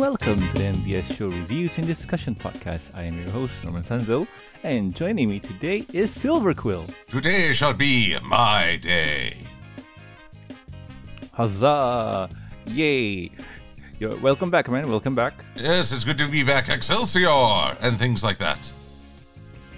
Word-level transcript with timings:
welcome 0.00 0.40
to 0.40 0.54
the 0.54 0.60
MBS 0.60 1.14
Show 1.14 1.26
Reviews 1.26 1.76
and 1.76 1.86
Discussion 1.86 2.34
Podcast. 2.34 2.90
I 2.94 3.02
am 3.02 3.18
your 3.18 3.28
host, 3.28 3.62
Norman 3.62 3.82
Sanzo, 3.82 4.26
and 4.62 4.96
joining 4.96 5.28
me 5.28 5.40
today 5.40 5.84
is 5.92 6.10
Silver 6.10 6.54
Quill. 6.54 6.86
Today 7.06 7.52
shall 7.52 7.74
be 7.74 8.16
my 8.24 8.78
day. 8.80 9.36
Huzzah! 11.32 12.30
Yay! 12.68 13.30
You're, 13.98 14.16
welcome 14.20 14.50
back, 14.50 14.70
man. 14.70 14.88
Welcome 14.88 15.14
back. 15.14 15.44
Yes, 15.54 15.92
it's 15.92 16.04
good 16.04 16.16
to 16.16 16.26
be 16.28 16.44
back. 16.44 16.70
Excelsior! 16.70 17.76
And 17.82 17.98
things 17.98 18.24
like 18.24 18.38
that. 18.38 18.72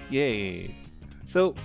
Yay! 0.09 0.73
So, 1.27 1.57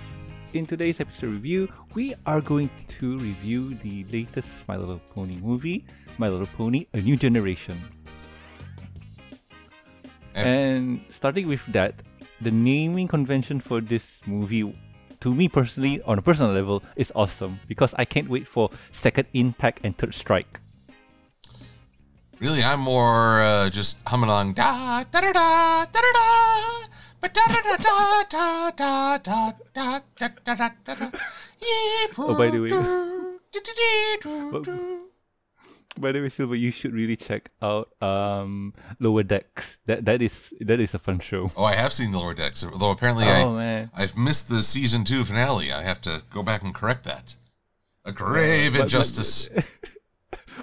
in 0.52 0.66
today's 0.66 0.98
episode 1.00 1.30
review, 1.30 1.68
we 1.94 2.12
are 2.26 2.40
going 2.40 2.70
to 2.88 3.18
review 3.18 3.74
the 3.84 4.04
latest 4.10 4.66
My 4.66 4.76
Little 4.76 5.00
Pony 5.14 5.36
movie, 5.36 5.86
My 6.18 6.28
Little 6.28 6.48
Pony 6.48 6.86
A 6.92 7.00
New 7.00 7.16
Generation. 7.16 7.80
And 10.34 11.00
starting 11.08 11.48
with 11.48 11.64
that, 11.72 12.02
the 12.40 12.50
naming 12.50 13.08
convention 13.08 13.60
for 13.60 13.80
this 13.80 14.20
movie, 14.26 14.74
to 15.20 15.34
me 15.34 15.48
personally, 15.48 16.00
on 16.02 16.18
a 16.18 16.22
personal 16.22 16.52
level, 16.52 16.82
is 16.96 17.12
awesome 17.14 17.60
because 17.66 17.94
I 17.98 18.04
can't 18.04 18.28
wait 18.28 18.46
for 18.46 18.70
Second 18.92 19.26
Impact 19.34 19.80
and 19.82 19.96
Third 19.96 20.14
Strike. 20.14 20.60
Really, 22.38 22.62
I'm 22.62 22.80
more 22.80 23.42
uh, 23.42 23.70
just 23.70 24.06
humming 24.06 24.30
along. 24.30 24.54
Da 24.54 25.02
da 25.10 25.20
da 25.20 25.32
da 25.32 25.84
da 25.86 26.00
da 26.00 26.12
da. 26.14 26.86
Da 27.20 27.28
da 27.34 27.44
da 27.50 27.74
da 27.74 28.70
da 28.78 29.18
da 29.18 29.18
da 29.74 29.98
da 30.14 30.54
da 30.54 30.70
da 30.86 30.94
da. 30.94 31.10
Oh, 32.16 32.38
by 32.38 32.48
the 32.50 32.60
way. 32.62 32.70
By 36.00 36.12
the 36.12 36.20
way, 36.20 36.28
Silver, 36.28 36.54
you 36.56 36.70
should 36.70 36.92
really 36.94 37.16
check 37.16 37.50
out 37.60 37.90
um, 38.02 38.74
Lower 39.00 39.22
Decks. 39.22 39.80
That 39.86 40.04
that 40.04 40.22
is 40.22 40.54
that 40.60 40.80
is 40.80 40.94
a 40.94 40.98
fun 40.98 41.18
show. 41.20 41.50
Oh, 41.56 41.64
I 41.64 41.74
have 41.74 41.92
seen 41.92 42.12
Lower 42.12 42.34
Decks, 42.34 42.64
although 42.64 42.90
apparently 42.90 43.24
Oh, 43.26 43.54
I 43.54 43.56
man. 43.56 43.90
I've 43.94 44.16
missed 44.16 44.48
the 44.48 44.62
season 44.62 45.04
two 45.04 45.24
finale. 45.24 45.72
I 45.72 45.82
have 45.82 46.00
to 46.02 46.22
go 46.32 46.42
back 46.42 46.62
and 46.62 46.74
correct 46.74 47.04
that. 47.04 47.36
A 48.04 48.12
grave 48.12 48.72
but- 48.74 48.82
injustice. 48.82 49.48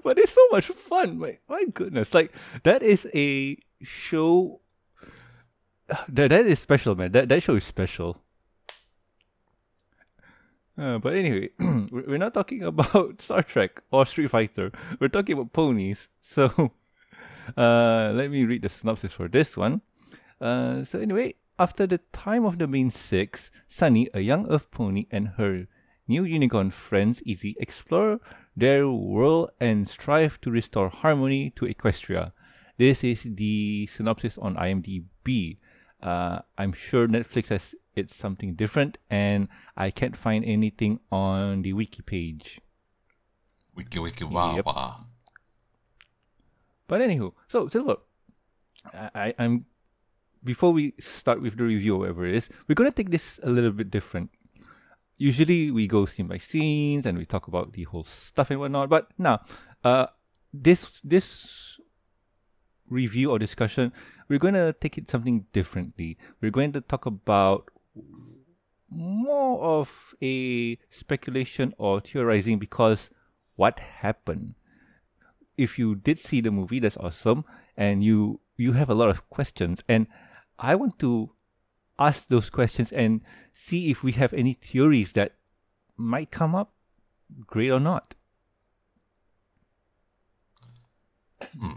But 0.04 0.20
it's 0.20 0.34
so 0.34 0.46
much 0.52 0.68
fun. 0.68 1.18
My 1.18 1.40
my 1.50 1.66
goodness, 1.74 2.14
like 2.14 2.32
that 2.64 2.84
is 2.84 3.08
a 3.16 3.58
show. 3.82 4.62
That 6.10 6.30
that 6.30 6.46
is 6.46 6.60
special, 6.60 6.96
man. 6.96 7.12
That 7.14 7.30
that 7.30 7.42
show 7.42 7.56
is 7.56 7.64
special. 7.64 8.22
Uh, 10.78 11.00
but 11.00 11.14
anyway, 11.14 11.50
we're 11.92 12.18
not 12.18 12.34
talking 12.34 12.64
about 12.72 13.22
Star 13.22 13.44
Trek 13.44 13.82
or 13.92 14.06
Street 14.06 14.30
Fighter. 14.30 14.72
We're 15.00 15.10
talking 15.10 15.34
about 15.34 15.54
ponies. 15.54 16.10
So, 16.22 16.50
uh, 17.56 18.12
let 18.16 18.32
me 18.32 18.46
read 18.46 18.64
the 18.64 18.70
synopsis 18.70 19.14
for 19.14 19.28
this 19.28 19.56
one. 19.56 19.82
Uh, 20.42 20.84
so 20.84 21.00
anyway, 21.00 21.36
after 21.60 21.86
the 21.86 22.00
time 22.12 22.46
of 22.46 22.58
the 22.58 22.68
Mane 22.68 22.92
six, 22.92 23.52
Sunny, 23.68 24.10
a 24.14 24.22
young 24.22 24.50
Earth 24.50 24.72
pony, 24.72 25.06
and 25.12 25.30
her 25.38 25.68
new 26.08 26.24
unicorn 26.24 26.72
friends 26.72 27.22
Izzy 27.26 27.56
explore 27.60 28.20
their 28.56 28.90
world 28.90 29.52
and 29.60 29.88
strive 29.88 30.42
to 30.42 30.52
restore 30.52 30.90
harmony 30.90 31.52
to 31.52 31.66
Equestria. 31.66 32.32
This 32.78 33.04
is 33.04 33.24
the 33.24 33.88
synopsis 33.88 34.38
on 34.38 34.56
IMDb. 34.56 35.58
Uh, 36.02 36.40
I'm 36.58 36.74
sure 36.74 37.08
Netflix 37.08 37.50
has 37.50 37.76
it's 37.96 38.16
something 38.16 38.54
different, 38.56 38.98
and 39.10 39.48
I 39.76 39.92
can't 39.92 40.16
find 40.16 40.44
anything 40.46 41.00
on 41.12 41.62
the 41.64 41.74
wiki 41.74 42.02
page. 42.02 42.60
Wiki 43.76 44.00
wiki 44.00 44.24
wah 44.24 44.56
Yep. 44.56 44.66
wah. 44.66 44.96
But 46.88 47.02
anywho, 47.02 47.34
so 47.48 47.68
Silver, 47.68 47.98
I, 48.94 49.10
I, 49.16 49.34
I'm 49.40 49.66
before 50.44 50.72
we 50.72 50.94
start 51.00 51.42
with 51.42 51.58
the 51.58 51.64
review, 51.64 51.96
or 51.96 52.00
whatever 52.00 52.26
it 52.28 52.36
is, 52.36 52.50
we're 52.68 52.76
gonna 52.76 52.92
take 52.92 53.10
this 53.10 53.40
a 53.44 53.50
little 53.50 53.72
bit 53.72 53.90
different. 53.90 54.30
Usually 55.18 55.72
we 55.72 55.88
go 55.88 56.06
scene 56.06 56.28
by 56.28 56.38
scenes 56.38 57.06
and 57.06 57.18
we 57.18 57.26
talk 57.26 57.48
about 57.48 57.74
the 57.74 57.84
whole 57.84 58.04
stuff 58.04 58.52
and 58.52 58.60
whatnot. 58.60 58.90
But 58.90 59.10
now, 59.18 59.40
uh, 59.84 60.08
this 60.54 61.02
this 61.04 61.80
review 62.88 63.32
or 63.32 63.40
discussion, 63.40 63.92
we're 64.30 64.40
gonna 64.40 64.74
take 64.74 64.98
it 64.98 65.10
something 65.10 65.46
differently. 65.54 66.18
We're 66.42 66.52
going 66.52 66.72
to 66.74 66.82
talk 66.82 67.06
about 67.08 67.72
more 68.90 69.62
of 69.62 70.16
a 70.22 70.78
speculation 70.90 71.74
or 71.78 72.00
theorizing 72.00 72.60
because 72.60 73.10
what 73.56 73.80
happened 73.80 74.56
if 75.58 75.80
you 75.80 75.96
did 75.96 76.20
see 76.20 76.42
the 76.42 76.52
movie, 76.52 76.80
that's 76.80 76.98
awesome, 76.98 77.46
and 77.78 78.04
you 78.04 78.40
you 78.58 78.74
have 78.74 78.90
a 78.90 78.94
lot 78.94 79.10
of 79.10 79.30
questions, 79.30 79.84
and 79.88 80.08
I 80.60 80.76
want 80.76 81.00
to 81.00 81.32
ask 82.00 82.28
those 82.28 82.50
questions 82.50 82.92
and 82.92 83.22
see 83.52 83.90
if 83.90 84.04
we 84.04 84.14
have 84.14 84.34
any 84.34 84.54
theories 84.54 85.14
that 85.14 85.36
might 85.98 86.32
come 86.32 86.56
up, 86.56 86.74
great 87.46 87.70
or 87.70 87.80
not. 87.80 88.16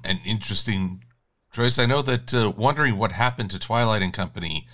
An 0.04 0.20
interesting 0.24 1.04
choice. 1.52 1.78
I 1.78 1.86
know 1.86 2.02
that 2.02 2.32
uh, 2.32 2.52
wondering 2.56 2.96
what 2.96 3.12
happened 3.12 3.50
to 3.50 3.58
Twilight 3.58 4.02
and 4.02 4.12
Company 4.12 4.66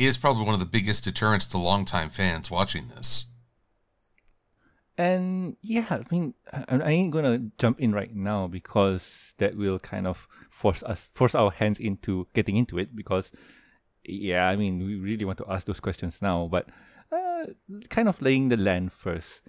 is 0.00 0.18
probably 0.18 0.44
one 0.44 0.54
of 0.54 0.60
the 0.60 0.66
biggest 0.66 1.04
deterrents 1.04 1.46
to 1.46 1.58
longtime 1.58 2.10
fans 2.10 2.50
watching 2.50 2.88
this. 2.88 3.26
And 4.96 5.56
yeah, 5.62 5.86
I 5.90 6.02
mean, 6.10 6.34
I, 6.52 6.76
I 6.76 6.90
ain't 6.90 7.12
gonna 7.12 7.50
jump 7.58 7.80
in 7.80 7.92
right 7.92 8.14
now 8.14 8.46
because 8.48 9.34
that 9.38 9.56
will 9.56 9.78
kind 9.78 10.06
of 10.06 10.28
force 10.50 10.82
us, 10.82 11.10
force 11.14 11.34
our 11.34 11.50
hands 11.50 11.80
into 11.80 12.26
getting 12.34 12.56
into 12.56 12.78
it. 12.78 12.94
Because, 12.94 13.32
yeah, 14.04 14.48
I 14.48 14.56
mean, 14.56 14.78
we 14.78 14.96
really 14.96 15.24
want 15.24 15.38
to 15.38 15.46
ask 15.48 15.66
those 15.66 15.80
questions 15.80 16.20
now, 16.20 16.48
but 16.50 16.68
uh, 17.10 17.46
kind 17.88 18.08
of 18.08 18.20
laying 18.20 18.48
the 18.48 18.56
land 18.56 18.92
first. 18.92 19.42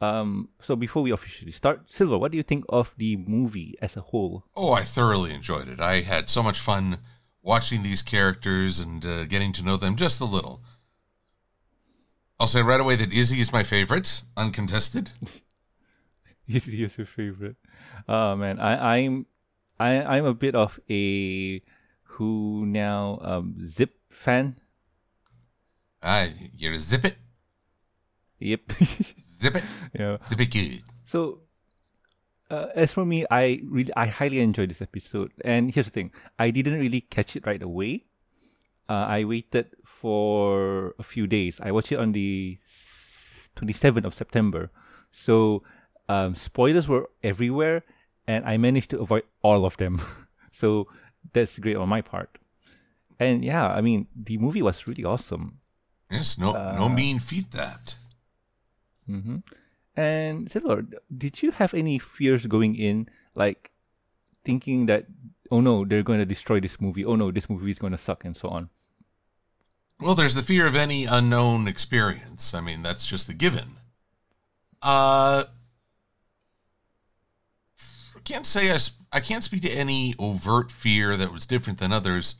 Um, 0.00 0.48
so 0.60 0.74
before 0.74 1.02
we 1.02 1.12
officially 1.12 1.52
start, 1.52 1.90
Silver, 1.90 2.18
what 2.18 2.32
do 2.32 2.36
you 2.36 2.42
think 2.42 2.64
of 2.68 2.94
the 2.96 3.16
movie 3.16 3.76
as 3.80 3.96
a 3.96 4.00
whole? 4.00 4.44
Oh, 4.56 4.72
I 4.72 4.82
thoroughly 4.82 5.32
enjoyed 5.32 5.68
it. 5.68 5.80
I 5.80 6.00
had 6.00 6.28
so 6.28 6.42
much 6.42 6.58
fun 6.58 6.98
watching 7.42 7.82
these 7.82 8.02
characters 8.02 8.78
and 8.80 9.04
uh, 9.04 9.24
getting 9.26 9.52
to 9.52 9.62
know 9.64 9.76
them 9.76 9.96
just 9.96 10.20
a 10.20 10.24
little. 10.24 10.62
I'll 12.38 12.46
say 12.46 12.62
right 12.62 12.80
away 12.80 12.96
that 12.96 13.12
Izzy 13.12 13.40
is 13.40 13.52
my 13.52 13.62
favorite, 13.62 14.22
uncontested. 14.36 15.10
He 16.44 16.56
is 16.56 16.98
your 16.98 17.06
favorite? 17.06 17.56
Oh 18.08 18.34
man, 18.34 18.58
I, 18.58 18.96
I'm 18.98 19.26
I 19.78 20.02
I'm 20.02 20.24
a 20.26 20.34
bit 20.34 20.56
of 20.56 20.80
a 20.90 21.62
who 22.18 22.66
now 22.66 23.20
um 23.22 23.64
Zip 23.64 23.94
fan. 24.10 24.56
Ah, 26.02 26.26
you're 26.56 26.74
a 26.74 26.80
zip 26.80 27.04
it, 27.04 27.16
Yep. 28.40 28.72
zip 28.82 29.54
it, 29.54 29.64
yeah. 29.94 30.18
zip 30.26 30.40
it 30.40 30.50
good. 30.50 30.82
So, 31.04 31.41
uh, 32.52 32.68
as 32.74 32.92
for 32.92 33.06
me, 33.06 33.24
I 33.30 33.62
really, 33.64 33.90
I 33.96 34.06
highly 34.06 34.40
enjoyed 34.40 34.68
this 34.68 34.82
episode. 34.82 35.32
And 35.42 35.72
here's 35.72 35.86
the 35.86 35.92
thing: 35.92 36.12
I 36.38 36.50
didn't 36.50 36.78
really 36.78 37.00
catch 37.00 37.34
it 37.34 37.46
right 37.46 37.62
away. 37.62 38.04
Uh, 38.88 39.06
I 39.08 39.24
waited 39.24 39.72
for 39.84 40.94
a 40.98 41.02
few 41.02 41.26
days. 41.26 41.60
I 41.62 41.72
watched 41.72 41.92
it 41.92 41.98
on 41.98 42.12
the 42.12 42.58
twenty 43.56 43.72
seventh 43.72 44.04
of 44.04 44.12
September. 44.12 44.70
So, 45.10 45.62
um, 46.08 46.34
spoilers 46.34 46.86
were 46.86 47.08
everywhere, 47.22 47.84
and 48.26 48.44
I 48.44 48.58
managed 48.58 48.90
to 48.90 49.00
avoid 49.00 49.24
all 49.40 49.64
of 49.64 49.78
them. 49.78 50.00
so 50.50 50.88
that's 51.32 51.58
great 51.58 51.76
on 51.76 51.88
my 51.88 52.02
part. 52.02 52.36
And 53.18 53.42
yeah, 53.42 53.66
I 53.66 53.80
mean, 53.80 54.08
the 54.14 54.36
movie 54.36 54.62
was 54.62 54.86
really 54.86 55.04
awesome. 55.04 55.60
Yes, 56.10 56.36
no, 56.36 56.52
no 56.52 56.90
mean 56.90 57.18
feat 57.18 57.50
that. 57.52 57.96
And 59.96 60.50
Silver, 60.50 60.86
did 61.14 61.42
you 61.42 61.50
have 61.50 61.74
any 61.74 61.98
fears 61.98 62.46
going 62.46 62.76
in, 62.76 63.08
like 63.34 63.72
thinking 64.44 64.86
that, 64.86 65.06
oh 65.50 65.60
no, 65.60 65.84
they're 65.84 66.02
going 66.02 66.18
to 66.18 66.24
destroy 66.26 66.60
this 66.60 66.80
movie. 66.80 67.04
Oh 67.04 67.16
no, 67.16 67.30
this 67.30 67.50
movie 67.50 67.70
is 67.70 67.78
going 67.78 67.92
to 67.92 67.98
suck, 67.98 68.24
and 68.24 68.36
so 68.36 68.48
on. 68.48 68.70
Well, 70.00 70.14
there's 70.14 70.34
the 70.34 70.42
fear 70.42 70.66
of 70.66 70.74
any 70.74 71.04
unknown 71.04 71.68
experience. 71.68 72.54
I 72.54 72.60
mean, 72.60 72.82
that's 72.82 73.06
just 73.06 73.26
the 73.26 73.34
given. 73.34 73.76
Uh, 74.80 75.44
I 78.16 78.20
can't 78.24 78.46
say 78.46 78.70
I, 78.70 78.78
sp- 78.82 79.06
I 79.12 79.20
can't 79.20 79.44
speak 79.44 79.62
to 79.62 79.70
any 79.70 80.14
overt 80.18 80.72
fear 80.72 81.16
that 81.16 81.32
was 81.32 81.46
different 81.46 81.78
than 81.78 81.92
others, 81.92 82.36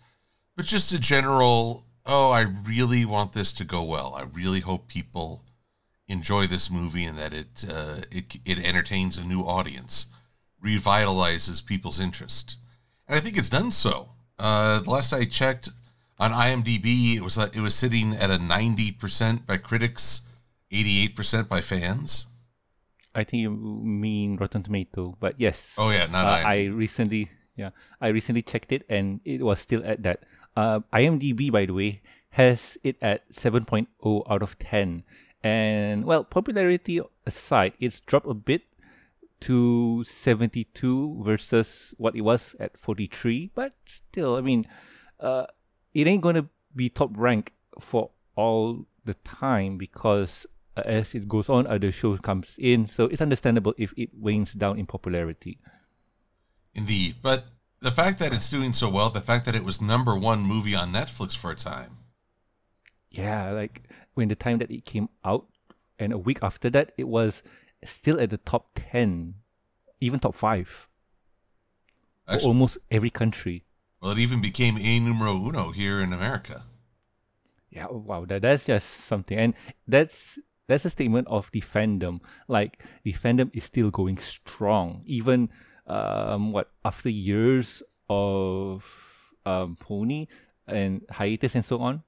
but 0.56 0.66
just 0.66 0.90
a 0.90 0.98
general, 0.98 1.86
oh, 2.04 2.32
I 2.32 2.46
really 2.66 3.04
want 3.04 3.32
this 3.32 3.52
to 3.52 3.64
go 3.64 3.84
well. 3.84 4.14
I 4.16 4.22
really 4.22 4.60
hope 4.60 4.88
people 4.88 5.44
enjoy 6.08 6.46
this 6.46 6.70
movie 6.70 7.04
and 7.04 7.18
that 7.18 7.32
it 7.32 7.64
uh, 7.68 7.98
it, 8.10 8.36
it 8.44 8.58
entertains 8.58 9.18
a 9.18 9.24
new 9.24 9.40
audience, 9.42 10.06
revitalizes 10.64 11.64
people's 11.64 12.00
interest, 12.00 12.56
and 13.08 13.16
I 13.16 13.20
think 13.20 13.36
it's 13.36 13.50
done 13.50 13.70
so. 13.70 14.10
Uh, 14.38 14.80
the 14.80 14.90
last 14.90 15.12
I 15.12 15.24
checked 15.24 15.70
on 16.18 16.32
IMDb, 16.32 17.16
it 17.16 17.22
was 17.22 17.36
it 17.38 17.60
was 17.60 17.74
sitting 17.74 18.14
at 18.14 18.30
a 18.30 18.38
ninety 18.38 18.90
percent 18.90 19.46
by 19.46 19.56
critics, 19.56 20.22
eighty 20.70 21.02
eight 21.02 21.14
percent 21.16 21.48
by 21.48 21.60
fans. 21.60 22.26
I 23.14 23.24
think 23.24 23.42
you 23.42 23.50
mean 23.50 24.36
Rotten 24.36 24.62
Tomato, 24.62 25.16
but 25.20 25.34
yes. 25.38 25.76
Oh 25.78 25.90
yeah, 25.90 26.06
not 26.06 26.26
Uh. 26.26 26.48
I 26.48 26.64
recently, 26.64 27.28
Yeah, 27.56 27.70
I 28.00 28.08
recently 28.08 28.40
checked 28.40 28.72
it 28.72 28.84
and 28.88 29.20
it 29.24 29.42
was 29.42 29.60
still 29.60 29.84
at 29.84 30.02
that. 30.02 30.24
Uh, 30.56 30.80
IMDb, 30.92 31.52
by 31.52 31.66
the 31.66 31.74
way, 31.74 32.00
has 32.30 32.78
it 32.82 32.96
at 33.02 33.28
7.0 33.30 33.86
out 34.28 34.42
of 34.42 34.58
10. 34.58 35.04
And 35.42 36.04
well, 36.04 36.24
popularity 36.24 37.00
aside, 37.26 37.74
it's 37.80 38.00
dropped 38.00 38.28
a 38.28 38.34
bit 38.34 38.62
to 39.40 40.04
72 40.04 41.22
versus 41.24 41.94
what 41.98 42.14
it 42.14 42.20
was 42.20 42.54
at 42.60 42.78
43. 42.78 43.50
But 43.54 43.74
still, 43.84 44.36
I 44.36 44.40
mean, 44.40 44.66
uh, 45.18 45.46
it 45.94 46.06
ain't 46.06 46.22
going 46.22 46.36
to 46.36 46.48
be 46.74 46.88
top 46.88 47.10
rank 47.16 47.52
for 47.80 48.10
all 48.36 48.86
the 49.04 49.14
time 49.14 49.78
because 49.78 50.46
uh, 50.76 50.82
as 50.84 51.14
it 51.14 51.28
goes 51.28 51.48
on, 51.48 51.66
other 51.66 51.90
shows 51.90 52.20
comes 52.20 52.56
in. 52.58 52.86
So 52.86 53.06
it's 53.06 53.20
understandable 53.20 53.74
if 53.76 53.92
it 53.96 54.10
wanes 54.14 54.52
down 54.52 54.78
in 54.78 54.86
popularity. 54.86 55.58
Indeed. 56.74 57.16
But 57.20 57.44
the 57.80 57.90
fact 57.90 58.18
that 58.20 58.32
it's 58.32 58.48
doing 58.48 58.72
so 58.72 58.88
well, 58.88 59.10
the 59.10 59.20
fact 59.20 59.44
that 59.46 59.56
it 59.56 59.64
was 59.64 59.82
number 59.82 60.16
one 60.16 60.42
movie 60.42 60.74
on 60.74 60.92
Netflix 60.92 61.36
for 61.36 61.50
a 61.50 61.56
time. 61.56 61.98
Yeah, 63.10 63.50
like 63.50 63.82
when 64.14 64.28
the 64.28 64.34
time 64.36 64.58
that 64.58 64.70
it 64.70 64.84
came 64.84 65.08
out, 65.24 65.46
and 65.98 66.12
a 66.12 66.18
week 66.18 66.38
after 66.42 66.68
that, 66.70 66.92
it 66.96 67.08
was 67.08 67.42
still 67.84 68.20
at 68.20 68.30
the 68.30 68.38
top 68.38 68.70
10, 68.74 69.34
even 70.00 70.18
top 70.20 70.34
5 70.34 70.88
for 72.26 72.32
Actually- 72.34 72.46
almost 72.48 72.78
every 72.90 73.10
country. 73.10 73.64
Well, 74.00 74.12
it 74.12 74.18
even 74.18 74.40
became 74.40 74.76
a 74.78 74.98
numero 75.00 75.34
uno 75.36 75.70
here 75.70 76.00
in 76.00 76.12
America. 76.12 76.64
Yeah, 77.70 77.86
wow, 77.90 78.24
that, 78.26 78.42
that's 78.42 78.64
just 78.66 78.88
something. 78.90 79.38
And 79.38 79.54
that's 79.86 80.38
that's 80.66 80.84
a 80.84 80.90
statement 80.90 81.28
of 81.28 81.50
the 81.52 81.60
fandom. 81.60 82.20
Like 82.48 82.82
the 83.04 83.12
fandom 83.12 83.50
is 83.54 83.64
still 83.64 83.90
going 83.90 84.18
strong, 84.18 85.02
even 85.06 85.50
um, 85.86 86.52
what 86.52 86.70
after 86.84 87.08
years 87.08 87.82
of 88.10 89.32
um, 89.46 89.76
pony 89.78 90.26
and 90.66 91.02
hiatus 91.10 91.54
and 91.54 91.64
so 91.64 91.80
on. 91.80 92.02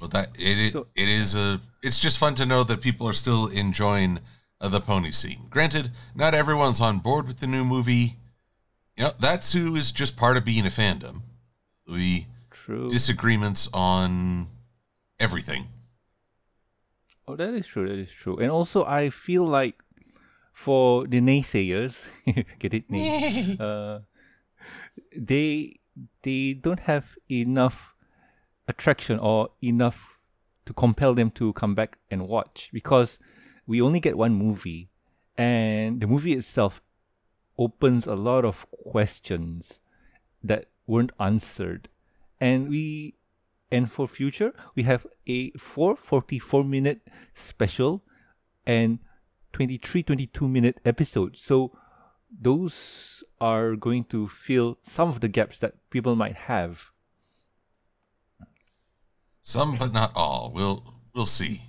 Well, 0.00 0.08
that 0.10 0.28
it 0.38 0.58
is, 0.58 0.72
So- 0.72 0.86
it 0.94 1.08
is 1.08 1.34
a. 1.34 1.60
It's 1.82 1.98
just 2.00 2.18
fun 2.18 2.34
to 2.36 2.46
know 2.46 2.64
that 2.64 2.80
people 2.80 3.08
are 3.08 3.12
still 3.12 3.46
enjoying 3.46 4.18
uh, 4.60 4.68
the 4.68 4.80
pony 4.80 5.10
scene. 5.10 5.46
Granted, 5.50 5.90
not 6.14 6.34
everyone's 6.34 6.80
on 6.80 6.98
board 6.98 7.26
with 7.26 7.38
the 7.40 7.46
new 7.46 7.64
movie. 7.64 8.16
You 8.96 9.04
know, 9.04 9.12
that's 9.20 9.52
who 9.52 9.76
is 9.76 9.92
just 9.92 10.16
part 10.16 10.36
of 10.36 10.44
being 10.44 10.66
a 10.66 10.70
fandom. 10.70 11.22
The 11.86 12.24
True. 12.50 12.88
disagreements 12.88 13.68
on 13.72 14.48
everything. 15.20 15.68
Oh, 17.28 17.36
that 17.36 17.54
is 17.54 17.66
true. 17.66 17.88
That 17.88 17.98
is 17.98 18.12
true. 18.12 18.36
And 18.38 18.50
also, 18.50 18.84
I 18.84 19.10
feel 19.10 19.44
like 19.44 19.82
for 20.52 21.06
the 21.06 21.20
naysayers, 21.20 22.06
get 22.58 22.72
it, 22.74 22.90
nay, 22.90 23.56
uh, 23.60 24.00
they 25.16 25.80
they 26.22 26.54
don't 26.54 26.80
have 26.80 27.16
enough 27.30 27.94
attraction 28.68 29.18
or 29.18 29.50
enough 29.62 30.18
to 30.64 30.72
compel 30.72 31.14
them 31.14 31.30
to 31.32 31.52
come 31.52 31.74
back 31.74 31.98
and 32.10 32.28
watch. 32.28 32.70
Because 32.72 33.18
we 33.66 33.80
only 33.80 34.00
get 34.00 34.18
one 34.18 34.34
movie, 34.34 34.90
and 35.36 36.00
the 36.00 36.06
movie 36.06 36.32
itself 36.32 36.82
opens 37.58 38.06
a 38.06 38.14
lot 38.14 38.44
of 38.44 38.66
questions 38.70 39.80
that 40.42 40.66
weren't 40.86 41.12
answered, 41.18 41.88
and 42.40 42.68
we 42.68 43.14
and 43.70 43.90
for 43.90 44.06
future 44.06 44.54
we 44.76 44.84
have 44.84 45.06
a 45.26 45.50
444 45.58 46.62
minute 46.62 47.00
special 47.34 48.04
and 48.64 49.00
23 49.52 50.02
22 50.02 50.48
minute 50.48 50.80
episode. 50.84 51.36
So 51.36 51.72
those 52.30 53.24
are 53.40 53.76
going 53.76 54.04
to 54.04 54.28
fill 54.28 54.78
some 54.82 55.08
of 55.08 55.20
the 55.20 55.28
gaps 55.28 55.58
that 55.60 55.74
people 55.90 56.16
might 56.16 56.36
have 56.36 56.90
Some, 59.46 59.76
but 59.78 59.92
not 59.92 60.10
all. 60.16 60.50
We'll 60.52 60.82
we'll 61.14 61.24
see. 61.24 61.62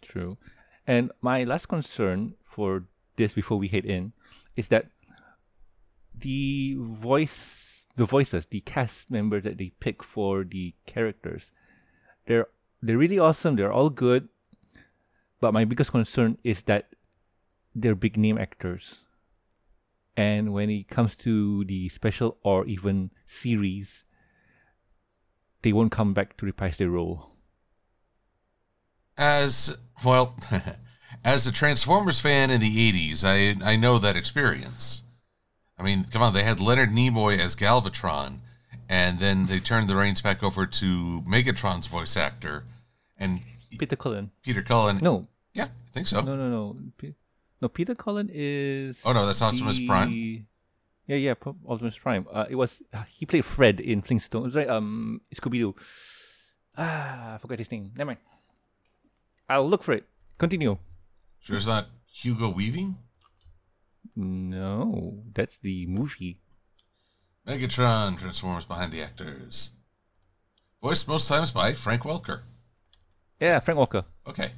True. 0.00 0.38
And 0.86 1.12
my 1.20 1.44
last 1.44 1.68
concern 1.68 2.36
for 2.42 2.88
this 3.16 3.34
before 3.34 3.58
we 3.58 3.68
head 3.68 3.84
in 3.84 4.14
is 4.56 4.68
that 4.68 4.86
the 6.16 6.78
voice 6.80 7.84
the 7.96 8.06
voices, 8.06 8.46
the 8.46 8.60
cast 8.60 9.10
member 9.10 9.42
that 9.42 9.58
they 9.58 9.76
pick 9.78 10.02
for 10.02 10.42
the 10.42 10.72
characters, 10.86 11.52
they're 12.26 12.48
they're 12.80 12.96
really 12.96 13.18
awesome, 13.18 13.56
they're 13.56 13.76
all 13.76 13.90
good. 13.90 14.30
But 15.38 15.52
my 15.52 15.66
biggest 15.66 15.92
concern 15.92 16.38
is 16.42 16.62
that 16.62 16.96
they're 17.74 17.94
big 17.94 18.16
name 18.16 18.38
actors. 18.38 19.04
And 20.16 20.54
when 20.54 20.70
it 20.70 20.88
comes 20.88 21.14
to 21.28 21.62
the 21.62 21.90
special 21.90 22.38
or 22.42 22.64
even 22.64 23.10
series, 23.26 24.04
they 25.62 25.72
won't 25.72 25.92
come 25.92 26.12
back 26.14 26.36
to 26.38 26.46
reprise 26.46 26.78
their 26.78 26.90
role. 26.90 27.30
As 29.18 29.76
well, 30.04 30.34
as 31.24 31.46
a 31.46 31.52
Transformers 31.52 32.18
fan 32.20 32.50
in 32.50 32.60
the 32.60 32.92
'80s, 32.92 33.22
I 33.24 33.72
I 33.72 33.76
know 33.76 33.98
that 33.98 34.16
experience. 34.16 35.02
I 35.78 35.82
mean, 35.82 36.04
come 36.04 36.22
on, 36.22 36.32
they 36.34 36.42
had 36.42 36.60
Leonard 36.60 36.90
Nimoy 36.90 37.38
as 37.38 37.56
Galvatron, 37.56 38.38
and 38.88 39.18
then 39.18 39.46
they 39.46 39.58
turned 39.58 39.88
the 39.88 39.96
reins 39.96 40.20
back 40.20 40.42
over 40.42 40.66
to 40.66 41.22
Megatron's 41.22 41.86
voice 41.86 42.16
actor, 42.16 42.64
and 43.18 43.40
Peter 43.78 43.96
Cullen. 43.96 44.30
Peter 44.42 44.62
Cullen. 44.62 44.98
No, 45.02 45.26
yeah, 45.54 45.64
I 45.64 45.90
think 45.92 46.06
so. 46.06 46.20
No, 46.22 46.36
no, 46.36 46.48
no. 46.48 46.76
No, 47.62 47.68
Peter 47.68 47.94
Cullen 47.94 48.30
is. 48.32 49.02
Oh, 49.06 49.12
no, 49.12 49.26
that's 49.26 49.42
Optimus 49.42 49.76
the- 49.76 49.86
Prime? 49.86 50.46
Yeah, 51.10 51.16
yeah, 51.16 51.34
Optimus 51.66 51.98
Prime. 51.98 52.24
Uh, 52.30 52.46
it 52.48 52.54
was 52.54 52.82
uh, 52.94 53.02
he 53.02 53.26
played 53.26 53.44
Fred 53.44 53.80
in 53.80 54.00
Flintstones, 54.00 54.54
right? 54.54 54.68
Um, 54.68 55.22
Scooby 55.34 55.58
Doo. 55.58 55.74
Ah, 56.78 57.34
I 57.34 57.38
forgot 57.38 57.58
his 57.58 57.72
name. 57.72 57.90
Never 57.96 58.10
mind. 58.10 58.20
I'll 59.48 59.68
look 59.68 59.82
for 59.82 59.92
it. 59.92 60.04
Continue. 60.38 60.78
Sure, 61.40 61.56
it's 61.56 61.66
not 61.66 61.86
Hugo 62.06 62.50
Weaving. 62.50 62.96
No, 64.14 65.24
that's 65.34 65.58
the 65.58 65.84
movie. 65.86 66.38
Megatron 67.44 68.16
Transformers 68.16 68.64
behind 68.64 68.92
the 68.92 69.02
actors. 69.02 69.70
Voiced 70.80 71.08
most 71.08 71.26
times 71.26 71.50
by 71.50 71.72
Frank 71.72 72.02
Welker. 72.02 72.42
Yeah, 73.40 73.58
Frank 73.58 73.80
Welker. 73.80 74.04
Okay. 74.28 74.52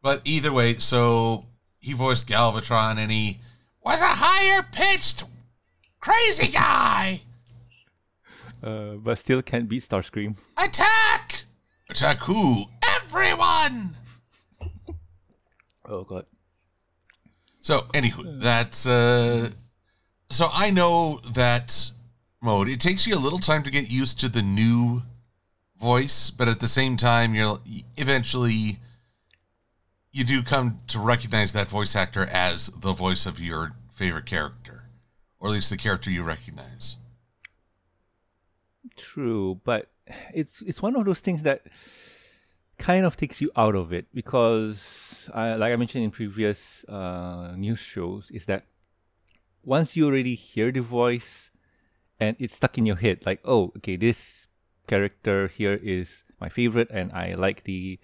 But 0.00 0.22
either 0.24 0.50
way, 0.50 0.78
so 0.78 1.48
he 1.78 1.92
voiced 1.92 2.26
Galvatron 2.26 2.96
and 2.96 3.12
he 3.12 3.40
was 3.84 4.00
a 4.00 4.06
higher 4.06 4.62
pitched 4.72 5.24
crazy 6.00 6.48
guy. 6.48 7.22
Uh, 8.62 8.94
but 8.94 9.18
still 9.18 9.42
can't 9.42 9.68
beat 9.68 9.82
Starscream. 9.82 10.40
Attack! 10.56 11.42
Attack 11.90 12.18
who? 12.20 12.64
Everyone! 12.96 13.96
Oh 15.86 16.02
god. 16.04 16.24
So, 17.60 17.80
anywho, 17.92 18.40
that's 18.40 18.86
uh 18.86 19.50
so 20.30 20.48
I 20.52 20.70
know 20.70 21.20
that 21.34 21.90
mode. 22.42 22.68
It 22.68 22.80
takes 22.80 23.06
you 23.06 23.14
a 23.14 23.18
little 23.18 23.38
time 23.38 23.62
to 23.62 23.70
get 23.70 23.90
used 23.90 24.18
to 24.20 24.28
the 24.28 24.42
new 24.42 25.02
voice, 25.76 26.30
but 26.30 26.48
at 26.48 26.60
the 26.60 26.68
same 26.68 26.96
time, 26.96 27.34
you're 27.34 27.58
eventually 27.96 28.78
you 30.14 30.22
do 30.22 30.44
come 30.44 30.78
to 30.86 31.00
recognize 31.00 31.52
that 31.52 31.66
voice 31.66 31.96
actor 31.96 32.28
as 32.30 32.68
the 32.68 32.92
voice 32.92 33.26
of 33.26 33.40
your 33.40 33.72
favorite 33.92 34.26
character, 34.26 34.84
or 35.40 35.48
at 35.48 35.54
least 35.54 35.70
the 35.70 35.76
character 35.76 36.08
you 36.08 36.22
recognize. 36.22 36.96
True, 38.96 39.60
but 39.64 39.90
it's 40.32 40.62
it's 40.62 40.80
one 40.80 40.94
of 40.94 41.04
those 41.04 41.18
things 41.18 41.42
that 41.42 41.62
kind 42.78 43.04
of 43.04 43.16
takes 43.16 43.42
you 43.42 43.50
out 43.56 43.74
of 43.74 43.92
it 43.92 44.06
because, 44.14 45.28
uh, 45.34 45.56
like 45.58 45.72
I 45.72 45.76
mentioned 45.76 46.04
in 46.04 46.12
previous 46.12 46.84
uh, 46.84 47.54
news 47.56 47.80
shows, 47.80 48.30
is 48.30 48.46
that 48.46 48.66
once 49.64 49.96
you 49.96 50.06
already 50.06 50.36
hear 50.36 50.70
the 50.70 50.80
voice 50.80 51.50
and 52.20 52.36
it's 52.38 52.54
stuck 52.54 52.78
in 52.78 52.86
your 52.86 53.02
head, 53.02 53.26
like 53.26 53.40
oh, 53.44 53.72
okay, 53.78 53.96
this 53.96 54.46
character 54.86 55.48
here 55.48 55.80
is 55.82 56.22
my 56.40 56.48
favorite, 56.48 56.88
and 56.92 57.10
I 57.10 57.34
like 57.34 57.64
the 57.64 57.98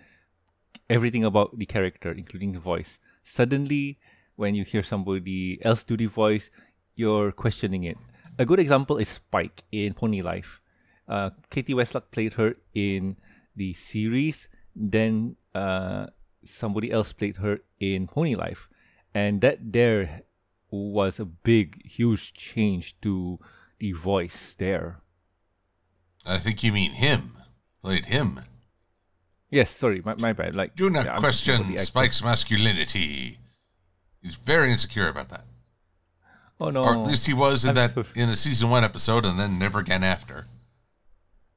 everything 0.91 1.25
about 1.25 1.57
the 1.57 1.67
character, 1.67 2.11
including 2.11 2.53
the 2.53 2.59
voice. 2.59 2.99
Suddenly, 3.23 3.99
when 4.35 4.55
you 4.55 4.65
hear 4.65 4.83
somebody 4.83 5.65
else 5.65 5.85
do 5.85 5.97
the 5.97 6.07
voice, 6.07 6.51
you're 6.97 7.31
questioning 7.31 7.85
it. 7.85 7.97
A 8.39 8.45
good 8.45 8.59
example 8.59 8.99
is 8.99 9.09
Spike 9.09 9.63
in 9.71 9.95
Pony 9.95 10.21
Life. 10.21 10.61
Uh, 11.07 11.31
Cathy 11.51 11.75
Weseluck 11.75 12.11
played 12.11 12.35
her 12.35 12.57
in 12.75 13.17
the 13.55 13.73
series, 13.75 14.49
then 14.75 15.37
uh, 15.55 16.07
somebody 16.45 16.91
else 16.91 17.13
played 17.13 17.37
her 17.37 17.61
in 17.79 18.07
Pony 18.07 18.35
Life, 18.35 18.69
and 19.15 19.41
that 19.41 19.73
there 19.73 20.23
was 20.71 21.21
a 21.21 21.25
big, 21.25 21.85
huge 21.85 22.33
change 22.33 23.01
to 23.01 23.39
the 23.79 23.93
voice 23.93 24.55
there. 24.55 25.03
I 26.27 26.39
think 26.39 26.63
you 26.63 26.73
mean 26.73 26.93
him. 26.93 27.37
Played 27.83 28.07
him. 28.07 28.41
Yes, 29.51 29.71
sorry, 29.71 30.01
my, 30.05 30.15
my 30.15 30.33
bad. 30.33 30.55
Like, 30.55 30.77
Do 30.77 30.89
not 30.91 31.07
yeah, 31.07 31.19
question 31.19 31.57
thinking 31.57 31.67
about 31.67 31.77
the 31.77 31.81
actor. 31.83 31.87
Spike's 31.87 32.23
masculinity. 32.25 33.39
He's 34.23 34.35
very 34.37 34.71
insecure 34.71 35.09
about 35.09 35.29
that. 35.31 35.45
Oh 36.61 36.69
no! 36.71 36.83
Or 36.85 36.93
at 36.99 37.07
least 37.07 37.27
he 37.27 37.33
was 37.33 37.65
in 37.65 37.71
I'm 37.71 37.75
that 37.77 37.91
so- 37.91 38.05
in 38.15 38.29
a 38.29 38.37
season 38.37 38.69
one 38.71 38.85
episode 38.85 39.25
and 39.25 39.39
then 39.41 39.59
never 39.59 39.79
again 39.81 40.05
after. 40.05 40.45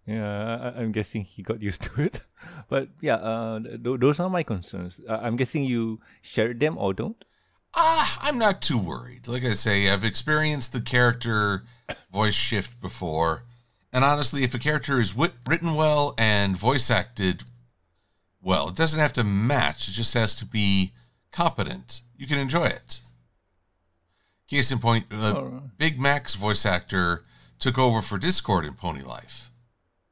Yeah, 0.07 0.71
I, 0.75 0.79
I'm 0.81 0.91
guessing 0.91 1.23
he 1.23 1.43
got 1.43 1.61
used 1.61 1.81
to 1.95 2.01
it. 2.01 2.21
But 2.69 2.89
yeah, 3.01 3.15
uh, 3.15 3.59
th- 3.59 3.99
those 3.99 4.19
are 4.19 4.29
my 4.29 4.43
concerns. 4.43 4.99
Uh, 5.07 5.19
I'm 5.21 5.35
guessing 5.35 5.63
you 5.65 5.99
shared 6.21 6.59
them 6.59 6.77
or 6.77 6.93
don't. 6.93 7.23
Ah, 7.75 8.19
I'm 8.21 8.37
not 8.37 8.61
too 8.61 8.77
worried. 8.77 9.27
Like 9.27 9.43
I 9.43 9.51
say, 9.51 9.89
I've 9.89 10.05
experienced 10.05 10.73
the 10.73 10.81
character 10.81 11.63
voice 12.11 12.35
shift 12.35 12.79
before. 12.81 13.43
And 13.91 14.03
honestly, 14.03 14.43
if 14.43 14.53
a 14.55 14.59
character 14.59 14.99
is 14.99 15.15
wit- 15.15 15.33
written 15.47 15.73
well 15.75 16.13
and 16.17 16.55
voice 16.57 16.89
acted 16.91 17.43
well, 18.43 18.69
it 18.69 18.75
doesn't 18.75 18.99
have 18.99 19.13
to 19.13 19.23
match, 19.23 19.87
it 19.87 19.93
just 19.93 20.13
has 20.13 20.35
to 20.35 20.45
be 20.45 20.91
competent. 21.31 22.01
You 22.17 22.27
can 22.27 22.37
enjoy 22.37 22.65
it. 22.65 22.99
Case 24.47 24.71
in 24.71 24.79
point, 24.79 25.05
uh, 25.11 25.33
Alright. 25.35 25.77
Big 25.77 25.99
Mac's 25.99 26.35
voice 26.35 26.65
actor 26.65 27.23
took 27.57 27.79
over 27.79 28.01
for 28.01 28.17
Discord 28.17 28.65
in 28.65 28.73
Pony 28.73 29.01
Life. 29.01 29.49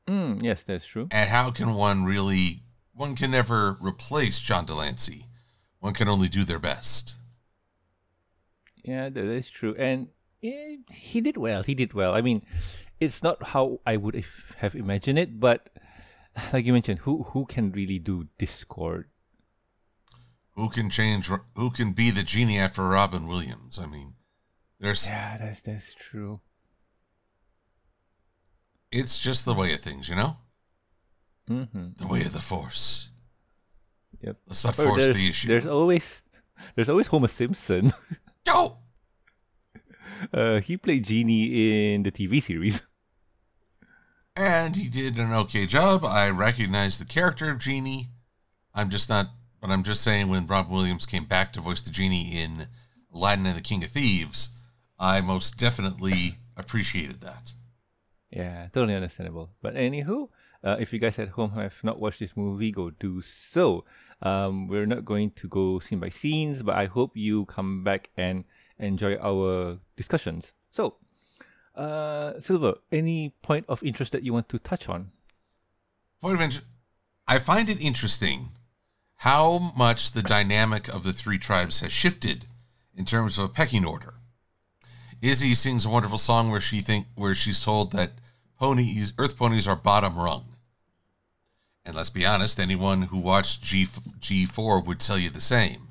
Mm, 0.07 0.41
yes, 0.41 0.63
that's 0.63 0.85
true. 0.85 1.07
And 1.11 1.29
how 1.29 1.51
can 1.51 1.73
one 1.73 2.05
really, 2.05 2.61
one 2.93 3.15
can 3.15 3.31
never 3.31 3.77
replace 3.81 4.39
John 4.39 4.65
de 4.65 4.73
Lancie. 4.73 5.27
One 5.79 5.93
can 5.93 6.07
only 6.07 6.27
do 6.27 6.43
their 6.43 6.59
best. 6.59 7.15
Yeah, 8.83 9.09
that 9.09 9.25
is 9.25 9.50
true. 9.50 9.75
And 9.77 10.07
eh, 10.41 10.77
he 10.91 11.21
did 11.21 11.38
well. 11.38 11.63
He 11.63 11.75
did 11.75 11.93
well. 11.93 12.13
I 12.13 12.21
mean, 12.21 12.43
it's 13.00 13.21
not 13.21 13.47
how 13.47 13.79
I 13.85 13.97
would 13.97 14.23
have 14.57 14.75
imagined 14.75 15.19
it, 15.19 15.39
but 15.39 15.69
like 16.53 16.65
you 16.65 16.73
mentioned, 16.73 17.00
who 17.00 17.23
who 17.23 17.45
can 17.45 17.71
really 17.71 18.00
do 18.00 18.27
Discord? 18.38 19.09
Who 20.55 20.69
can 20.69 20.89
change? 20.89 21.29
Who 21.55 21.69
can 21.69 21.93
be 21.93 22.11
the 22.11 22.23
genie 22.23 22.59
after 22.59 22.83
Robin 22.83 23.25
Williams? 23.25 23.79
I 23.79 23.85
mean, 23.85 24.15
there's. 24.79 25.07
Yeah, 25.07 25.38
that's 25.38 25.61
that's 25.61 25.93
true. 25.93 26.41
It's 28.91 29.19
just 29.19 29.45
the 29.45 29.53
way 29.53 29.73
of 29.73 29.79
things, 29.79 30.09
you 30.09 30.15
know. 30.15 30.38
Mm-hmm. 31.50 31.91
The 31.97 32.07
way 32.07 32.21
of 32.21 32.33
the 32.33 32.41
force. 32.41 33.11
Yep. 34.21 34.38
Let's 34.47 34.63
not 34.63 34.77
Or 34.79 34.83
force 34.83 35.07
the 35.07 35.29
issue. 35.29 35.47
There's 35.47 35.65
always 35.65 36.23
there's 36.75 36.89
always 36.89 37.07
Homer 37.07 37.27
Simpson. 37.27 37.91
Go. 38.45 38.77
Uh, 40.31 40.61
he 40.61 40.77
played 40.77 41.03
Genie 41.03 41.95
in 41.95 42.03
the 42.03 42.11
TV 42.11 42.39
series. 42.39 42.88
And 44.35 44.75
he 44.75 44.89
did 44.89 45.17
an 45.17 45.33
okay 45.33 45.65
job. 45.65 46.05
I 46.05 46.29
recognize 46.29 46.97
the 46.97 47.05
character 47.05 47.50
of 47.50 47.59
Genie. 47.59 48.09
I'm 48.73 48.89
just 48.89 49.09
not. 49.09 49.27
But 49.61 49.69
I'm 49.69 49.83
just 49.83 50.01
saying, 50.01 50.27
when 50.27 50.47
Robin 50.47 50.73
Williams 50.73 51.05
came 51.05 51.25
back 51.25 51.53
to 51.53 51.61
voice 51.61 51.81
the 51.81 51.91
genie 51.91 52.41
in 52.41 52.67
Aladdin 53.13 53.45
and 53.45 53.55
the 53.55 53.61
King 53.61 53.83
of 53.83 53.91
Thieves, 53.91 54.50
I 55.00 55.21
most 55.21 55.57
definitely 55.57 56.39
appreciated 56.57 57.21
that. 57.21 57.53
Yeah, 58.31 58.67
totally 58.71 58.95
understandable. 58.95 59.51
But 59.61 59.75
anywho, 59.75 60.29
uh, 60.63 60.77
if 60.79 60.93
you 60.93 61.00
guys 61.00 61.19
at 61.19 61.29
home 61.29 61.51
have 61.51 61.83
not 61.83 62.00
watched 62.00 62.19
this 62.19 62.35
movie, 62.35 62.71
go 62.71 62.89
do 62.89 63.21
so. 63.21 63.83
Um, 64.21 64.67
we're 64.67 64.88
not 64.88 65.05
going 65.05 65.31
to 65.31 65.47
go 65.47 65.77
scene 65.79 66.00
by 66.00 66.09
scenes, 66.09 66.63
but 66.63 66.75
I 66.75 66.85
hope 66.85 67.15
you 67.15 67.45
come 67.45 67.83
back 67.83 68.09
and 68.17 68.45
enjoy 68.79 69.15
our 69.17 69.79
discussions. 69.95 70.53
So, 70.71 70.95
uh, 71.81 72.39
Silver, 72.39 72.75
any 72.91 73.33
point 73.41 73.65
of 73.67 73.83
interest 73.83 74.11
that 74.11 74.23
you 74.23 74.33
want 74.33 74.50
to 74.50 74.59
touch 74.59 74.88
on? 74.88 75.11
Point 76.21 76.35
of 76.35 76.41
interest. 76.41 76.67
I 77.27 77.39
find 77.39 77.69
it 77.69 77.81
interesting 77.81 78.50
how 79.17 79.73
much 79.75 80.11
the 80.11 80.21
dynamic 80.21 80.88
of 80.88 81.03
the 81.03 81.13
three 81.13 81.38
tribes 81.38 81.79
has 81.79 81.91
shifted 81.91 82.45
in 82.95 83.05
terms 83.05 83.38
of 83.38 83.45
a 83.45 83.50
pecking 83.50 83.85
order. 83.85 84.15
Izzy 85.21 85.53
sings 85.53 85.85
a 85.85 85.89
wonderful 85.89 86.17
song 86.17 86.50
where 86.50 86.61
she 86.61 86.81
think 86.81 87.05
where 87.15 87.35
she's 87.35 87.63
told 87.63 87.91
that 87.91 88.11
ponies, 88.59 89.13
earth 89.17 89.38
ponies, 89.38 89.67
are 89.67 89.75
bottom 89.75 90.17
rung. 90.17 90.45
And 91.85 91.95
let's 91.95 92.09
be 92.09 92.25
honest, 92.25 92.59
anyone 92.59 93.03
who 93.03 93.19
watched 93.19 93.63
G 93.63 93.88
G 94.19 94.45
four 94.45 94.81
would 94.81 95.00
tell 95.00 95.17
you 95.17 95.29
the 95.29 95.41
same. 95.41 95.89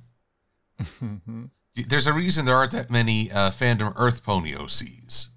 There's 1.75 2.07
a 2.07 2.13
reason 2.13 2.45
there 2.45 2.57
aren't 2.57 2.73
that 2.73 2.91
many 2.91 3.31
uh, 3.31 3.51
fandom 3.51 3.93
Earth 3.97 4.25
Pony 4.25 4.55
OCs. 4.55 5.29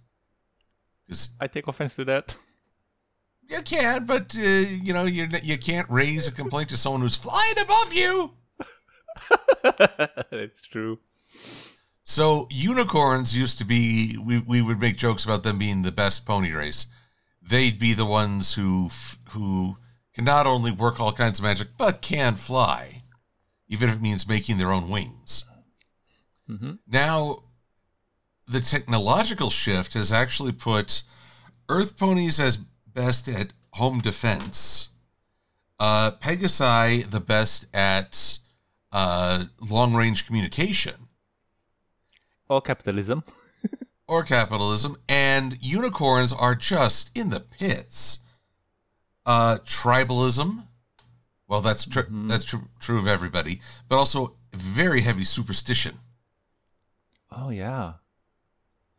I 1.40 1.48
take 1.48 1.68
offense 1.68 1.96
to 1.98 2.06
that. 2.06 2.36
you 3.50 3.62
can, 3.62 4.06
but 4.06 4.36
uh, 4.38 4.42
you 4.42 4.94
know 4.94 5.04
you 5.04 5.28
you 5.44 5.58
can't 5.58 5.90
raise 5.90 6.28
a 6.28 6.32
complaint 6.32 6.70
to 6.70 6.78
someone 6.78 7.02
who's 7.02 7.18
flying 7.18 7.60
above 7.60 7.94
you. 7.94 8.34
That's 10.32 10.62
true. 10.64 11.00
So 12.04 12.48
unicorns 12.52 13.36
used 13.36 13.58
to 13.60 13.66
be 13.66 14.18
we 14.18 14.40
we 14.40 14.62
would 14.62 14.80
make 14.80 14.98
jokes 14.98 15.26
about 15.26 15.44
them 15.44 15.60
being 15.60 15.82
the 15.82 15.92
best 15.92 16.26
pony 16.26 16.52
race. 16.52 16.88
They'd 17.42 17.80
be 17.80 17.94
the 17.94 18.06
ones 18.06 18.54
who 18.54 18.90
who 19.30 19.78
can 20.14 20.26
not 20.26 20.46
only 20.46 20.72
work 20.72 21.00
all 21.00 21.12
kinds 21.12 21.40
of 21.40 21.44
magic 21.44 21.70
but 21.78 22.02
can 22.02 22.36
fly, 22.36 23.02
even 23.68 23.90
if 23.90 23.96
it 23.96 24.02
means 24.02 24.28
making 24.28 24.58
their 24.58 24.72
own 24.72 24.90
wings. 24.90 25.46
Mm-hmm. 26.50 26.74
Now, 26.88 27.44
the 28.48 28.60
technological 28.60 29.50
shift 29.50 29.94
has 29.94 30.12
actually 30.12 30.52
put 30.52 31.04
Earth 31.70 31.98
ponies 31.98 32.40
as 32.40 32.58
best 32.58 33.28
at 33.28 33.54
home 33.74 34.00
defense, 34.00 34.90
uh, 35.80 36.12
Pegasi 36.22 37.10
the 37.10 37.20
best 37.20 37.66
at 37.76 38.38
uh, 38.92 39.46
long 39.72 39.96
range 39.96 40.26
communication 40.28 41.08
Or 42.48 42.62
capitalism. 42.62 43.24
or 44.08 44.24
capitalism, 44.24 44.98
and 45.10 45.58
unicorns 45.62 46.32
are 46.32 46.54
just 46.56 47.10
in 47.18 47.30
the 47.32 47.40
pits. 47.40 48.20
Uh, 49.26 49.58
tribalism, 49.66 50.68
well, 51.48 51.62
that's 51.62 51.86
tr- 51.86 52.02
that's 52.12 52.44
tr- 52.44 52.58
true 52.80 53.00
of 53.00 53.08
everybody, 53.08 53.62
but 53.88 53.98
also 53.98 54.36
very 54.54 55.02
heavy 55.02 55.24
superstition. 55.24 55.98
Oh 57.32 57.50
yeah. 57.50 57.94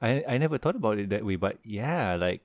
I 0.04 0.24
I 0.28 0.38
never 0.38 0.58
thought 0.58 0.76
about 0.76 0.98
it 0.98 1.08
that 1.10 1.24
way, 1.24 1.36
but 1.36 1.58
yeah, 1.64 2.16
like 2.16 2.42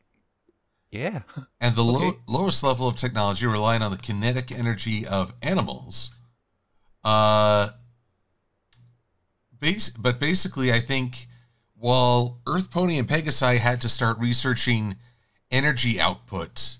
yeah. 0.91 1.21
And 1.61 1.75
the 1.75 1.83
low, 1.83 2.17
lowest 2.27 2.63
level 2.63 2.87
of 2.87 2.95
technology 2.95 3.45
relying 3.45 3.81
on 3.81 3.91
the 3.91 3.97
kinetic 3.97 4.51
energy 4.51 5.05
of 5.05 5.33
animals. 5.41 6.11
Uh, 7.03 7.69
base, 9.59 9.89
but 9.89 10.19
basically, 10.19 10.71
I 10.71 10.79
think 10.79 11.27
while 11.75 12.39
Earth 12.47 12.71
Pony 12.71 12.97
and 12.97 13.07
Pegasi 13.07 13.57
had 13.57 13.81
to 13.81 13.89
start 13.89 14.19
researching 14.19 14.95
energy 15.51 15.99
output 15.99 16.77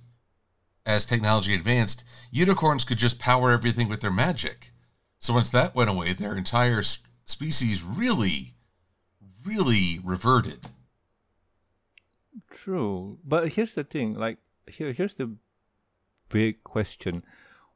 as 0.86 1.05
technology 1.05 1.53
advanced, 1.53 2.03
unicorns 2.31 2.83
could 2.83 2.98
just 2.98 3.19
power 3.19 3.51
everything 3.51 3.89
with 3.89 4.01
their 4.01 4.12
magic. 4.12 4.71
So 5.19 5.33
once 5.33 5.50
that 5.50 5.75
went 5.75 5.89
away, 5.89 6.13
their 6.13 6.36
entire 6.36 6.81
species 7.25 7.83
really, 7.83 8.55
really 9.46 10.00
reverted. 10.03 10.67
True. 12.50 13.19
But 13.24 13.53
here's 13.53 13.75
the 13.75 13.84
thing, 13.84 14.15
like 14.15 14.38
here 14.67 14.91
here's 14.91 15.15
the 15.15 15.36
big 16.29 16.63
question. 16.63 17.24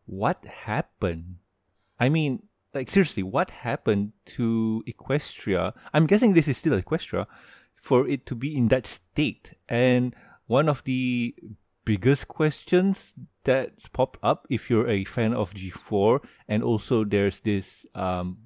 What 0.06 0.46
happened? 0.46 1.38
I 2.00 2.10
mean, 2.10 2.44
like 2.74 2.90
seriously, 2.90 3.24
what 3.24 3.52
happened 3.52 4.14
to 4.38 4.84
Equestria? 4.88 5.74
I'm 5.94 6.08
guessing 6.08 6.34
this 6.34 6.48
is 6.48 6.58
still 6.58 6.80
Equestria 6.80 7.28
for 7.74 8.08
it 8.08 8.26
to 8.28 8.36
be 8.36 8.56
in 8.56 8.70
that 8.70 8.88
state. 8.88 9.54
And 9.68 10.16
one 10.48 10.70
of 10.70 10.84
the 10.84 11.36
biggest 11.86 12.28
questions 12.28 13.14
that's 13.44 13.88
popped 13.90 14.18
up 14.24 14.48
if 14.50 14.70
you're 14.70 14.88
a 14.88 15.04
fan 15.04 15.34
of 15.34 15.54
G4 15.54 16.24
and 16.48 16.64
also 16.64 17.04
there's 17.04 17.42
this 17.42 17.86
um 17.94 18.38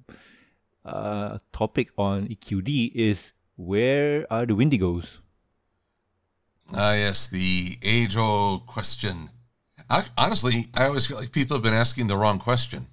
uh 0.88 1.38
topic 1.52 1.90
on 1.96 2.28
EQD 2.28 2.92
is 2.94 3.32
where 3.56 4.26
are 4.30 4.46
the 4.46 4.54
Windigos? 4.54 5.18
Ah, 6.74 6.92
yes, 6.92 7.26
the 7.26 7.78
age 7.82 8.16
old 8.16 8.66
question. 8.66 9.30
I, 9.90 10.04
honestly, 10.16 10.66
I 10.74 10.86
always 10.86 11.06
feel 11.06 11.16
like 11.16 11.32
people 11.32 11.56
have 11.56 11.62
been 11.64 11.72
asking 11.72 12.08
the 12.08 12.16
wrong 12.16 12.38
question. 12.38 12.86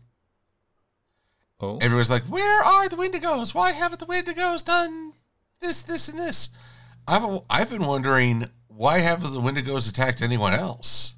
Oh. 1.60 1.78
Everyone's 1.78 2.10
like, 2.10 2.24
Where 2.24 2.64
are 2.64 2.88
the 2.88 2.96
Windigos? 2.96 3.54
Why 3.54 3.72
haven't 3.72 4.00
the 4.00 4.06
Windigos 4.06 4.64
done 4.64 5.14
this, 5.60 5.84
this, 5.84 6.08
and 6.08 6.18
this? 6.18 6.50
I've, 7.08 7.42
I've 7.50 7.70
been 7.70 7.86
wondering, 7.86 8.48
why 8.68 9.00
haven't 9.00 9.34
the 9.34 9.40
Windigos 9.40 9.90
attacked 9.90 10.22
anyone 10.22 10.54
else? 10.54 11.14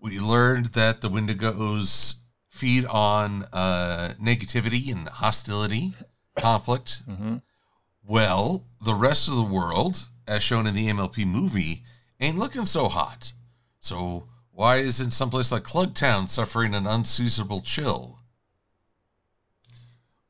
We 0.00 0.20
learned 0.20 0.66
that 0.66 1.00
the 1.00 1.10
Windigos 1.10 2.17
feed 2.58 2.84
on 2.86 3.44
uh, 3.52 4.14
negativity 4.20 4.90
and 4.92 5.08
hostility, 5.08 5.92
conflict. 6.36 7.02
Well, 8.04 8.66
the 8.84 8.94
rest 8.94 9.28
of 9.28 9.36
the 9.36 9.42
world, 9.58 10.06
as 10.26 10.42
shown 10.42 10.66
in 10.66 10.74
the 10.74 10.88
MLP 10.88 11.26
movie, 11.26 11.84
ain't 12.20 12.38
looking 12.38 12.64
so 12.64 12.88
hot. 12.88 13.32
So 13.80 14.28
Why 14.58 14.78
isn't 14.78 15.12
someplace 15.12 15.52
like 15.52 15.62
Klugetown 15.62 16.28
suffering 16.28 16.74
an 16.74 16.84
unseasonable 16.84 17.60
chill? 17.60 18.18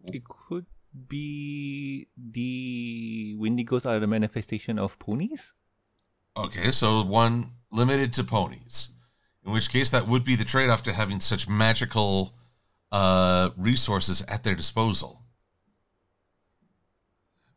It 0.04 0.22
could 0.24 0.66
be 1.08 2.08
the 2.14 3.36
Windigos 3.40 3.86
are 3.86 3.98
the 3.98 4.06
manifestation 4.06 4.78
of 4.78 4.98
ponies. 4.98 5.54
Okay, 6.36 6.70
so 6.72 7.02
one 7.02 7.52
limited 7.72 8.12
to 8.14 8.22
ponies. 8.24 8.90
In 9.48 9.54
which 9.54 9.70
case, 9.70 9.88
that 9.88 10.06
would 10.06 10.24
be 10.24 10.36
the 10.36 10.44
trade 10.44 10.68
off 10.68 10.82
to 10.82 10.92
having 10.92 11.20
such 11.20 11.48
magical 11.48 12.34
uh, 12.92 13.48
resources 13.56 14.20
at 14.28 14.44
their 14.44 14.54
disposal. 14.54 15.22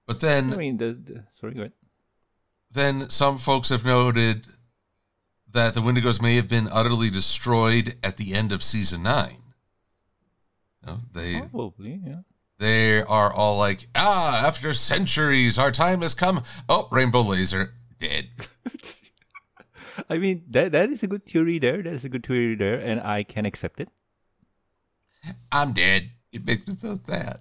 But 0.08 0.22
then, 0.22 0.54
I 0.54 0.56
mean, 0.56 0.78
the, 0.78 0.94
the 0.94 1.26
sorry, 1.30 1.54
go 1.54 1.60
ahead. 1.64 1.74
then 2.72 3.10
some 3.10 3.38
folks 3.38 3.68
have 3.68 3.84
noted 3.84 4.46
that 5.52 5.74
the 5.74 5.82
Windigos 5.82 6.22
may 6.22 6.36
have 6.38 6.48
been 6.48 6.70
utterly 6.72 7.10
destroyed 7.10 7.96
at 8.02 8.16
the 8.16 8.36
end 8.36 8.54
of 8.54 8.64
season 8.64 9.04
nine. 9.04 9.44
They 11.14 11.42
Probably, 11.52 12.00
yeah. 12.06 12.22
they 12.58 13.02
are 13.02 13.34
all 13.34 13.58
like, 13.58 13.88
ah, 13.96 14.48
after 14.48 14.74
centuries, 14.74 15.60
our 15.60 15.72
time 15.72 16.04
has 16.04 16.16
come. 16.16 16.42
Oh, 16.70 16.88
rainbow 16.90 17.22
laser 17.22 17.74
dead. 18.00 18.30
I 20.10 20.18
mean, 20.18 20.44
that 20.50 20.72
that 20.72 20.90
is 20.90 21.04
a 21.04 21.08
good 21.08 21.26
theory 21.26 21.60
there. 21.60 21.82
That 21.82 21.94
is 21.94 22.06
a 22.06 22.10
good 22.10 22.26
theory 22.26 22.56
there, 22.56 22.80
and 22.80 23.02
I 23.02 23.24
can 23.24 23.46
accept 23.46 23.80
it. 23.80 23.90
I'm 25.52 25.74
dead. 25.74 26.12
It 26.32 26.46
makes 26.46 26.68
me 26.68 26.76
so 26.76 26.96
sad. 27.04 27.40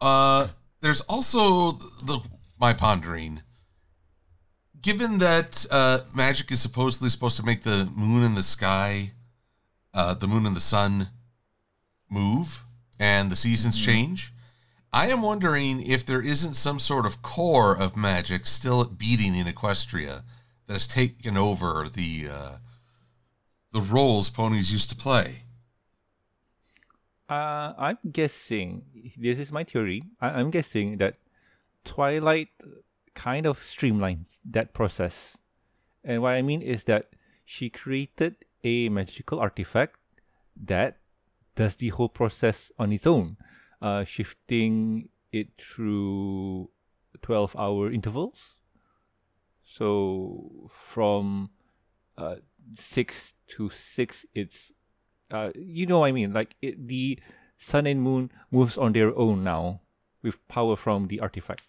Uh, 0.00 0.48
there's 0.80 1.00
also 1.02 1.72
the 2.04 2.20
my 2.60 2.72
pondering. 2.72 3.42
Given 4.80 5.18
that 5.18 5.66
uh, 5.70 6.00
magic 6.14 6.52
is 6.52 6.60
supposedly 6.60 7.08
supposed 7.08 7.36
to 7.36 7.44
make 7.44 7.62
the 7.62 7.90
moon 7.96 8.22
and 8.22 8.36
the 8.36 8.44
sky, 8.44 9.12
uh, 9.92 10.14
the 10.14 10.28
moon 10.28 10.46
and 10.46 10.54
the 10.54 10.60
sun, 10.60 11.08
move 12.08 12.62
and 13.00 13.30
the 13.30 13.36
seasons 13.36 13.78
change, 13.78 14.32
I 14.92 15.08
am 15.08 15.20
wondering 15.22 15.82
if 15.82 16.04
there 16.06 16.22
isn't 16.22 16.54
some 16.54 16.78
sort 16.78 17.04
of 17.04 17.20
core 17.20 17.76
of 17.76 17.96
magic 17.96 18.46
still 18.46 18.84
beating 18.84 19.34
in 19.34 19.46
Equestria 19.46 20.22
that 20.66 20.72
has 20.72 20.86
taken 20.86 21.36
over 21.36 21.86
the 21.92 22.28
uh, 22.30 22.56
the 23.72 23.80
roles 23.80 24.30
ponies 24.30 24.72
used 24.72 24.88
to 24.90 24.96
play. 24.96 25.42
Uh, 27.28 27.74
I'm 27.76 27.98
guessing 28.10 28.84
this 29.16 29.38
is 29.38 29.52
my 29.52 29.64
theory. 29.64 30.02
I, 30.20 30.40
I'm 30.40 30.50
guessing 30.50 30.96
that 30.98 31.16
Twilight 31.84 32.48
kind 33.14 33.44
of 33.44 33.58
streamlines 33.58 34.40
that 34.44 34.72
process, 34.72 35.36
and 36.02 36.22
what 36.22 36.32
I 36.32 36.40
mean 36.42 36.62
is 36.62 36.84
that 36.84 37.10
she 37.44 37.68
created 37.68 38.36
a 38.64 38.88
magical 38.88 39.38
artifact 39.38 39.96
that 40.56 40.98
does 41.54 41.76
the 41.76 41.88
whole 41.88 42.08
process 42.08 42.72
on 42.78 42.92
its 42.92 43.06
own, 43.06 43.36
uh, 43.80 44.04
shifting 44.04 45.08
it 45.32 45.48
through 45.58 46.70
twelve-hour 47.22 47.90
intervals. 47.92 48.56
So 49.64 50.68
from 50.70 51.50
uh, 52.16 52.36
six 52.74 53.34
to 53.48 53.68
six, 53.68 54.24
it's 54.34 54.72
uh, 55.30 55.50
you 55.54 55.86
know 55.86 56.00
what 56.00 56.08
I 56.08 56.12
mean. 56.12 56.32
Like 56.32 56.56
it, 56.62 56.88
the 56.88 57.18
sun 57.56 57.86
and 57.86 58.00
moon 58.00 58.30
moves 58.50 58.78
on 58.78 58.92
their 58.92 59.16
own 59.16 59.44
now 59.44 59.82
with 60.22 60.46
power 60.48 60.76
from 60.76 61.08
the 61.08 61.20
artifact. 61.20 61.62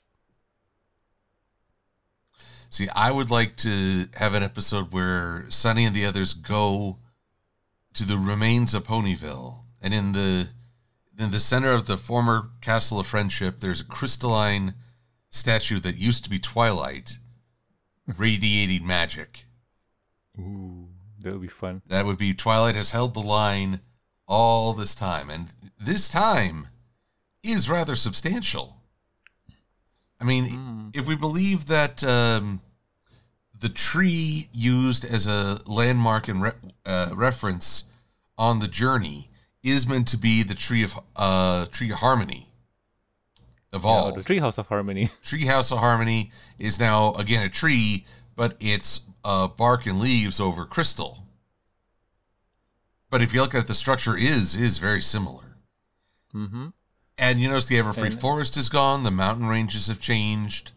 See, 2.70 2.88
I 2.96 3.12
would 3.12 3.32
like 3.32 3.58
to 3.58 4.08
have 4.14 4.36
an 4.36 4.44
episode 4.44 4.94
where 4.94 5.46
Sunny 5.50 5.86
and 5.86 5.96
the 5.96 6.06
others 6.06 6.34
go 6.34 6.98
to 7.96 8.06
the 8.06 8.18
remains 8.18 8.74
of 8.76 8.86
Ponyville, 8.86 9.64
and 9.82 9.94
in 9.94 10.12
the 10.14 10.50
in 11.20 11.32
the 11.32 11.40
center 11.40 11.72
of 11.72 11.86
the 11.86 11.98
former 11.98 12.50
Castle 12.62 13.00
of 13.00 13.08
Friendship, 13.08 13.58
there's 13.58 13.82
a 13.82 13.86
crystalline 13.86 14.74
statue 15.30 15.80
that 15.80 15.98
used 15.98 16.24
to 16.24 16.30
be 16.30 16.40
Twilight, 16.40 17.18
radiating 18.18 18.88
magic. 18.88 19.46
Ooh, 20.40 20.88
that 21.20 21.34
would 21.34 21.42
be 21.42 21.48
fun. 21.50 21.82
That 21.88 22.06
would 22.06 22.18
be 22.18 22.34
Twilight 22.34 22.76
has 22.76 22.92
held 22.92 23.14
the 23.14 23.20
line 23.20 23.82
all 24.28 24.74
this 24.74 24.96
time, 24.96 25.30
and 25.30 25.50
this 25.78 26.08
time 26.08 26.68
is 27.44 27.70
rather 27.70 27.96
substantial. 27.96 28.78
I 30.22 30.24
mean, 30.24 30.92
if 30.94 31.08
we 31.08 31.16
believe 31.16 31.68
that 31.68 32.04
um, 32.04 32.62
the 33.58 33.70
tree 33.70 34.50
used 34.54 35.06
as 35.06 35.28
a 35.28 35.60
landmark 35.66 36.28
and 36.28 36.42
re- 36.42 36.52
uh, 36.86 37.12
reference 37.14 37.86
on 38.38 38.60
the 38.60 38.68
journey 38.68 39.29
is 39.64 39.86
meant 39.88 40.08
to 40.10 40.18
be 40.18 40.44
the 40.44 40.56
tree 40.56 40.84
of 40.84 40.98
uh, 41.16 41.66
tree 41.68 41.92
of 41.92 42.00
harmony, 42.00 42.50
Yeah, 43.72 43.78
evolved. 43.78 44.18
the 44.18 44.24
Treehouse 44.34 44.58
of 44.58 44.68
Harmony. 44.68 45.06
Treehouse 45.24 45.72
of 45.72 45.80
Harmony 45.80 46.32
is 46.58 46.80
now 46.80 47.14
again 47.14 47.44
a 47.44 47.50
tree, 47.50 48.06
but 48.36 48.56
it's 48.60 49.02
uh, 49.26 49.48
bark 49.48 49.86
and 49.86 50.00
leaves 50.00 50.40
over 50.40 50.66
crystal. 50.66 51.26
But 53.10 53.22
if 53.22 53.34
you 53.34 53.42
look 53.42 53.56
at 53.56 53.68
the 53.68 53.74
structure, 53.74 54.16
is 54.16 54.56
is 54.56 54.78
very 54.78 55.02
similar. 55.02 55.58
mm-hmm. 56.34 56.68
And 57.18 57.42
you 57.42 57.50
notice 57.50 57.66
the 57.66 57.76
Everfree 57.76 58.06
And- 58.16 58.20
Forest 58.22 58.56
is 58.56 58.70
gone. 58.70 59.04
The 59.04 59.12
mountain 59.12 59.48
ranges 59.48 59.88
have 59.88 60.00
changed. 60.00 60.72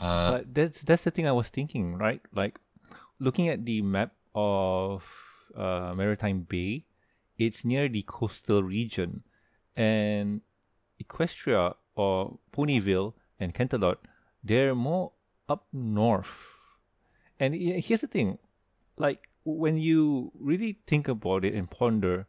Uh, 0.00 0.38
But 0.38 0.54
that's 0.54 0.82
that's 0.82 1.04
the 1.04 1.10
thing 1.12 1.26
I 1.28 1.32
was 1.32 1.50
thinking, 1.50 1.94
right? 1.96 2.20
Like 2.34 2.58
looking 3.20 3.48
at 3.48 3.64
the 3.64 3.80
map 3.82 4.12
of 4.34 5.04
uh, 5.54 5.92
Maretime 5.94 6.48
Bay, 6.48 6.85
it's 7.38 7.64
near 7.64 7.88
the 7.88 8.04
coastal 8.06 8.62
region, 8.62 9.22
and 9.74 10.40
Equestria 11.02 11.74
or 11.94 12.38
Ponyville 12.52 13.14
and 13.38 13.54
Canterlot, 13.54 13.98
they're 14.42 14.74
more 14.74 15.12
up 15.48 15.66
north. 15.72 16.54
And 17.38 17.54
here's 17.54 18.00
the 18.00 18.06
thing, 18.06 18.38
like 18.96 19.28
when 19.44 19.76
you 19.76 20.32
really 20.38 20.78
think 20.86 21.08
about 21.08 21.44
it 21.44 21.54
and 21.54 21.70
ponder, 21.70 22.26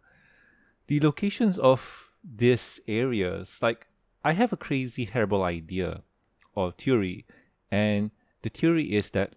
the 0.87 0.99
locations 0.99 1.57
of 1.57 2.11
these 2.23 2.79
areas, 2.87 3.59
like 3.61 3.87
I 4.23 4.33
have 4.33 4.51
a 4.51 4.57
crazy 4.57 5.05
herbal 5.05 5.43
idea 5.43 6.03
or 6.53 6.71
theory, 6.71 7.25
and 7.71 8.11
the 8.41 8.49
theory 8.49 8.93
is 8.93 9.11
that 9.11 9.35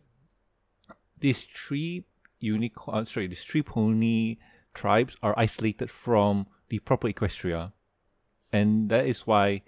these 1.19 1.45
three 1.45 2.05
unicorn, 2.41 2.99
uh, 2.99 3.05
sorry, 3.05 3.27
these 3.27 3.45
three 3.45 3.63
pony 3.63 4.39
tribes 4.81 5.15
are 5.23 5.35
isolated 5.37 5.91
from 5.91 6.47
the 6.71 6.79
proper 6.79 7.07
Equestria, 7.09 7.73
and 8.51 8.89
that 8.89 9.07
is 9.07 9.27
why 9.27 9.63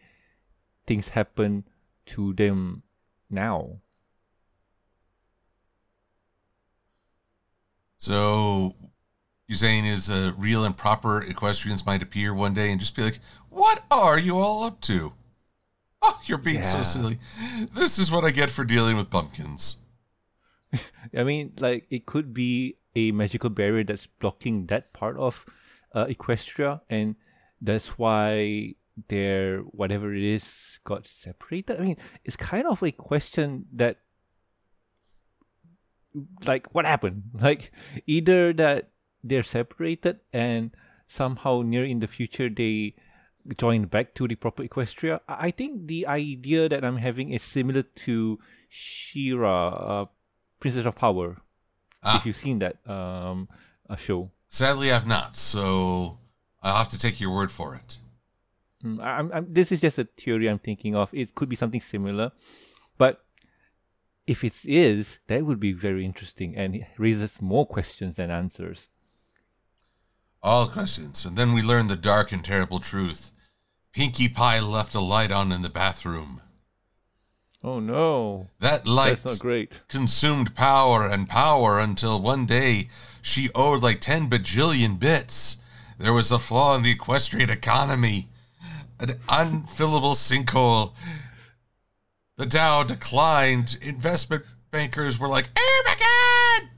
things 0.87 1.11
happen 1.11 1.64
to 2.07 2.33
them 2.33 2.83
now. 3.29 3.83
so 7.98 8.75
you're 9.46 9.57
saying 9.57 9.87
is 9.87 10.11
uh, 10.11 10.33
real 10.37 10.64
and 10.64 10.77
proper 10.77 11.22
equestrians 11.22 11.87
might 11.87 12.03
appear 12.03 12.35
one 12.35 12.53
day 12.53 12.72
and 12.72 12.81
just 12.81 12.96
be 12.96 13.03
like, 13.03 13.20
"What 13.48 13.85
are 13.90 14.18
you 14.18 14.38
all 14.38 14.64
up 14.64 14.81
to?" 14.83 15.12
Oh, 16.01 16.20
you're 16.25 16.38
being 16.38 16.64
so 16.64 16.83
silly. 16.83 17.18
This 17.72 17.98
is 17.98 18.11
what 18.11 18.25
I 18.25 18.33
get 18.33 18.51
for 18.51 18.64
dealing 18.64 18.96
with 18.96 19.09
pumpkins. 19.09 19.77
I 21.16 21.22
mean, 21.22 21.53
like 21.61 21.87
it 21.90 22.07
could 22.07 22.35
be 22.35 22.77
a 22.94 23.12
magical 23.12 23.50
barrier 23.50 23.85
that's 23.85 24.07
blocking 24.07 24.66
that 24.66 24.92
part 24.92 25.16
of 25.16 25.44
uh, 25.94 26.07
Equestria, 26.07 26.81
and 26.90 27.16
that's 27.61 27.98
why 27.98 28.74
their 29.09 29.61
whatever 29.61 30.14
it 30.14 30.22
is 30.22 30.78
got 30.85 31.07
separated. 31.07 31.81
I 31.81 31.83
mean, 31.83 31.96
it's 32.24 32.37
kind 32.37 32.66
of 32.66 32.83
a 32.83 32.92
question 32.92 33.66
that, 33.72 33.98
like, 36.46 36.74
what 36.74 36.85
happened? 36.85 37.24
Like, 37.40 37.72
either 38.07 38.52
that 38.52 38.90
they're 39.24 39.42
separated 39.42 40.20
and 40.33 40.72
somehow 41.07 41.62
near 41.62 41.85
in 41.85 42.00
the 42.00 42.09
future 42.09 42.48
they 42.48 42.94
join 43.59 43.85
back 43.85 44.14
to 44.14 44.28
the 44.28 44.35
proper 44.35 44.62
Equestria. 44.62 45.20
I 45.28 45.50
think 45.50 45.87
the 45.87 46.07
idea 46.07 46.68
that 46.68 46.85
I'm 46.85 46.96
having 46.96 47.31
is 47.33 47.42
similar 47.42 47.83
to 47.83 48.38
She-Ra, 48.68 49.68
uh, 49.68 50.05
Princess 50.61 50.87
of 50.87 50.94
Power. 50.94 51.42
Ah. 52.03 52.17
If 52.17 52.27
you've 52.27 52.37
seen 52.37 52.59
that 52.59 52.77
um, 52.88 53.49
uh, 53.88 53.97
show. 53.97 54.31
Sadly, 54.49 54.93
I've 54.93 55.07
not, 55.07 55.37
so 55.37 56.19
I'll 56.62 56.77
have 56.77 56.91
to 56.91 56.99
take 56.99 57.21
your 57.21 57.35
word 57.35 57.51
for 57.51 57.75
it. 57.75 57.99
Mm, 58.85 59.01
I'm, 59.01 59.33
I'm, 59.33 59.53
this 59.53 59.73
is 59.73 59.81
just 59.81 59.99
a 59.99 60.05
theory 60.05 60.49
I'm 60.49 60.59
thinking 60.59 60.97
of. 60.97 61.12
It 61.15 61.35
could 61.35 61.49
be 61.49 61.57
something 61.57 61.81
similar, 61.81 62.33
but 62.99 63.25
if 64.27 64.45
it 64.45 64.65
is, 64.65 65.21
that 65.29 65.45
would 65.45 65.61
be 65.61 65.73
very 65.73 66.05
interesting 66.05 66.57
and 66.57 66.77
it 66.77 66.87
raises 66.99 67.41
more 67.41 67.67
questions 67.67 68.17
than 68.17 68.31
answers. 68.31 68.88
All 70.43 70.67
questions, 70.67 71.25
and 71.25 71.37
then 71.37 71.53
we 71.53 71.62
learn 71.62 71.87
the 71.87 71.97
dark 71.97 72.33
and 72.33 72.45
terrible 72.45 72.81
truth. 72.81 73.31
Pinkie 73.93 74.29
Pie 74.29 74.59
left 74.61 74.95
a 74.95 75.01
light 75.01 75.31
on 75.31 75.53
in 75.53 75.62
the 75.62 75.71
bathroom. 75.71 76.41
Oh 77.64 77.79
no. 77.79 78.48
That 78.59 78.87
light 78.87 79.11
That's 79.11 79.25
not 79.25 79.38
great. 79.38 79.83
consumed 79.88 80.55
power 80.55 81.07
and 81.09 81.29
power 81.29 81.79
until 81.79 82.20
one 82.20 82.44
day 82.44 82.88
she 83.20 83.51
owed 83.55 83.83
like 83.83 84.01
10 84.01 84.29
bajillion 84.29 84.98
bits. 84.98 85.59
There 85.98 86.12
was 86.12 86.33
a 86.33 86.38
flaw 86.40 86.75
in 86.75 86.83
the 86.83 86.90
equestrian 86.90 87.51
economy, 87.51 88.29
an 88.98 89.11
unfillable 89.29 90.16
sinkhole. 90.16 90.92
The 92.37 92.46
Dow 92.46 92.83
declined. 92.83 93.79
Investment 93.81 94.42
bankers 94.72 95.20
were 95.20 95.29
like, 95.29 95.48
oh 95.57 95.83
my 95.87 95.96
God! 95.98 96.68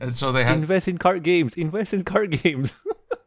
And 0.00 0.14
so 0.14 0.32
they 0.32 0.44
had, 0.44 0.56
Invest 0.56 0.88
in 0.88 0.96
card 0.96 1.22
games. 1.22 1.54
Invest 1.54 1.92
in 1.92 2.04
card 2.04 2.30
games. 2.42 2.80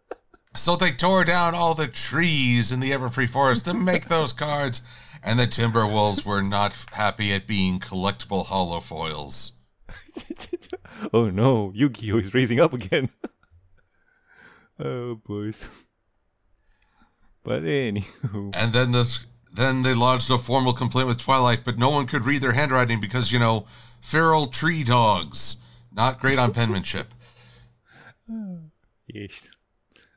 so 0.56 0.76
they 0.76 0.92
tore 0.92 1.24
down 1.24 1.54
all 1.54 1.76
the 1.76 1.88
trees 1.88 2.72
in 2.72 2.80
the 2.80 2.92
Everfree 2.92 3.30
Forest 3.30 3.66
to 3.66 3.76
make 3.76 4.06
those 4.06 4.34
cards. 4.34 4.82
And 5.26 5.40
the 5.40 5.48
Timberwolves 5.48 6.24
were 6.24 6.44
not 6.44 6.86
happy 6.94 7.34
at 7.34 7.48
being 7.48 7.80
collectible 7.80 8.46
hollow 8.46 8.80
foils. 8.80 9.54
oh 11.14 11.32
no, 11.32 11.72
Yu-Gi-Oh 11.74 12.20
is 12.20 12.34
raising 12.36 12.60
up 12.60 12.74
again. 12.74 13.10
oh 14.80 15.16
boys. 15.16 15.88
But 17.44 17.64
anywho, 17.64 18.56
And 18.56 18.72
then 18.72 18.92
the 18.92 19.20
then 19.52 19.82
they 19.82 19.96
lodged 19.96 20.30
a 20.30 20.38
formal 20.38 20.74
complaint 20.74 21.08
with 21.08 21.20
Twilight, 21.20 21.64
but 21.66 21.80
no 21.80 21.90
one 21.90 22.06
could 22.06 22.26
read 22.26 22.44
their 22.44 22.52
handwriting 22.52 23.02
because 23.02 23.32
you 23.32 23.40
know 23.40 23.66
feral 24.02 24.46
tree 24.46 24.84
dogs, 24.84 25.58
not 25.92 26.20
great 26.20 26.38
on 26.38 26.54
penmanship. 26.54 27.16
yes. 29.08 29.50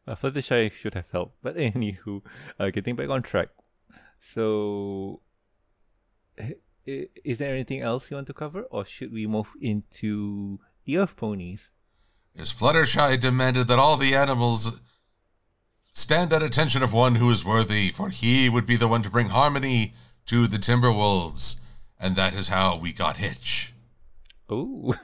Uh, 0.06 0.14
Fluttershy 0.14 0.70
should 0.70 0.94
have 0.94 1.10
helped. 1.12 1.36
But 1.42 1.56
anywho, 1.56 2.22
uh, 2.58 2.70
getting 2.70 2.94
back 2.96 3.08
on 3.08 3.22
track. 3.22 3.48
So, 4.20 5.20
is 6.86 7.38
there 7.38 7.52
anything 7.52 7.80
else 7.80 8.10
you 8.10 8.16
want 8.16 8.26
to 8.28 8.34
cover, 8.34 8.62
or 8.62 8.84
should 8.84 9.12
we 9.12 9.26
move 9.26 9.52
into 9.60 10.58
the 10.84 10.98
Earth 10.98 11.16
Ponies? 11.16 11.70
As 12.36 12.52
Fluttershy 12.52 13.18
demanded 13.20 13.68
that 13.68 13.78
all 13.78 13.96
the 13.96 14.14
animals 14.14 14.80
stand 15.92 16.32
at 16.32 16.42
attention 16.42 16.82
of 16.82 16.92
one 16.92 17.16
who 17.16 17.30
is 17.30 17.44
worthy, 17.44 17.90
for 17.90 18.10
he 18.10 18.48
would 18.48 18.66
be 18.66 18.76
the 18.76 18.88
one 18.88 19.02
to 19.02 19.10
bring 19.10 19.28
harmony 19.28 19.94
to 20.26 20.46
the 20.46 20.58
Timberwolves, 20.58 21.56
and 21.98 22.16
that 22.16 22.34
is 22.34 22.48
how 22.48 22.76
we 22.76 22.92
got 22.92 23.16
Hitch. 23.16 23.72
Oh, 24.48 24.94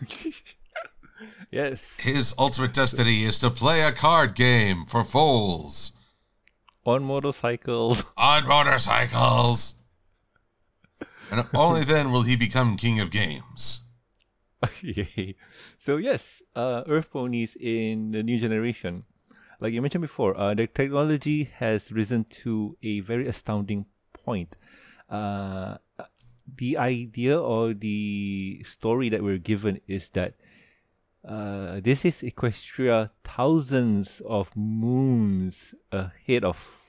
yes. 1.51 1.99
His 2.01 2.35
ultimate 2.39 2.73
destiny 2.73 3.25
is 3.25 3.39
to 3.41 3.51
play 3.51 3.83
a 3.83 3.93
card 3.93 4.35
game 4.35 4.87
for 4.87 5.05
foals 5.05 5.93
On 6.85 7.03
motorcycles. 7.03 8.05
on 8.17 8.47
motorcycles. 8.47 9.75
And 11.31 11.45
only 11.55 11.85
then 11.85 12.13
will 12.13 12.23
he 12.23 12.37
become 12.37 12.77
king 12.77 13.01
of 13.01 13.11
games. 13.11 13.81
Yay. 14.83 15.37
So 15.77 15.97
yes, 15.97 16.43
uh, 16.55 16.85
Earth 16.87 17.11
ponies 17.11 17.57
in 17.57 18.13
the 18.13 18.23
new 18.23 18.39
generation, 18.39 19.05
like 19.61 19.73
you 19.73 19.83
mentioned 19.83 20.03
before, 20.03 20.37
uh, 20.37 20.55
the 20.55 20.67
technology 20.67 21.45
has 21.45 21.93
risen 21.93 22.25
to 22.45 22.77
a 22.83 23.01
very 23.01 23.27
astounding 23.27 23.87
point. 24.13 24.57
Uh, 25.09 25.79
the 26.57 26.77
idea 26.77 27.41
or 27.41 27.73
the 27.73 28.63
story 28.65 29.09
that 29.09 29.23
we're 29.23 29.39
given 29.39 29.81
is 29.89 30.11
that 30.11 30.35
uh, 31.27 31.81
this 31.81 32.05
is 32.05 32.23
Equestria 32.23 33.11
thousands 33.23 34.21
of 34.27 34.55
moons 34.57 35.75
ahead 35.91 36.45
of 36.45 36.81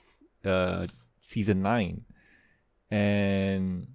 uh, 0.43 0.85
season 1.19 1.61
nine, 1.61 2.05
and 2.89 3.87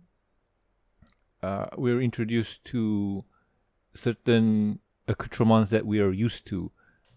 uh, 1.42 1.66
we're 1.76 2.00
introduced 2.00 2.64
to 2.66 3.24
certain 3.94 4.79
accoutrements 5.09 5.70
that 5.70 5.87
we 5.87 6.00
are 6.00 6.12
used 6.12 6.46
to. 6.46 6.72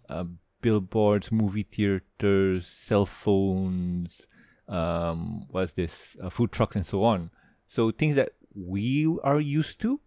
Uh, 0.10 0.26
billboards 0.62 1.30
movie 1.30 1.64
theaters 1.64 2.66
cell 2.66 3.06
phones 3.06 4.28
um, 4.68 5.46
what's 5.50 5.74
this? 5.74 6.18
Uh, 6.22 6.30
food 6.30 6.52
trucks 6.52 6.76
and 6.76 6.86
so 6.86 7.04
on. 7.04 7.30
So 7.68 7.92
things 7.92 8.16
that 8.16 8.34
we 8.54 9.08
are 9.24 9.40
used 9.40 9.82
to 9.82 10.00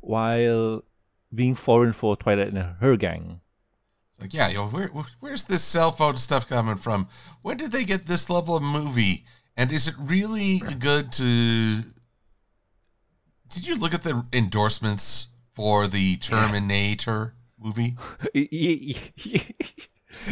while 0.00 0.84
being 1.34 1.54
foreign 1.54 1.92
for 1.92 2.16
twilight 2.16 2.48
and 2.48 2.58
her 2.80 2.96
gang 2.96 3.40
It's 4.12 4.20
like, 4.20 4.34
yeah, 4.34 4.48
yo, 4.48 4.66
where, 4.68 4.88
where- 4.88 5.04
where's 5.20 5.44
this 5.44 5.62
cell 5.62 5.90
phone 5.90 6.16
stuff 6.16 6.48
coming 6.48 6.76
from? 6.76 7.08
When 7.42 7.56
did 7.56 7.72
they 7.72 7.84
get 7.84 8.06
this 8.06 8.30
level 8.30 8.56
of 8.56 8.62
movie? 8.62 9.24
And 9.56 9.70
is 9.72 9.86
it 9.88 9.94
really 9.98 10.60
good 10.80 11.12
to? 11.12 11.82
Did 13.48 13.66
you 13.66 13.78
look 13.78 13.94
at 13.94 14.02
the 14.02 14.24
endorsements 14.32 15.28
for 15.52 15.86
the 15.86 16.16
Terminator 16.16 17.34
movie? 17.58 17.96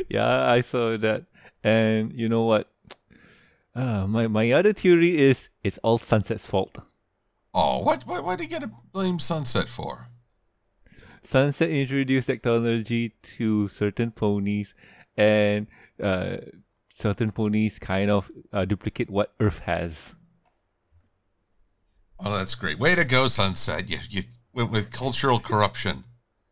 yeah 0.09 0.47
i 0.51 0.61
saw 0.61 0.97
that 0.97 1.25
and 1.65 2.13
you 2.13 2.29
know 2.29 2.43
what 2.45 2.71
uh, 3.75 4.07
my, 4.07 4.27
my 4.29 4.51
other 4.53 4.73
theory 4.73 5.17
is 5.19 5.49
it's 5.65 5.79
all 5.79 5.99
sunset's 5.99 6.47
fault 6.47 6.79
Oh, 7.55 7.81
what? 7.81 8.07
What? 8.07 8.25
What 8.25 8.39
did 8.39 8.45
you 8.45 8.49
get 8.49 8.63
to 8.63 8.71
blame 8.95 9.19
Sunset 9.19 9.69
for? 9.69 10.09
Sunset 11.23 11.71
introduced 11.71 12.27
technology 12.27 13.11
to 13.39 13.69
certain 13.69 14.11
ponies, 14.11 14.75
and 15.17 15.67
uh, 16.03 16.39
certain 16.95 17.31
ponies 17.31 17.79
kind 17.79 18.11
of 18.11 18.31
uh, 18.53 18.65
duplicate 18.65 19.09
what 19.09 19.33
Earth 19.41 19.61
has. 19.61 20.15
Oh, 22.19 22.37
that's 22.37 22.55
great. 22.55 22.79
Way 22.79 22.95
to 22.95 23.05
go, 23.05 23.27
Sunset. 23.29 23.89
You 23.89 23.99
you 24.11 24.25
went 24.53 24.71
with 24.71 24.91
cultural 24.93 25.39
corruption. 25.41 26.05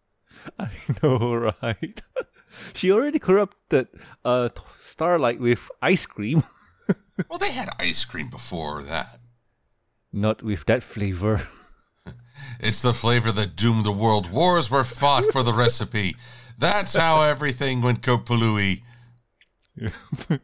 I 0.59 0.71
know, 1.03 1.35
right? 1.63 2.01
she 2.75 2.91
already 2.93 3.19
corrupted 3.19 3.89
uh, 4.25 4.49
Starlight 4.81 5.41
with 5.41 5.71
ice 5.83 6.07
cream, 6.07 6.43
Well, 7.29 7.39
they 7.39 7.53
had 7.53 7.69
ice 7.79 8.05
cream 8.05 8.31
before 8.31 8.83
that. 8.85 9.21
not 10.13 10.43
with 10.43 10.65
that 10.67 10.83
flavor. 10.83 11.41
It's 12.63 12.83
the 12.83 12.93
flavor 12.93 13.33
that 13.33 13.57
doomed 13.57 13.85
the 13.85 13.93
world. 13.93 14.31
Wars 14.31 14.71
were 14.71 14.85
fought 14.85 15.27
for 15.33 15.43
the 15.43 15.53
recipe. 15.53 16.15
That's 16.59 16.95
how 16.95 17.23
everything 17.23 17.81
went 17.83 18.03
Kopalui. 18.03 18.83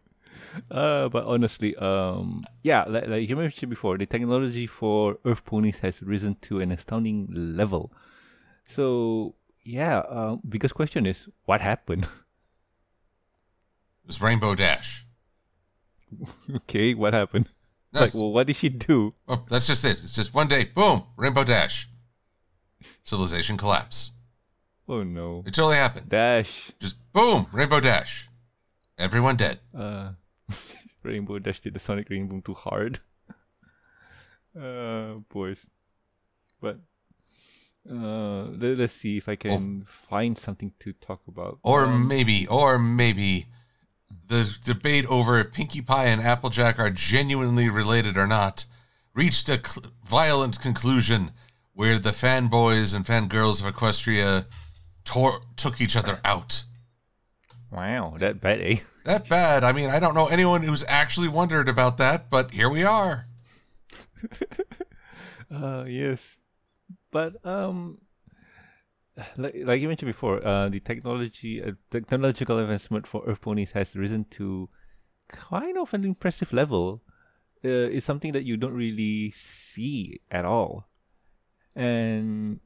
Uh, 0.71 1.09
but 1.11 1.25
honestly, 1.27 1.77
um, 1.77 2.45
yeah, 2.63 2.85
like, 2.89 3.07
like 3.09 3.29
you 3.29 3.37
mentioned 3.37 3.69
before, 3.71 3.99
the 3.99 4.07
technology 4.07 4.67
for 4.67 5.19
Earth 5.25 5.45
ponies 5.45 5.81
has 5.81 6.03
risen 6.03 6.35
to 6.37 6.61
an 6.61 6.73
astounding 6.73 7.29
level. 7.31 7.93
So 8.65 9.35
yeah, 9.65 9.99
um, 10.09 10.41
biggest 10.49 10.75
question 10.75 11.07
is 11.07 11.29
what 11.45 11.61
happened? 11.61 12.07
It 14.03 14.11
was 14.11 14.23
Rainbow 14.23 14.55
Dash. 14.55 15.05
okay, 16.55 16.95
what 16.95 17.13
happened? 17.13 17.49
Like, 17.93 18.15
well, 18.15 18.31
what 18.31 18.47
did 18.47 18.55
she 18.55 18.69
do? 18.69 19.15
oh, 19.27 19.45
that's 19.49 19.67
just 19.67 19.85
it. 19.85 20.01
It's 20.01 20.15
just 20.15 20.33
one 20.33 20.47
day, 20.47 20.63
boom, 20.63 21.03
Rainbow 21.17 21.43
Dash. 21.43 21.89
Civilization 23.05 23.57
collapse. 23.57 24.13
Oh 24.89 25.03
no, 25.03 25.43
It 25.47 25.55
totally 25.55 25.77
happened. 25.77 26.09
Dash, 26.09 26.71
Just 26.79 26.97
boom, 27.13 27.47
Rainbow 27.53 27.81
Dash. 27.81 28.29
Everyone 28.99 29.37
dead. 29.37 29.59
uh, 29.77 30.11
Rainbow 31.03 31.39
Dash 31.39 31.61
did 31.61 31.75
the 31.75 31.79
Sonic 31.79 32.09
Rainboom 32.09 32.45
too 32.45 32.55
hard. 32.55 33.01
Uh, 34.59 35.17
boys, 35.29 35.67
but 36.63 36.79
uh, 37.91 38.45
let, 38.45 38.81
us 38.81 38.93
see 38.95 39.19
if 39.19 39.29
I 39.29 39.37
can 39.37 39.83
find 39.85 40.39
something 40.39 40.73
to 40.79 40.95
talk 40.95 41.21
about. 41.29 41.59
Or 41.63 41.87
maybe, 41.87 42.47
or 42.47 42.79
maybe 42.79 43.49
the 44.29 44.57
debate 44.65 45.05
over 45.11 45.39
if 45.39 45.53
Pinkie 45.53 45.83
Pie 45.83 46.07
and 46.07 46.23
Applejack 46.23 46.79
are 46.79 46.89
genuinely 46.89 47.69
related 47.69 48.17
or 48.17 48.27
not 48.27 48.65
reached 49.13 49.51
a 49.51 49.59
cl- 49.63 49.93
violent 50.03 50.59
conclusion 50.59 51.33
where 51.77 51.99
the 51.99 52.11
fanboys 52.11 52.97
and 52.97 53.05
fangirls 53.05 53.63
of 53.63 53.73
Equestria 53.73 54.47
tore, 55.05 55.43
took 55.57 55.79
each 55.79 55.95
other 55.95 56.19
out. 56.25 56.65
Wow, 57.71 58.15
that 58.19 58.41
bad, 58.41 58.63
eh? 58.63 58.79
That 59.05 59.29
bad. 59.29 59.63
I 59.63 59.73
mean, 59.73 59.91
I 59.91 60.01
don't 60.01 60.15
know 60.15 60.27
anyone 60.27 60.63
who's 60.63 60.85
actually 60.89 61.29
wondered 61.29 61.69
about 61.69 61.99
that, 61.99 62.31
but 62.31 62.51
here 62.51 62.71
we 62.71 62.83
are. 62.83 63.27
Uh, 65.49 65.85
yes, 65.87 66.41
but 67.13 67.37
um, 67.47 68.01
like 69.37 69.55
like 69.63 69.81
you 69.81 69.87
mentioned 69.87 70.09
before, 70.09 70.45
uh, 70.45 70.69
the 70.69 70.81
technology, 70.81 71.63
uh, 71.63 71.71
technological 71.89 72.59
advancement 72.59 73.07
for 73.07 73.23
Earth 73.27 73.41
ponies 73.41 73.71
has 73.71 73.95
risen 73.95 74.25
to 74.25 74.69
kind 75.29 75.79
of 75.79 75.95
an 75.95 76.05
impressive 76.05 76.53
level. 76.53 77.01
Uh, 77.65 77.95
it's 77.95 78.05
something 78.05 78.33
that 78.33 78.45
you 78.45 78.57
don't 78.57 78.75
really 78.75 79.31
see 79.31 80.21
at 80.33 80.45
all, 80.45 80.89
and 81.77 82.59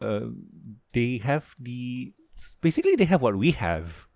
uh, 0.00 0.26
they 0.92 1.18
have 1.18 1.54
the 1.58 2.12
basically 2.60 2.96
they 2.96 3.04
have 3.06 3.22
what 3.22 3.36
we 3.36 3.52
have. 3.52 4.06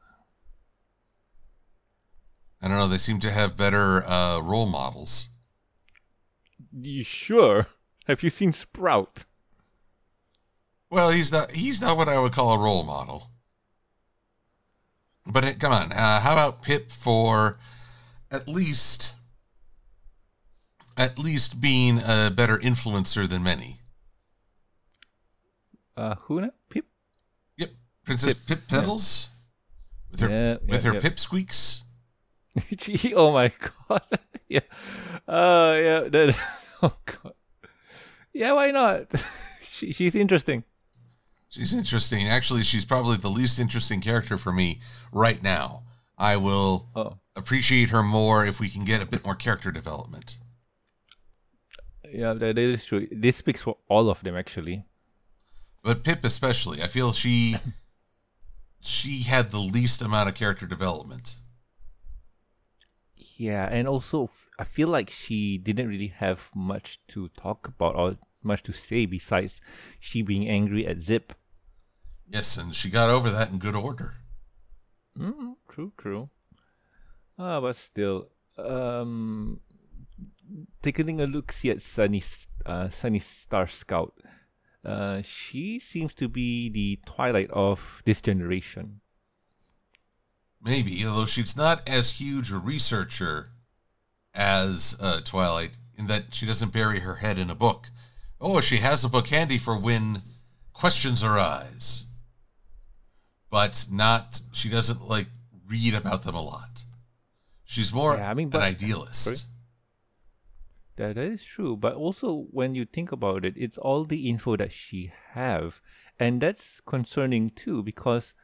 I 2.61 2.68
don't 2.68 2.77
know. 2.77 2.88
They 2.88 2.98
seem 2.98 3.20
to 3.20 3.31
have 3.31 3.57
better 3.57 4.05
uh, 4.05 4.40
role 4.40 4.66
models. 4.66 5.29
You 6.72 7.05
sure? 7.05 7.68
Have 8.07 8.22
you 8.22 8.31
seen 8.31 8.53
Sprout? 8.53 9.24
Well, 10.90 11.11
he's 11.11 11.31
not. 11.31 11.53
He's 11.53 11.81
not 11.81 11.96
what 11.96 12.09
I 12.09 12.18
would 12.18 12.33
call 12.33 12.53
a 12.53 12.59
role 12.59 12.83
model. 12.83 13.31
But 15.24 15.44
it, 15.44 15.61
come 15.61 15.72
on, 15.72 15.92
uh, 15.92 16.20
how 16.20 16.33
about 16.33 16.62
Pipp 16.62 16.90
for 16.90 17.59
at 18.31 18.48
least, 18.48 19.14
at 20.98 21.18
least 21.18 21.61
being 21.61 22.00
a 22.04 22.30
better 22.30 22.58
influencer 22.58 23.26
than 23.26 23.42
many? 23.42 23.78
Uh, 25.96 26.14
who 26.22 26.40
now? 26.40 26.50
Pipp? 26.70 26.82
Yep, 27.56 27.70
Princess 28.04 28.34
Pipp, 28.34 28.56
Pipp, 28.56 28.68
Petals 28.68 29.28
with 30.11 30.20
her 30.20 30.28
Yeah, 30.28 30.52
with 30.68 30.84
yeah, 30.84 30.90
her 30.90 30.94
yeah. 30.96 31.00
pip 31.00 31.18
squeaks. 31.18 31.82
Gee, 32.76 33.14
oh 33.16 33.32
my 33.32 33.50
god. 33.88 34.02
yeah. 34.48 34.61
Uh, 35.26 35.76
yeah. 35.78 36.00
That, 36.08 36.37
oh 36.82 36.96
god. 37.06 37.32
Yeah, 38.32 38.52
why 38.52 38.70
not? 38.70 39.06
she, 39.62 39.92
she's 39.92 40.14
interesting. 40.14 40.64
She's 41.48 41.72
interesting. 41.74 42.28
Actually, 42.28 42.62
she's 42.62 42.84
probably 42.84 43.16
the 43.16 43.30
least 43.30 43.58
interesting 43.58 44.00
character 44.00 44.37
for 44.37 44.52
me 44.52 44.80
right 45.12 45.42
now. 45.42 45.82
I 46.16 46.37
will 46.37 46.88
Oh. 46.94 47.18
appreciate 47.37 47.90
her 47.90 48.02
more 48.02 48.44
if 48.44 48.61
we 48.61 48.68
can 48.68 48.84
get 48.84 49.00
a 49.00 49.06
bit 49.06 49.24
more 49.24 49.34
character 49.34 49.70
development. 49.72 50.38
Yeah, 52.12 52.33
that, 52.35 52.59
is 52.59 52.85
true. 52.85 53.09
This 53.11 53.37
speaks 53.37 53.62
for 53.62 53.77
all 53.88 54.11
of 54.11 54.23
them, 54.23 54.37
actually. 54.37 54.85
But 55.83 56.03
Pipp 56.03 56.25
especially, 56.25 56.83
I 56.83 56.88
feel 56.88 57.12
she 57.12 57.57
she 58.81 59.23
had 59.23 59.51
the 59.51 59.59
least 59.59 60.03
amount 60.03 60.29
of 60.29 60.35
character 60.35 60.66
development. 60.66 61.37
Yeah, 63.37 63.68
and 63.71 63.87
also 63.87 64.31
I 64.59 64.64
feel 64.64 64.88
like 64.88 65.11
she 65.11 65.59
didn't 65.59 65.88
really 65.88 66.09
have 66.09 66.51
much 66.55 66.99
to 67.09 67.29
talk 67.29 67.68
about 67.68 67.94
or 67.97 68.18
much 68.42 68.62
to 68.64 68.73
say 68.73 69.07
besides 69.07 69.61
she 70.01 70.23
being 70.23 70.49
angry 70.49 70.87
at 70.87 71.01
Zip. 71.01 71.33
Yes, 72.29 72.57
and 72.57 72.75
she 72.75 72.90
got 72.90 73.11
over 73.11 73.31
that 73.31 73.51
in 73.51 73.59
good 73.59 73.77
order. 73.77 74.16
Mm, 75.16 75.57
true, 75.68 75.92
true. 75.97 76.31
Ah, 77.38 77.61
but 77.61 77.77
still, 77.77 78.29
um, 78.59 79.61
taking 80.82 81.20
a 81.20 81.26
look 81.26 81.52
see 81.52 81.70
at 81.70 81.80
Sunny, 81.82 82.22
uh, 82.66 82.88
Sunny 82.88 83.18
Starscout. 83.18 84.14
Uh, 84.84 85.22
she 85.22 85.78
seems 85.78 86.14
to 86.14 86.28
be 86.28 86.68
the 86.68 86.98
twilight 87.04 87.50
of 87.50 88.02
this 88.04 88.20
generation. 88.20 89.00
Maybe, 90.62 91.04
although 91.06 91.26
she's 91.26 91.56
not 91.56 91.88
as 91.88 92.20
huge 92.20 92.50
a 92.50 92.58
researcher 92.58 93.48
as 94.34 94.96
uh, 95.00 95.20
Twilight, 95.24 95.76
in 95.96 96.06
that 96.06 96.34
she 96.34 96.46
doesn't 96.46 96.72
bury 96.72 97.00
her 97.00 97.16
head 97.16 97.38
in 97.38 97.50
a 97.50 97.54
book. 97.54 97.88
Oh, 98.40 98.61
she 98.61 98.76
has 98.78 99.04
a 99.04 99.08
book 99.08 99.26
handy 99.28 99.58
for 99.58 99.78
when 99.78 100.22
questions 100.72 101.24
arise, 101.24 102.04
but 103.50 103.87
not. 103.90 104.40
She 104.52 104.68
doesn't 104.68 105.08
like 105.08 105.26
read 105.68 105.94
about 105.94 106.22
them 106.22 106.34
a 106.34 106.42
lot. 106.42 106.84
She's 107.64 107.92
more 107.92 108.16
Yeah, 108.16 108.30
I 108.30 108.34
mean, 108.34 108.50
an 108.54 108.61
idealist. 108.61 109.24
Sorry? 109.24 109.37
That, 110.98 111.16
is 111.16 111.44
true, 111.44 111.76
but 111.76 111.94
also 111.94 112.48
when 112.50 112.74
you 112.74 112.84
think 112.84 113.12
about 113.12 113.44
it, 113.44 113.54
it's 113.56 113.78
all 113.78 114.04
the 114.04 114.28
info 114.28 114.56
that 114.56 114.72
she 114.72 115.12
have, 115.30 115.80
and 116.18 116.40
that's 116.40 116.80
concerning 116.80 117.50
too 117.50 117.84
because 117.84 118.34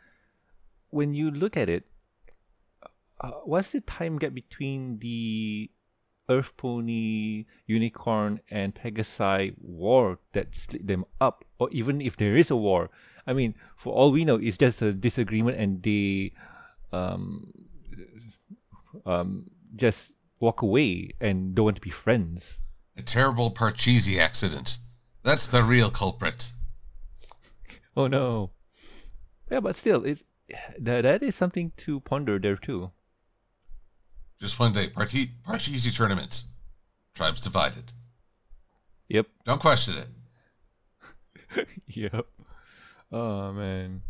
when 0.91 1.13
you 1.13 1.33
look 1.33 1.57
at 1.57 1.69
it, 1.69 1.89
uh, 3.21 3.33
what's 3.45 3.73
the 3.73 3.81
time 3.81 4.19
gap 4.19 4.35
between 4.35 5.01
the 5.01 5.69
Earth 6.29 6.57
Pony, 6.57 7.47
Unicorn, 7.67 8.39
and 8.49 8.73
Pegasi 8.73 9.55
war 9.61 10.21
that 10.31 10.55
split 10.55 10.87
them 10.87 11.05
up, 11.21 11.45
or 11.59 11.69
even 11.73 12.01
if 12.01 12.17
there 12.17 12.37
is 12.37 12.53
a 12.53 12.57
war? 12.57 12.89
I 13.27 13.33
mean, 13.33 13.57
for 13.77 13.93
all 13.93 14.13
we 14.13 14.25
know, 14.25 14.37
it's 14.37 14.59
just 14.59 14.81
a 14.81 14.93
disagreement, 14.93 15.59
and 15.59 15.83
they 15.83 16.35
um, 16.93 17.51
um, 19.05 19.51
just 19.75 20.15
walk 20.41 20.63
away 20.63 21.11
and 21.21 21.55
don't 21.55 21.65
want 21.67 21.77
to 21.77 21.83
be 21.83 21.91
friends. 21.91 22.63
A 22.97 23.03
terrible 23.03 23.51
Parcheesi 23.51 24.19
accident. 24.19 24.79
That's 25.23 25.47
the 25.47 25.63
real 25.63 25.91
culprit. 25.91 26.53
Oh 27.97 28.09
no. 28.09 28.51
Yeah, 29.49 29.61
but 29.61 29.77
still, 29.77 30.05
it's 30.05 30.25
that 30.81 31.03
that 31.03 31.23
is 31.23 31.37
something 31.37 31.71
to 31.77 32.01
ponder 32.01 32.41
there 32.41 32.57
too. 32.57 32.91
Just 34.41 34.59
one 34.59 34.73
day, 34.73 34.89
Parche- 34.89 35.31
Parcheesi 35.47 35.97
tournament. 35.97 36.43
Tribes 37.15 37.41
divided. 37.41 37.93
Yep. 39.09 39.29
Don't 39.45 39.61
question 39.61 39.95
it. 39.97 41.69
yep. 41.87 42.27
Oh 43.13 43.53
man. 43.53 44.03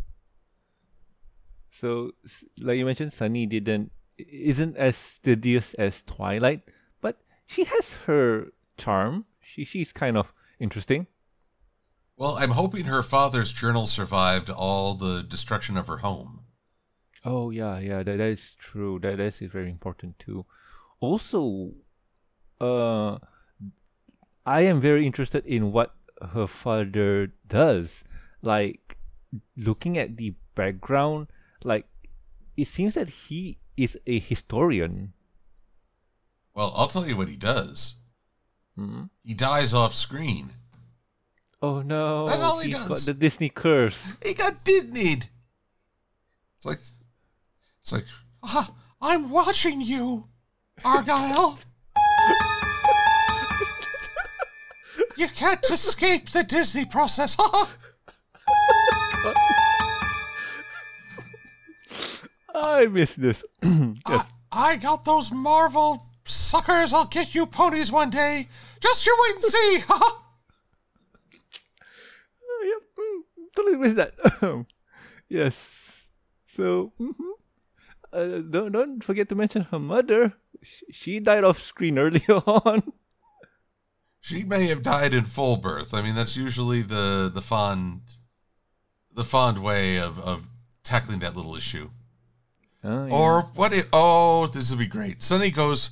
So, 1.71 2.13
like 2.61 2.79
you 2.79 2.87
mentioned, 2.87 3.13
Sunny 3.13 3.45
didn't 3.45 3.93
isn't 4.19 4.77
as 4.77 4.97
studious 4.97 5.75
as 5.75 6.03
Twilight, 6.03 6.63
but 7.01 7.21
she 7.47 7.65
has 7.65 7.95
her 8.07 8.53
charm. 8.77 9.27
She 9.41 9.65
she's 9.65 9.93
kind 9.93 10.17
of 10.17 10.35
interesting. 10.59 11.07
Well, 12.17 12.37
I'm 12.39 12.53
hoping 12.53 12.85
her 12.85 13.03
father's 13.03 13.53
journal 13.53 13.87
survived 13.87 14.49
all 14.49 14.95
the 14.95 15.23
destruction 15.23 15.77
of 15.77 15.89
her 15.89 15.99
home. 15.99 16.45
Oh 17.25 17.51
yeah, 17.51 17.79
yeah, 17.79 18.03
that, 18.03 18.19
that 18.19 18.29
is 18.29 18.55
true. 18.55 18.99
That 19.01 19.17
that 19.17 19.27
is 19.27 19.39
very 19.51 19.71
important 19.71 20.19
too. 20.19 20.47
Also, 21.01 21.73
uh, 22.61 23.19
I 24.47 24.63
am 24.63 24.81
very 24.81 25.07
interested 25.07 25.45
in 25.47 25.73
what 25.73 25.95
her 26.33 26.47
father 26.47 27.33
does. 27.47 28.05
Like 28.43 28.99
looking 29.57 29.99
at 29.99 30.17
the 30.17 30.35
background, 30.55 31.29
like 31.65 31.87
it 32.57 32.67
seems 32.67 32.95
that 32.95 33.09
he 33.09 33.59
is 33.77 33.99
a 34.07 34.19
historian. 34.19 35.13
Well, 36.55 36.73
I'll 36.77 36.87
tell 36.89 37.07
you 37.07 37.17
what 37.17 37.29
he 37.29 37.37
does. 37.37 37.97
Hmm? 38.77 39.05
He 39.25 39.35
dies 39.35 39.75
off 39.75 39.95
screen. 39.95 40.51
Oh 41.63 41.81
no! 41.83 42.27
That's 42.27 42.43
all 42.43 42.59
he 42.59 42.73
got 42.73 42.89
does. 42.89 43.07
the 43.07 43.15
Disney 43.15 43.49
curse. 43.49 44.17
He 44.23 44.35
got 44.35 44.65
Disneyed. 44.65 45.29
It's 46.59 46.67
like, 46.67 46.79
it's 47.81 47.93
like, 47.93 48.05
ah, 48.43 48.75
I'm 49.01 49.31
watching 49.31 49.81
you, 49.81 50.29
Argyle. 50.85 51.59
you 55.17 55.29
can't 55.29 55.65
escape 55.71 56.31
the 56.31 56.43
Disney 56.43 56.85
process. 56.85 57.37
I 62.55 62.87
miss 62.87 63.17
this. 63.17 63.45
yes. 63.63 64.33
I 64.53 64.77
got 64.77 65.05
those 65.05 65.33
Marvel 65.33 66.03
suckers. 66.25 66.93
I'll 66.95 67.07
get 67.07 67.35
you 67.35 67.47
ponies 67.47 67.91
one 67.91 68.11
day. 68.11 68.49
Just 68.81 69.05
you 69.07 69.17
wait 69.23 69.35
and 69.35 69.43
see. 69.43 69.75
yep, 72.65 72.83
mm, 72.99 73.21
totally 73.57 73.77
missed 73.79 73.97
that. 73.97 74.15
yes. 75.29 76.11
So, 76.45 76.93
mhm. 77.01 77.13
uh, 78.13 78.39
don't 78.49 78.73
don't 78.73 79.03
forget 79.03 79.29
to 79.31 79.35
mention 79.35 79.63
her 79.63 79.79
mother. 79.79 80.35
Sh- 80.63 80.83
She 80.91 81.19
died 81.21 81.45
off 81.45 81.59
screen 81.61 81.99
earlier 82.05 82.41
on. 82.47 82.93
She 84.21 84.45
may 84.45 84.67
have 84.69 84.83
died 84.83 85.13
in 85.13 85.25
full 85.25 85.57
birth. 85.57 85.93
I 85.93 86.01
mean, 86.01 86.15
that's 86.15 86.37
usually 86.37 86.83
the 86.83 87.31
the 87.33 87.43
fond 87.43 88.03
the 89.13 89.25
fond 89.25 89.59
way 89.63 89.99
of 89.99 90.19
of 90.21 90.49
tackling 90.85 91.19
that 91.21 91.35
little 91.37 91.57
issue. 91.57 91.91
Oh, 92.85 93.07
yeah. 93.07 93.15
Or 93.15 93.43
what 93.55 93.73
if 93.73 93.89
oh, 93.93 94.47
this 94.49 94.71
would 94.71 94.79
be 94.79 94.87
great. 94.87 95.23
Sunny 95.23 95.51
goes 95.51 95.91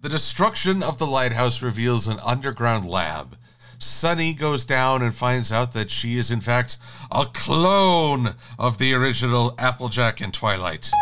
the 0.00 0.08
destruction 0.08 0.82
of 0.82 0.98
the 0.98 1.06
lighthouse 1.06 1.62
reveals 1.62 2.08
an 2.08 2.18
underground 2.24 2.88
lab. 2.88 3.36
Sunny 3.78 4.32
goes 4.34 4.64
down 4.64 5.02
and 5.02 5.14
finds 5.14 5.50
out 5.50 5.72
that 5.72 5.90
she 5.90 6.16
is 6.16 6.30
in 6.30 6.40
fact 6.40 6.78
a 7.10 7.26
clone 7.32 8.34
of 8.58 8.78
the 8.78 8.94
original 8.94 9.54
Applejack 9.58 10.20
and 10.20 10.32
Twilight. 10.32 10.90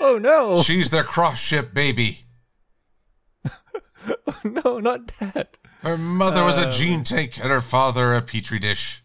oh 0.00 0.18
no! 0.20 0.62
She's 0.62 0.90
their 0.90 1.04
cross 1.04 1.40
ship 1.40 1.72
baby. 1.74 2.24
Oh, 4.26 4.40
no, 4.64 4.78
not 4.78 5.08
that. 5.18 5.58
Her 5.82 5.98
mother 5.98 6.44
was 6.44 6.58
a 6.58 6.66
um, 6.66 6.70
gene 6.70 7.02
tank 7.02 7.38
and 7.38 7.50
her 7.50 7.60
father 7.60 8.14
a 8.14 8.22
petri 8.22 8.58
dish. 8.58 9.02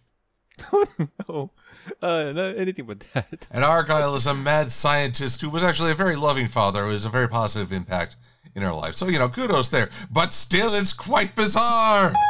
Oh, 0.71 0.88
No, 1.27 1.51
uh, 2.01 2.31
no, 2.33 2.53
anything 2.55 2.85
but 2.85 3.01
that. 3.13 3.47
And 3.51 3.63
Argyle 3.63 4.15
is 4.15 4.25
a 4.25 4.33
mad 4.33 4.71
scientist 4.71 5.41
who 5.41 5.49
was 5.49 5.63
actually 5.63 5.91
a 5.91 5.95
very 5.95 6.15
loving 6.15 6.47
father, 6.47 6.83
who 6.83 6.89
was 6.89 7.05
a 7.05 7.09
very 7.09 7.27
positive 7.27 7.71
impact 7.71 8.17
in 8.55 8.61
her 8.61 8.73
life. 8.73 8.95
So, 8.95 9.07
you 9.07 9.19
know, 9.19 9.29
kudos 9.29 9.69
there. 9.69 9.89
But 10.11 10.31
still, 10.31 10.73
it's 10.73 10.93
quite 10.93 11.35
bizarre. 11.35 12.13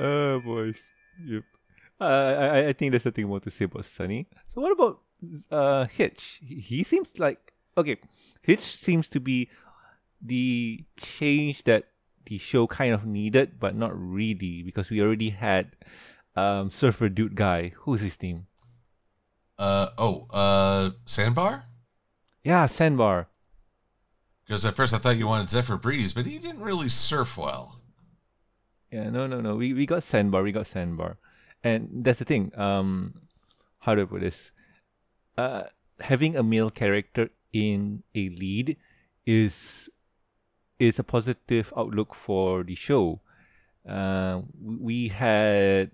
Oh, 0.00 0.38
boys. 0.38 0.92
Yep. 1.26 1.42
Uh, 2.00 2.50
I, 2.54 2.68
I 2.68 2.72
think 2.72 2.92
there's 2.92 3.04
nothing 3.04 3.26
more 3.26 3.40
to 3.40 3.50
say 3.50 3.64
about 3.64 3.84
Sunny. 3.84 4.28
So 4.46 4.60
what 4.60 4.70
about 4.70 5.00
uh, 5.50 5.86
Hitch? 5.86 6.40
He 6.46 6.84
seems 6.84 7.18
like 7.18 7.52
okay. 7.76 7.96
Hitch 8.42 8.60
seems 8.60 9.08
to 9.08 9.18
be 9.18 9.50
the 10.22 10.84
change 10.96 11.64
that 11.64 11.88
the 12.26 12.38
show 12.38 12.68
kind 12.68 12.94
of 12.94 13.04
needed, 13.04 13.58
but 13.58 13.74
not 13.74 13.90
really 13.92 14.62
because 14.62 14.90
we 14.90 15.02
already 15.02 15.30
had 15.30 15.72
um, 16.38 16.70
Surfer 16.70 17.08
Dude 17.08 17.34
guy. 17.34 17.72
Who's 17.82 18.00
his 18.00 18.20
name? 18.22 18.46
Uh 19.58 19.88
oh, 19.98 20.26
uh 20.30 20.90
Sandbar? 21.04 21.66
Yeah, 22.44 22.66
Sandbar. 22.66 23.28
Because 24.46 24.64
at 24.64 24.74
first 24.74 24.94
I 24.94 24.98
thought 24.98 25.16
you 25.16 25.26
wanted 25.26 25.50
Zephyr 25.50 25.76
Breeze, 25.76 26.14
but 26.14 26.26
he 26.26 26.38
didn't 26.38 26.62
really 26.62 26.88
surf 26.88 27.36
well. 27.36 27.80
Yeah, 28.90 29.10
no, 29.10 29.26
no, 29.26 29.40
no. 29.40 29.56
We 29.56 29.74
we 29.74 29.84
got 29.84 30.02
Sandbar. 30.02 30.42
We 30.42 30.52
got 30.52 30.66
Sandbar, 30.66 31.18
and 31.62 32.04
that's 32.04 32.20
the 32.20 32.24
thing. 32.24 32.52
Um, 32.56 33.28
how 33.80 33.94
do 33.94 34.02
I 34.02 34.04
put 34.06 34.20
this? 34.20 34.52
Uh, 35.36 35.64
having 36.00 36.36
a 36.36 36.42
male 36.42 36.70
character 36.70 37.28
in 37.52 38.02
a 38.14 38.30
lead 38.30 38.76
is 39.26 39.90
is 40.78 40.98
a 40.98 41.04
positive 41.04 41.72
outlook 41.76 42.14
for 42.14 42.62
the 42.62 42.74
show. 42.74 43.20
Uh, 43.86 44.42
we 44.62 45.08
had. 45.08 45.90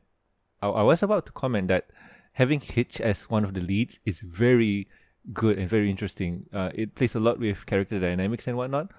I, 0.61 0.69
I 0.69 0.83
was 0.83 1.03
about 1.03 1.27
to 1.27 1.33
comment 1.33 1.69
that 1.69 1.91
having 2.33 2.61
Hitch 2.61 3.01
as 3.01 3.31
one 3.31 3.45
of 3.45 3.55
the 3.55 3.61
leads 3.61 4.01
is 4.05 4.21
very 4.21 4.89
good 5.33 5.59
and 5.59 5.69
very 5.69 5.91
interesting. 5.91 6.47
Uh, 6.53 6.71
it 6.75 6.95
plays 6.95 7.15
a 7.15 7.21
lot 7.21 7.39
with 7.39 7.67
character 7.67 7.99
dynamics 7.99 8.47
and 8.47 8.57
whatnot. 8.57 8.93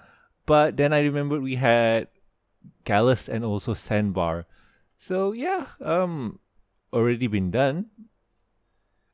But 0.45 0.77
then 0.77 0.93
I 0.93 1.01
remembered 1.01 1.41
we 1.41 1.55
had 1.55 2.07
Gallus 2.83 3.27
and 3.27 3.43
also 3.43 3.73
Sandbar. 3.73 4.45
So 4.97 5.31
yeah, 5.31 5.67
um, 5.81 6.39
already 6.93 7.27
been 7.27 7.51
done. 7.51 7.87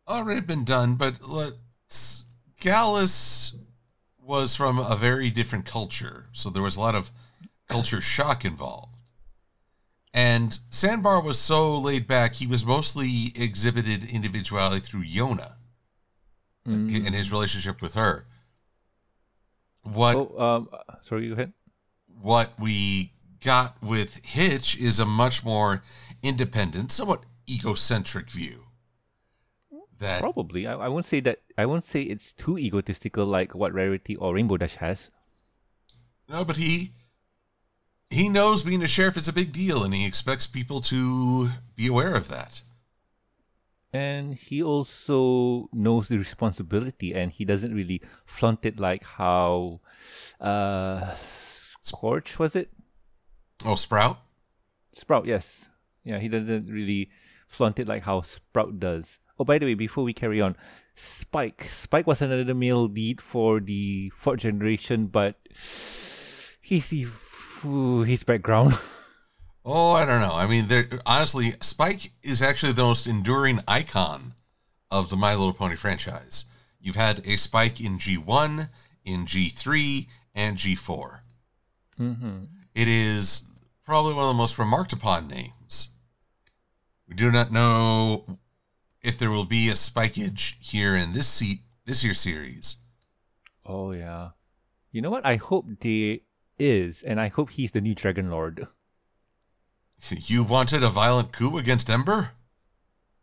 Already 0.07 0.41
been 0.41 0.65
done, 0.65 0.95
but 0.95 1.27
let's 1.27 2.25
Gallus 2.59 3.55
was 4.19 4.55
from 4.55 4.77
a 4.77 4.95
very 4.95 5.29
different 5.29 5.65
culture, 5.65 6.27
so 6.31 6.49
there 6.49 6.61
was 6.61 6.75
a 6.75 6.79
lot 6.79 6.95
of 6.95 7.11
culture 7.67 8.01
shock 8.01 8.45
involved. 8.45 8.90
And 10.13 10.59
Sandbar 10.69 11.21
was 11.23 11.39
so 11.39 11.75
laid 11.77 12.07
back, 12.07 12.35
he 12.35 12.47
was 12.47 12.65
mostly 12.65 13.31
exhibited 13.35 14.03
individuality 14.03 14.81
through 14.81 15.05
Yona 15.05 15.53
mm. 16.67 17.05
and 17.05 17.15
his 17.15 17.31
relationship 17.31 17.81
with 17.81 17.93
her. 17.93 18.25
What? 19.83 20.15
Oh, 20.15 20.39
um, 20.39 20.69
sorry, 21.01 21.29
go 21.29 21.33
ahead. 21.33 21.53
What 22.21 22.51
we 22.59 23.13
got 23.43 23.81
with 23.81 24.23
Hitch 24.23 24.77
is 24.77 24.99
a 24.99 25.05
much 25.05 25.43
more 25.43 25.81
independent, 26.21 26.91
somewhat 26.91 27.23
egocentric 27.49 28.29
view. 28.29 28.65
That 29.99 30.21
probably 30.21 30.65
I, 30.65 30.73
I 30.73 30.87
won't 30.87 31.05
say 31.05 31.19
that 31.21 31.41
I 31.57 31.65
won't 31.67 31.83
say 31.83 32.01
it's 32.01 32.33
too 32.33 32.57
egotistical 32.57 33.25
like 33.25 33.53
what 33.53 33.73
Rarity 33.73 34.15
or 34.15 34.33
Rainbow 34.33 34.57
Dash 34.57 34.75
has. 34.75 35.11
No, 36.27 36.43
but 36.43 36.57
he 36.57 36.93
he 38.11 38.29
knows 38.29 38.61
being 38.61 38.83
a 38.83 38.87
sheriff 38.87 39.17
is 39.17 39.27
a 39.27 39.33
big 39.33 39.51
deal, 39.51 39.83
and 39.83 39.93
he 39.93 40.05
expects 40.05 40.45
people 40.45 40.81
to 40.81 41.49
be 41.75 41.87
aware 41.87 42.13
of 42.13 42.27
that. 42.27 42.61
And 43.93 44.35
he 44.35 44.61
also 44.61 45.69
knows 45.73 46.07
the 46.07 46.17
responsibility, 46.17 47.13
and 47.13 47.31
he 47.31 47.45
doesn't 47.45 47.73
really 47.73 48.01
flaunt 48.25 48.65
it 48.65 48.79
like 48.79 49.03
how 49.03 49.81
uh, 50.39 51.13
Scorch 51.13 52.37
was 52.37 52.55
it? 52.55 52.71
Oh, 53.65 53.75
Sprout. 53.75 54.19
Sprout, 54.91 55.25
yes, 55.25 55.69
yeah. 56.03 56.19
He 56.19 56.27
doesn't 56.27 56.67
really 56.67 57.09
flaunt 57.47 57.79
it 57.79 57.87
like 57.87 58.03
how 58.03 58.21
Sprout 58.21 58.79
does. 58.79 59.19
Oh, 59.39 59.43
by 59.45 59.57
the 59.57 59.65
way, 59.65 59.73
before 59.73 60.03
we 60.03 60.13
carry 60.13 60.41
on, 60.41 60.55
Spike. 60.95 61.63
Spike 61.63 62.07
was 62.07 62.21
another 62.21 62.53
male 62.53 62.87
lead 62.87 63.21
for 63.21 63.59
the 63.59 64.11
fourth 64.15 64.41
generation, 64.41 65.07
but 65.07 65.35
he's 66.61 66.89
his 67.61 68.23
background. 68.23 68.73
oh, 69.65 69.93
I 69.93 70.05
don't 70.05 70.21
know. 70.21 70.33
I 70.33 70.47
mean, 70.47 70.67
there 70.67 70.87
honestly, 71.05 71.51
Spike 71.61 72.11
is 72.23 72.41
actually 72.41 72.73
the 72.73 72.83
most 72.83 73.07
enduring 73.07 73.59
icon 73.67 74.33
of 74.89 75.09
the 75.09 75.17
My 75.17 75.35
Little 75.35 75.53
Pony 75.53 75.75
franchise. 75.75 76.45
You've 76.79 76.95
had 76.95 77.25
a 77.27 77.37
Spike 77.37 77.79
in 77.79 77.97
G1, 77.97 78.69
in 79.05 79.25
G3, 79.25 80.07
and 80.33 80.57
G4. 80.57 81.19
Mm-hmm. 81.99 82.37
It 82.73 82.87
is 82.87 83.43
probably 83.85 84.13
one 84.13 84.23
of 84.23 84.29
the 84.29 84.33
most 84.33 84.57
remarked 84.57 84.93
upon 84.93 85.27
names. 85.27 85.89
We 87.07 87.15
do 87.15 87.31
not 87.31 87.51
know 87.51 88.25
if 89.01 89.17
there 89.17 89.29
will 89.29 89.45
be 89.45 89.69
a 89.69 89.73
spikeage 89.73 90.55
here 90.61 90.95
in 90.95 91.13
this 91.13 91.27
seat 91.27 91.59
this 91.85 92.03
year 92.03 92.13
series. 92.13 92.77
Oh 93.65 93.91
yeah. 93.91 94.29
You 94.91 95.01
know 95.01 95.09
what? 95.09 95.25
I 95.25 95.35
hope 95.35 95.65
there 95.79 96.19
is, 96.61 97.01
and 97.03 97.19
I 97.19 97.27
hope 97.27 97.51
he's 97.51 97.71
the 97.71 97.81
new 97.81 97.95
Dragon 97.95 98.29
Lord. 98.29 98.67
You 100.09 100.41
wanted 100.43 100.81
a 100.81 100.89
violent 100.89 101.31
coup 101.31 101.59
against 101.59 101.87
Ember? 101.87 102.31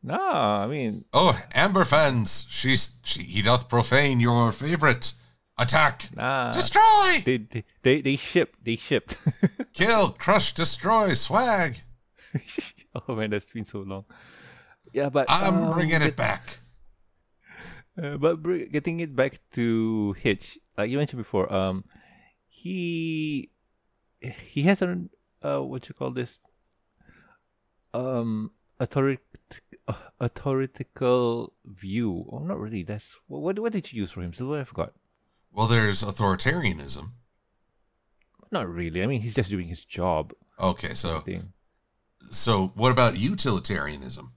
No, 0.00 0.14
I 0.14 0.68
mean 0.68 1.06
Oh, 1.12 1.36
Amber 1.52 1.84
fans, 1.84 2.46
she's 2.48 3.00
she 3.02 3.24
he 3.24 3.42
doth 3.42 3.68
profane 3.68 4.20
your 4.20 4.52
favorite. 4.52 5.12
Attack! 5.58 6.10
Nah. 6.14 6.52
Destroy! 6.52 7.20
They 7.26 7.38
they 7.38 7.64
they, 7.82 8.00
they 8.00 8.14
shipped. 8.14 8.64
They 8.64 8.76
shipped. 8.76 9.16
Kill, 9.72 10.10
crush, 10.10 10.54
destroy, 10.54 11.14
swag. 11.14 11.78
oh 13.08 13.16
man, 13.16 13.30
that's 13.30 13.50
been 13.50 13.64
so 13.64 13.80
long. 13.80 14.04
Yeah, 14.92 15.08
but 15.08 15.26
I'm 15.28 15.64
um, 15.64 15.72
bringing 15.72 16.00
it 16.00 16.14
back. 16.14 16.58
Uh, 18.00 18.16
but 18.16 18.40
br- 18.40 18.70
getting 18.70 19.00
it 19.00 19.16
back 19.16 19.40
to 19.54 20.12
Hitch, 20.12 20.58
like 20.76 20.90
you 20.90 20.98
mentioned 20.98 21.18
before, 21.18 21.52
um, 21.52 21.84
he 22.58 23.50
he 24.20 24.62
has 24.62 24.82
an 24.82 25.10
uh, 25.42 25.62
what 25.62 25.88
you 25.88 25.94
call 25.94 26.10
this 26.10 26.40
um 27.94 28.50
authority 28.80 29.22
uh, 29.86 29.94
authoritical 30.20 31.52
view. 31.64 32.26
Oh, 32.30 32.38
not 32.38 32.58
really. 32.58 32.82
That's 32.82 33.16
what 33.26 33.58
what 33.58 33.72
did 33.72 33.92
you 33.92 34.02
use 34.02 34.10
for 34.10 34.22
him? 34.22 34.32
So 34.32 34.54
I 34.54 34.64
forgot. 34.64 34.92
Well, 35.52 35.66
there's 35.66 36.02
authoritarianism. 36.02 37.12
Not 38.50 38.68
really. 38.68 39.02
I 39.02 39.06
mean, 39.06 39.20
he's 39.20 39.34
just 39.34 39.50
doing 39.50 39.68
his 39.68 39.84
job. 39.84 40.32
Okay, 40.60 40.94
so 40.94 41.22
so 42.30 42.72
what 42.74 42.90
about 42.90 43.18
utilitarianism? 43.18 44.32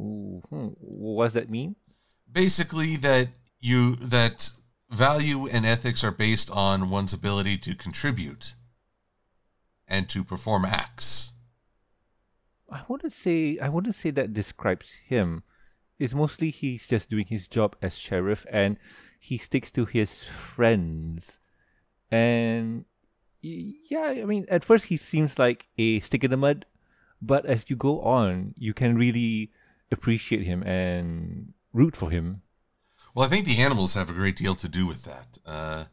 Ooh, 0.00 0.42
hmm. 0.48 0.68
What 0.78 1.26
does 1.26 1.34
that 1.34 1.50
mean? 1.50 1.76
Basically, 2.30 2.96
that 2.96 3.28
you 3.60 3.96
that 3.96 4.50
value 4.92 5.48
and 5.48 5.64
ethics 5.64 6.04
are 6.04 6.12
based 6.12 6.50
on 6.50 6.90
one's 6.90 7.12
ability 7.12 7.58
to 7.58 7.74
contribute 7.74 8.54
and 9.88 10.08
to 10.10 10.22
perform 10.22 10.64
acts. 10.64 11.32
I 12.70 12.82
wouldn't 12.88 13.12
say 13.12 13.58
I 13.58 13.68
wouldn't 13.68 13.94
say 13.94 14.10
that 14.10 14.32
describes 14.32 14.94
him. 15.06 15.42
It's 15.98 16.14
mostly 16.14 16.50
he's 16.50 16.86
just 16.86 17.10
doing 17.10 17.26
his 17.26 17.48
job 17.48 17.76
as 17.82 17.98
sheriff 17.98 18.44
and 18.50 18.76
he 19.20 19.38
sticks 19.38 19.70
to 19.72 19.84
his 19.84 20.24
friends. 20.24 21.38
And 22.10 22.84
yeah, 23.40 24.14
I 24.22 24.24
mean, 24.24 24.46
at 24.48 24.64
first 24.64 24.86
he 24.86 24.96
seems 24.96 25.38
like 25.38 25.68
a 25.78 26.00
stick 26.00 26.24
in 26.24 26.30
the 26.30 26.36
mud, 26.36 26.66
but 27.20 27.46
as 27.46 27.68
you 27.70 27.76
go 27.76 28.00
on, 28.00 28.54
you 28.56 28.74
can 28.74 28.96
really 28.96 29.52
appreciate 29.90 30.44
him 30.44 30.62
and 30.62 31.52
root 31.72 31.96
for 31.96 32.10
him. 32.10 32.42
Well, 33.14 33.26
I 33.26 33.28
think 33.28 33.46
the 33.46 33.58
animals 33.58 33.94
have 33.94 34.08
a 34.08 34.14
great 34.14 34.36
deal 34.36 34.54
to 34.54 34.68
do 34.68 34.86
with 34.86 35.04
that. 35.04 35.38
Uh, 35.44 35.84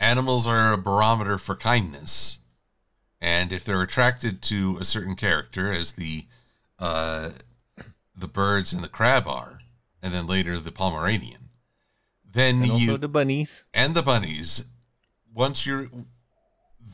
animals 0.00 0.46
are 0.46 0.72
a 0.72 0.78
barometer 0.78 1.38
for 1.38 1.54
kindness, 1.54 2.38
and 3.20 3.52
if 3.52 3.64
they're 3.64 3.82
attracted 3.82 4.42
to 4.42 4.78
a 4.80 4.84
certain 4.84 5.14
character, 5.14 5.72
as 5.72 5.92
the 5.92 6.24
uh, 6.78 7.30
the 8.16 8.28
birds 8.28 8.72
and 8.72 8.82
the 8.82 8.88
crab 8.88 9.26
are, 9.26 9.58
and 10.02 10.12
then 10.12 10.26
later 10.26 10.58
the 10.58 10.72
Pomeranian, 10.72 11.50
then 12.24 12.62
and 12.62 12.80
you 12.80 12.96
the 12.96 13.08
bunnies 13.08 13.64
and 13.74 13.94
the 13.94 14.02
bunnies. 14.02 14.64
Once 15.32 15.66
you're, 15.66 15.86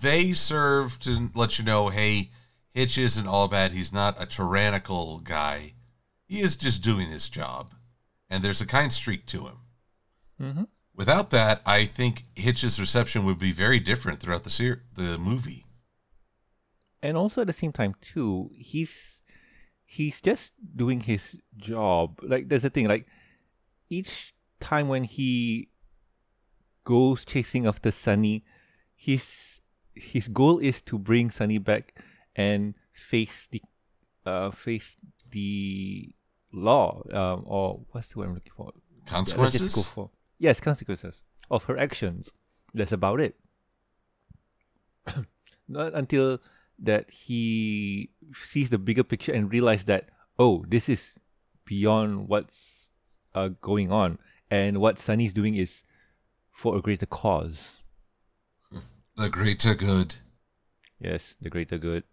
they 0.03 0.33
serve 0.33 0.99
to 0.99 1.31
let 1.35 1.59
you 1.59 1.64
know, 1.64 1.89
hey, 1.89 2.31
Hitch 2.73 2.97
isn't 2.97 3.29
all 3.29 3.49
bad. 3.49 3.73
He's 3.73 3.93
not 3.93 4.21
a 4.21 4.25
tyrannical 4.25 5.18
guy 5.18 5.75
he 6.31 6.39
is 6.39 6.55
just 6.55 6.81
doing 6.81 7.09
his 7.09 7.29
job, 7.29 7.73
and 8.31 8.43
there's 8.43 8.61
a 8.61 8.66
kind 8.66 8.93
streak 8.93 9.26
to 9.26 9.47
him. 9.47 9.57
Mm-hmm. 10.41 10.64
Without 10.95 11.31
that, 11.31 11.61
I 11.66 11.85
think 11.85 12.24
Hitch's 12.35 12.78
reception 12.78 13.24
would 13.24 13.39
be 13.39 13.53
very 13.53 13.81
different 13.81 14.20
throughout 14.20 14.45
the 14.45 14.51
ser- 14.51 14.85
the 14.95 15.18
movie. 15.18 15.66
And 17.03 17.16
also 17.16 17.41
at 17.41 17.47
the 17.47 17.53
same 17.53 17.72
time 17.72 17.95
too, 18.01 18.51
he's 18.55 19.22
he's 19.85 20.20
just 20.20 20.55
doing 20.76 21.01
his 21.01 21.41
job. 21.57 22.20
Like 22.22 22.49
there's 22.49 22.64
a 22.64 22.70
thing 22.70 22.87
like 22.89 23.07
each 23.89 24.35
time 24.61 24.89
when 24.89 25.05
he 25.05 25.70
goes 26.85 27.24
chasing 27.24 27.66
after 27.66 27.91
Sunny, 27.91 28.45
his 28.95 29.61
his 29.95 30.28
goal 30.28 30.59
is 30.59 30.81
to 30.83 30.99
bring 30.99 31.31
Sunny 31.31 31.59
back 31.59 32.03
and 32.37 32.74
face 32.93 33.49
the 33.49 33.62
uh 34.26 34.51
face 34.51 34.97
the 35.31 36.14
law, 36.53 37.03
um, 37.12 37.44
or 37.46 37.80
what's 37.90 38.09
the 38.09 38.18
word 38.18 38.28
I'm 38.28 38.34
looking 38.34 38.53
for? 38.57 38.72
Consequences. 39.07 39.76
Yeah, 39.76 39.82
for, 39.82 40.11
yes, 40.38 40.61
consequences 40.61 41.22
of 41.51 41.64
her 41.64 41.78
actions. 41.78 42.32
That's 42.74 42.92
about 42.92 43.20
it. 43.20 43.36
not 45.68 45.94
until 45.94 46.40
that 46.78 47.11
he 47.11 48.11
sees 48.34 48.70
the 48.70 48.78
bigger 48.78 49.05
picture 49.05 49.32
and 49.32 49.51
realize 49.51 49.84
that 49.84 50.09
oh, 50.38 50.64
this 50.68 50.88
is 50.88 51.18
beyond 51.66 52.26
what's 52.28 52.90
uh, 53.34 53.51
going 53.61 53.92
on, 53.92 54.18
and 54.51 54.80
what 54.80 54.98
Sunny's 54.98 55.34
doing 55.34 55.55
is 55.55 55.84
for 56.51 56.76
a 56.76 56.80
greater 56.80 57.07
cause. 57.07 57.80
The 59.16 59.28
greater 59.28 59.74
good. 59.74 60.16
Yes, 60.98 61.36
the 61.40 61.51
greater 61.51 61.78
good. 61.78 62.05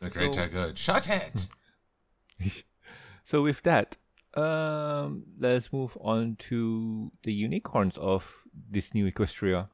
The 0.00 0.10
greater 0.10 0.44
so, 0.44 0.48
good. 0.48 0.78
Shut 0.78 1.08
it. 1.08 1.48
so 3.22 3.42
with 3.42 3.62
that, 3.62 3.96
um, 4.34 5.24
let's 5.38 5.72
move 5.72 5.96
on 6.00 6.36
to 6.36 7.12
the 7.22 7.32
unicorns 7.32 7.98
of 7.98 8.44
this 8.52 8.94
new 8.94 9.10
Equestria. 9.10 9.68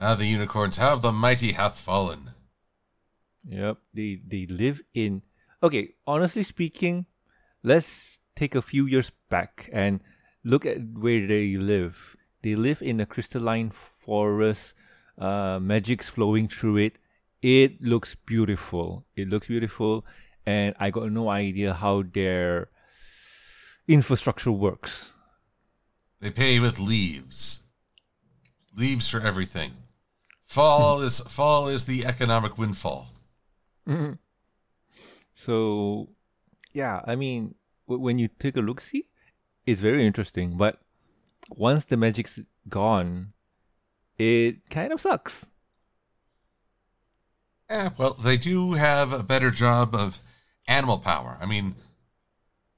Ah, 0.00 0.14
the 0.14 0.26
unicorns 0.26 0.76
have 0.76 1.02
the 1.02 1.12
mighty 1.12 1.52
hath 1.52 1.80
fallen. 1.80 2.30
Yep, 3.48 3.78
they 3.94 4.20
they 4.26 4.46
live 4.46 4.82
in. 4.94 5.22
Okay, 5.62 5.94
honestly 6.06 6.42
speaking, 6.42 7.06
let's 7.62 8.20
take 8.36 8.54
a 8.54 8.62
few 8.62 8.86
years 8.86 9.10
back 9.28 9.68
and 9.72 10.00
look 10.44 10.66
at 10.66 10.78
where 10.94 11.26
they 11.26 11.56
live. 11.56 12.16
They 12.42 12.54
live 12.54 12.82
in 12.82 13.00
a 13.00 13.06
crystalline 13.06 13.70
forest, 13.70 14.74
uh, 15.18 15.58
magic's 15.60 16.08
flowing 16.08 16.46
through 16.46 16.76
it. 16.76 16.98
It 17.42 17.82
looks 17.82 18.14
beautiful. 18.14 19.04
It 19.14 19.28
looks 19.28 19.48
beautiful, 19.48 20.04
and 20.44 20.74
I 20.78 20.90
got 20.90 21.12
no 21.12 21.28
idea 21.28 21.74
how 21.74 22.02
their 22.02 22.68
infrastructure 23.86 24.52
works. 24.52 25.14
They 26.20 26.30
pay 26.30 26.58
with 26.58 26.78
leaves. 26.80 27.62
Leaves 28.76 29.08
for 29.08 29.20
everything. 29.20 29.72
Fall 30.44 31.00
is 31.06 31.20
fall 31.20 31.68
is 31.68 31.84
the 31.84 32.04
economic 32.04 32.58
windfall. 32.58 33.08
Mm-hmm. 33.88 34.14
So, 35.34 36.10
yeah, 36.72 37.00
I 37.06 37.14
mean, 37.14 37.54
w- 37.86 38.02
when 38.02 38.18
you 38.18 38.28
take 38.28 38.56
a 38.56 38.60
look, 38.60 38.80
see, 38.80 39.04
it's 39.64 39.80
very 39.80 40.04
interesting. 40.04 40.56
But 40.56 40.80
once 41.50 41.84
the 41.84 41.96
magic's 41.96 42.40
gone, 42.68 43.32
it 44.18 44.68
kind 44.68 44.92
of 44.92 45.00
sucks. 45.00 45.46
Yeah, 47.70 47.90
well, 47.98 48.14
they 48.14 48.36
do 48.36 48.72
have 48.72 49.12
a 49.12 49.22
better 49.22 49.50
job 49.50 49.94
of 49.94 50.20
animal 50.66 50.98
power. 50.98 51.36
I 51.40 51.46
mean, 51.46 51.74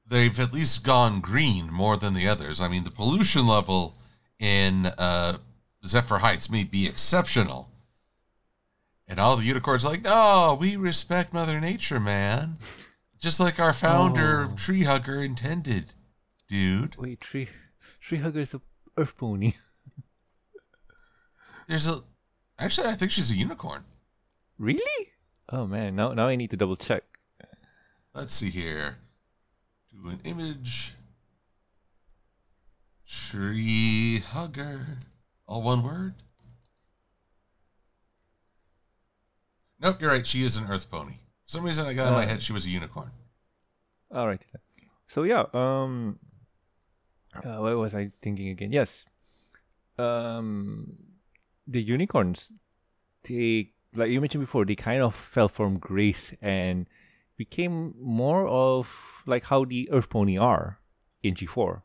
they've 0.08 0.38
at 0.38 0.52
least 0.52 0.84
gone 0.84 1.20
green 1.20 1.72
more 1.72 1.96
than 1.96 2.14
the 2.14 2.26
others. 2.26 2.60
I 2.60 2.68
mean, 2.68 2.84
the 2.84 2.90
pollution 2.90 3.46
level 3.46 3.96
in 4.38 4.86
uh, 4.86 5.38
Zephyr 5.84 6.18
Heights 6.18 6.50
may 6.50 6.64
be 6.64 6.86
exceptional. 6.86 7.68
And 9.06 9.18
all 9.18 9.36
the 9.36 9.44
unicorns 9.44 9.84
are 9.84 9.90
like, 9.90 10.04
no, 10.04 10.56
we 10.58 10.76
respect 10.76 11.32
Mother 11.32 11.60
Nature, 11.60 12.00
man. 12.00 12.58
Just 13.18 13.40
like 13.40 13.58
our 13.58 13.72
founder, 13.72 14.48
oh. 14.50 14.54
Tree 14.56 14.84
Hugger, 14.84 15.20
intended, 15.20 15.92
dude. 16.48 16.96
Wait, 16.96 17.20
Tree 17.20 17.48
Tree 18.00 18.18
Hugger 18.18 18.40
is 18.40 18.54
a 18.54 18.62
Earth 18.96 19.16
Pony. 19.16 19.52
There's 21.68 21.86
a. 21.86 22.02
Actually, 22.58 22.88
I 22.88 22.92
think 22.92 23.10
she's 23.10 23.30
a 23.30 23.36
unicorn. 23.36 23.84
Really? 24.60 25.08
Oh 25.48 25.66
man, 25.66 25.96
now 25.96 26.12
now 26.12 26.26
I 26.26 26.36
need 26.36 26.50
to 26.50 26.56
double 26.56 26.76
check. 26.76 27.02
Let's 28.12 28.34
see 28.34 28.50
here 28.50 28.98
Do 29.90 30.10
an 30.10 30.20
image. 30.22 30.92
Tree 33.08 34.18
hugger. 34.18 34.98
All 35.48 35.62
one 35.62 35.82
word? 35.82 36.14
Nope, 39.80 40.02
you're 40.02 40.10
right. 40.10 40.26
She 40.26 40.44
is 40.44 40.58
an 40.58 40.66
earth 40.68 40.90
pony. 40.90 41.14
For 41.46 41.56
some 41.56 41.64
reason 41.64 41.86
I 41.86 41.94
got 41.94 42.08
in 42.08 42.12
my 42.12 42.24
uh, 42.24 42.28
head 42.28 42.42
she 42.42 42.52
was 42.52 42.66
a 42.66 42.70
unicorn. 42.70 43.12
All 44.12 44.26
right. 44.26 44.44
So 45.06 45.22
yeah, 45.22 45.46
um 45.54 46.18
uh, 47.32 47.56
what 47.64 47.78
was 47.78 47.94
I 47.94 48.12
thinking 48.20 48.50
again? 48.50 48.72
Yes. 48.72 49.06
Um 49.96 50.98
the 51.66 51.80
unicorns 51.80 52.52
they 53.24 53.72
like 53.94 54.10
you 54.10 54.20
mentioned 54.20 54.42
before, 54.42 54.64
they 54.64 54.76
kind 54.76 55.02
of 55.02 55.14
fell 55.14 55.48
from 55.48 55.78
grace 55.78 56.34
and 56.40 56.88
became 57.36 57.94
more 57.98 58.46
of 58.46 59.22
like 59.26 59.46
how 59.46 59.64
the 59.64 59.88
Earth 59.90 60.10
Pony 60.10 60.36
are 60.36 60.80
in 61.22 61.34
G4. 61.34 61.82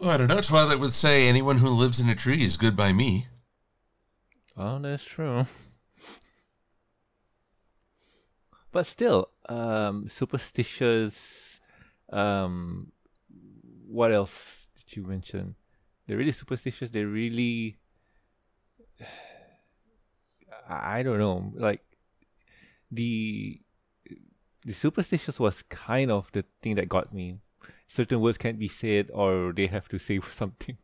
Well, 0.00 0.10
I 0.10 0.16
don't 0.16 0.28
know. 0.28 0.40
Twilight 0.40 0.80
would 0.80 0.92
say 0.92 1.28
anyone 1.28 1.58
who 1.58 1.68
lives 1.68 2.00
in 2.00 2.08
a 2.08 2.14
tree 2.14 2.44
is 2.44 2.56
good 2.56 2.76
by 2.76 2.92
me. 2.92 3.28
Oh, 4.56 4.78
that's 4.78 5.04
true. 5.04 5.46
but 8.72 8.86
still, 8.86 9.30
um, 9.48 10.08
superstitious. 10.08 11.60
Um, 12.10 12.92
what 13.86 14.12
else 14.12 14.68
did 14.74 14.96
you 14.96 15.04
mention? 15.04 15.54
They're 16.06 16.18
really 16.18 16.32
superstitious. 16.32 16.90
They're 16.90 17.06
really. 17.06 17.78
I 20.68 21.02
don't 21.02 21.18
know. 21.18 21.52
Like 21.54 21.82
the 22.90 23.60
the 24.64 24.72
superstitious 24.72 25.38
was 25.38 25.62
kind 25.62 26.10
of 26.10 26.30
the 26.32 26.44
thing 26.62 26.76
that 26.76 26.88
got 26.88 27.12
me. 27.12 27.38
Certain 27.86 28.20
words 28.20 28.38
can't 28.38 28.58
be 28.58 28.68
said, 28.68 29.10
or 29.12 29.52
they 29.52 29.66
have 29.66 29.88
to 29.88 29.98
say 29.98 30.20
something. 30.30 30.78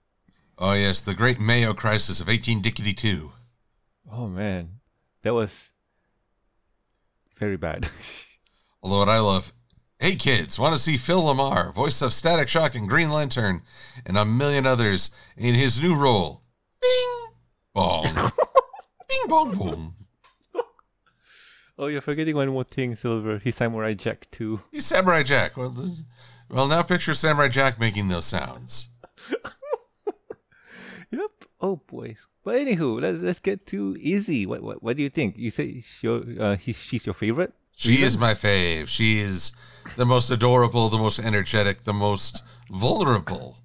Oh 0.58 0.74
yes, 0.74 1.00
the 1.00 1.14
Great 1.14 1.40
Mayo 1.40 1.72
Crisis 1.72 2.20
of 2.20 2.28
eighteen 2.28 2.62
Dickety 2.62 2.96
two. 2.96 3.32
Oh 4.10 4.28
man, 4.28 4.80
that 5.22 5.34
was 5.34 5.72
very 7.36 7.56
bad. 7.56 7.88
Although 8.82 8.98
what 8.98 9.08
I 9.08 9.20
love, 9.20 9.52
hey 9.98 10.14
kids, 10.16 10.58
want 10.58 10.74
to 10.74 10.80
see 10.80 10.96
Phil 10.96 11.22
LaMarr, 11.22 11.74
voice 11.74 12.02
of 12.02 12.12
Static 12.12 12.48
Shock 12.48 12.74
and 12.74 12.88
Green 12.88 13.10
Lantern, 13.10 13.62
and 14.04 14.16
a 14.18 14.24
million 14.24 14.66
others 14.66 15.10
in 15.36 15.54
his 15.54 15.80
new 15.80 15.94
role. 15.94 16.42
Bing, 16.80 17.32
bong, 17.74 18.09
bong, 19.30 19.54
boom. 19.56 19.94
Oh, 21.78 21.86
you're 21.86 22.02
forgetting 22.02 22.36
one 22.36 22.48
more 22.48 22.64
thing, 22.64 22.94
Silver. 22.94 23.38
He's 23.38 23.56
Samurai 23.56 23.94
Jack 23.94 24.30
too. 24.30 24.60
He's 24.70 24.84
Samurai 24.84 25.22
Jack. 25.22 25.56
Well, 25.56 25.74
well, 26.50 26.68
now 26.68 26.82
picture 26.82 27.14
Samurai 27.14 27.48
Jack 27.48 27.80
making 27.80 28.08
those 28.08 28.26
sounds. 28.26 28.88
yep. 31.10 31.30
Oh 31.58 31.76
boy. 31.76 32.16
But 32.44 32.56
anywho, 32.56 33.00
let's 33.00 33.22
let's 33.22 33.40
get 33.40 33.66
to 33.68 33.96
Izzy. 33.98 34.44
What 34.44 34.62
what, 34.62 34.82
what 34.82 34.98
do 34.98 35.02
you 35.02 35.08
think? 35.08 35.38
You 35.38 35.50
say 35.50 35.82
your, 36.02 36.22
uh, 36.38 36.56
he, 36.56 36.74
she's 36.74 37.06
your 37.06 37.14
favorite? 37.14 37.54
She 37.74 38.02
is 38.02 38.18
my 38.18 38.34
fave. 38.34 38.88
She 38.88 39.20
is 39.20 39.52
the 39.96 40.04
most 40.04 40.30
adorable, 40.30 40.90
the 40.90 40.98
most 40.98 41.18
energetic, 41.18 41.84
the 41.84 41.94
most 41.94 42.42
vulnerable 42.68 43.56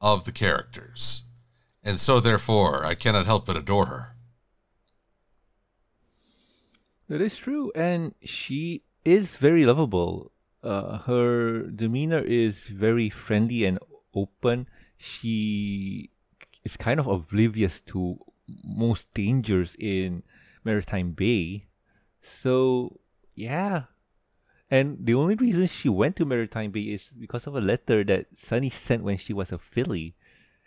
of 0.00 0.24
the 0.24 0.30
characters. 0.30 1.22
And 1.82 1.98
so 1.98 2.20
therefore, 2.20 2.84
I 2.84 2.94
cannot 2.94 3.26
help 3.26 3.46
but 3.46 3.56
adore 3.56 3.86
her. 3.86 4.15
That 7.08 7.20
is 7.20 7.38
true, 7.38 7.70
and 7.74 8.14
she 8.24 8.82
is 9.04 9.36
very 9.36 9.64
lovable. 9.64 10.32
Uh, 10.62 10.98
her 11.06 11.62
demeanor 11.70 12.18
is 12.18 12.66
very 12.66 13.08
friendly 13.10 13.64
and 13.64 13.78
open. 14.14 14.66
She 14.98 16.10
is 16.64 16.76
kind 16.76 16.98
of 16.98 17.06
oblivious 17.06 17.80
to 17.92 18.18
most 18.64 19.14
dangers 19.14 19.76
in 19.78 20.24
Maretime 20.64 21.14
Bay. 21.14 21.66
So, 22.20 22.98
yeah. 23.36 23.84
And 24.68 24.98
the 24.98 25.14
only 25.14 25.36
reason 25.36 25.68
she 25.68 25.88
went 25.88 26.16
to 26.16 26.26
Maretime 26.26 26.72
Bay 26.72 26.90
is 26.90 27.10
because 27.10 27.46
of 27.46 27.54
a 27.54 27.60
letter 27.60 28.02
that 28.02 28.26
Sunny 28.34 28.70
sent 28.70 29.04
when 29.04 29.16
she 29.16 29.32
was 29.32 29.52
a 29.52 29.58
filly. 29.58 30.16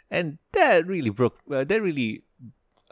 And 0.09 0.37
that 0.53 0.87
really 0.87 1.09
broke, 1.09 1.37
uh, 1.51 1.65
that 1.65 1.81
really 1.81 2.23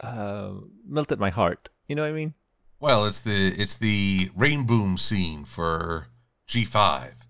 uh, 0.04 0.52
melted 0.86 1.20
my 1.20 1.30
heart. 1.30 1.70
You 1.88 1.96
know 1.96 2.04
what 2.04 2.10
I 2.10 2.14
mean? 2.14 2.34
Well, 2.80 3.06
it's 3.06 3.22
the 3.22 3.56
it's 3.58 3.76
the 3.76 4.30
rainboom 4.38 5.00
scene 5.00 5.46
for 5.46 6.10
G 6.46 6.64
five. 6.64 7.28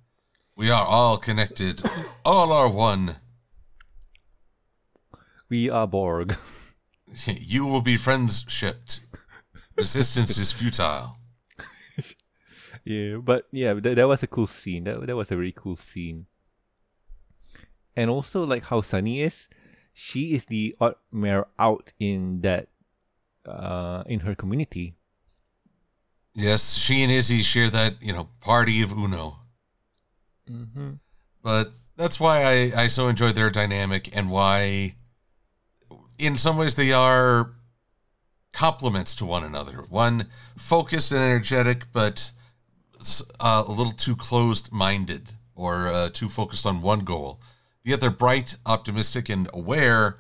We 0.57 0.69
are 0.69 0.85
all 0.85 1.17
connected. 1.17 1.81
all 2.25 2.51
are 2.51 2.69
one. 2.69 3.15
We 5.47 5.69
are 5.69 5.87
Borg. 5.87 6.35
you 7.25 7.65
will 7.65 7.79
be 7.79 7.95
friends 7.95 8.43
shipped. 8.49 8.99
Resistance 9.77 10.37
is 10.37 10.51
futile. 10.51 11.15
yeah, 12.83 13.15
but 13.17 13.47
yeah, 13.51 13.73
that, 13.75 13.95
that 13.95 14.07
was 14.07 14.23
a 14.23 14.27
cool 14.27 14.47
scene. 14.47 14.83
That 14.83 15.07
that 15.07 15.15
was 15.15 15.31
a 15.31 15.35
very 15.35 15.53
cool 15.53 15.77
scene. 15.77 16.25
And 17.95 18.09
also 18.09 18.43
like 18.45 18.65
how 18.65 18.81
Sunny 18.81 19.21
is, 19.21 19.47
she 19.93 20.33
is 20.35 20.45
the 20.45 20.75
odd 20.81 20.95
mare 21.09 21.47
out 21.57 21.93
in 22.01 22.41
that 22.41 22.67
uh 23.47 24.03
in 24.07 24.19
her 24.19 24.35
community 24.35 24.97
Yes, 26.37 26.75
she 26.75 27.01
and 27.01 27.11
Izzy 27.11 27.41
share 27.41 27.67
that, 27.71 27.95
you 27.99 28.13
know, 28.13 28.29
party 28.41 28.83
of 28.83 28.91
Uno. 28.91 29.39
Mm-hmm. 30.47 30.91
But 31.41 31.71
that's 31.95 32.19
why 32.19 32.43
I, 32.43 32.83
I 32.83 32.87
so 32.87 33.07
enjoy 33.07 33.31
their 33.31 33.49
dynamic 33.49 34.15
and 34.15 34.29
why 34.29 34.93
in 36.19 36.37
some 36.37 36.55
ways 36.55 36.75
they 36.75 36.93
are 36.93 37.53
complements 38.53 39.15
to 39.15 39.25
one 39.25 39.43
another. 39.43 39.83
One 39.89 40.27
focused 40.55 41.11
and 41.11 41.21
energetic, 41.21 41.91
but 41.91 42.29
uh, 43.39 43.63
a 43.67 43.71
little 43.71 43.93
too 43.93 44.15
closed 44.15 44.71
minded 44.71 45.31
or 45.55 45.87
uh, 45.87 46.09
too 46.09 46.29
focused 46.29 46.67
on 46.67 46.83
one 46.83 46.99
goal. 46.99 47.41
The 47.83 47.93
other 47.93 48.11
bright, 48.11 48.57
optimistic, 48.63 49.27
and 49.27 49.49
aware, 49.55 50.19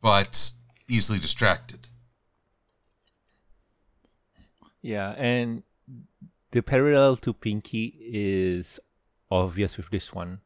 but 0.00 0.50
easily 0.88 1.20
distracted. 1.20 1.81
Yeah, 4.82 5.14
and 5.16 5.62
the 6.50 6.62
parallel 6.62 7.16
to 7.16 7.32
Pinkie 7.32 7.94
is 8.00 8.80
obvious 9.30 9.76
with 9.76 9.90
this 9.90 10.12
one. 10.12 10.40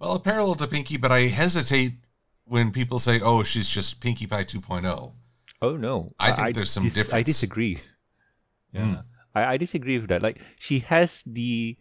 Well, 0.00 0.14
a 0.14 0.20
parallel 0.20 0.56
to 0.56 0.66
Pinkie, 0.66 0.96
but 0.96 1.12
I 1.12 1.28
hesitate 1.28 1.94
when 2.44 2.70
people 2.72 2.98
say, 2.98 3.20
"Oh, 3.22 3.42
she's 3.42 3.68
just 3.68 4.00
Pinkie 4.00 4.26
Pie 4.26 4.44
2.0." 4.44 5.12
Oh 5.62 5.76
no, 5.76 6.12
I 6.18 6.32
think 6.32 6.56
there's 6.56 6.70
some 6.70 6.84
dis- 6.84 6.94
difference. 6.94 7.14
I 7.14 7.22
disagree. 7.22 7.78
Yeah, 8.72 8.84
hmm. 8.84 8.94
I, 9.34 9.44
I 9.52 9.56
disagree 9.56 9.96
with 9.96 10.08
that. 10.08 10.20
Like 10.20 10.42
she 10.58 10.80
has 10.80 11.22
the 11.24 11.78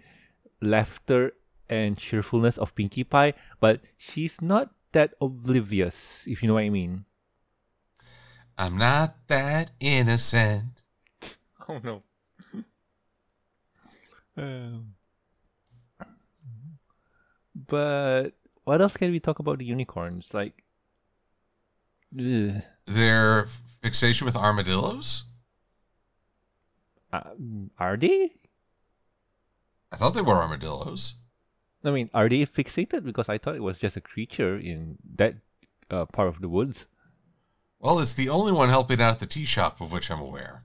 laughter 0.61 1.33
and 1.67 1.97
cheerfulness 1.97 2.57
of 2.57 2.75
Pinkie 2.75 3.03
Pie, 3.03 3.33
but 3.59 3.81
she's 3.97 4.39
not 4.39 4.69
that 4.93 5.13
oblivious, 5.19 6.25
if 6.27 6.41
you 6.41 6.47
know 6.47 6.53
what 6.53 6.63
I 6.63 6.69
mean. 6.69 7.03
I'm 8.57 8.77
not 8.77 9.27
that 9.27 9.71
innocent. 9.79 10.83
Oh 11.67 11.79
no. 11.83 12.03
um, 14.37 14.93
but 17.55 18.31
what 18.63 18.81
else 18.81 18.97
can 18.97 19.11
we 19.11 19.19
talk 19.19 19.39
about 19.39 19.57
the 19.57 19.65
unicorns? 19.65 20.31
Like, 20.33 20.63
ugh, 22.19 22.61
Their 22.85 23.47
fixation 23.81 24.25
with 24.25 24.35
armadillos? 24.35 25.23
uh, 27.11 27.31
are 27.79 27.97
they? 27.97 28.33
I 29.91 29.95
thought 29.95 30.11
they 30.13 30.21
were 30.21 30.35
armadillos. 30.35 31.15
I 31.83 31.91
mean, 31.91 32.09
are 32.13 32.29
they 32.29 32.45
fixated? 32.45 33.05
Because 33.05 33.29
I 33.29 33.37
thought 33.39 33.55
it 33.55 33.63
was 33.63 33.79
just 33.79 33.97
a 33.97 34.01
creature 34.01 34.57
in 34.57 34.97
that 35.15 35.35
uh, 35.89 36.05
part 36.05 36.27
of 36.27 36.41
the 36.41 36.49
woods. 36.49 36.87
Well, 37.85 37.99
it's 37.99 38.15
the 38.15 38.29
only 38.29 38.51
one 38.51 38.69
helping 38.69 38.99
out 38.99 39.11
at 39.11 39.19
the 39.19 39.27
tea 39.27 39.45
shop 39.45 39.79
of 39.79 39.91
which 39.91 40.09
I'm 40.09 40.19
aware. 40.19 40.63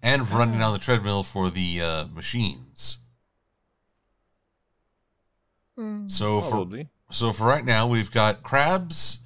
And 0.00 0.30
running 0.30 0.62
on 0.62 0.72
the 0.72 0.78
treadmill 0.78 1.24
for 1.24 1.50
the 1.50 1.80
uh, 1.82 2.04
machines. 2.14 2.98
so 6.06 6.40
for 6.40 6.68
so 7.10 7.32
for 7.32 7.48
right 7.48 7.64
now, 7.64 7.88
we've 7.88 8.12
got 8.12 8.44
crabs 8.44 9.18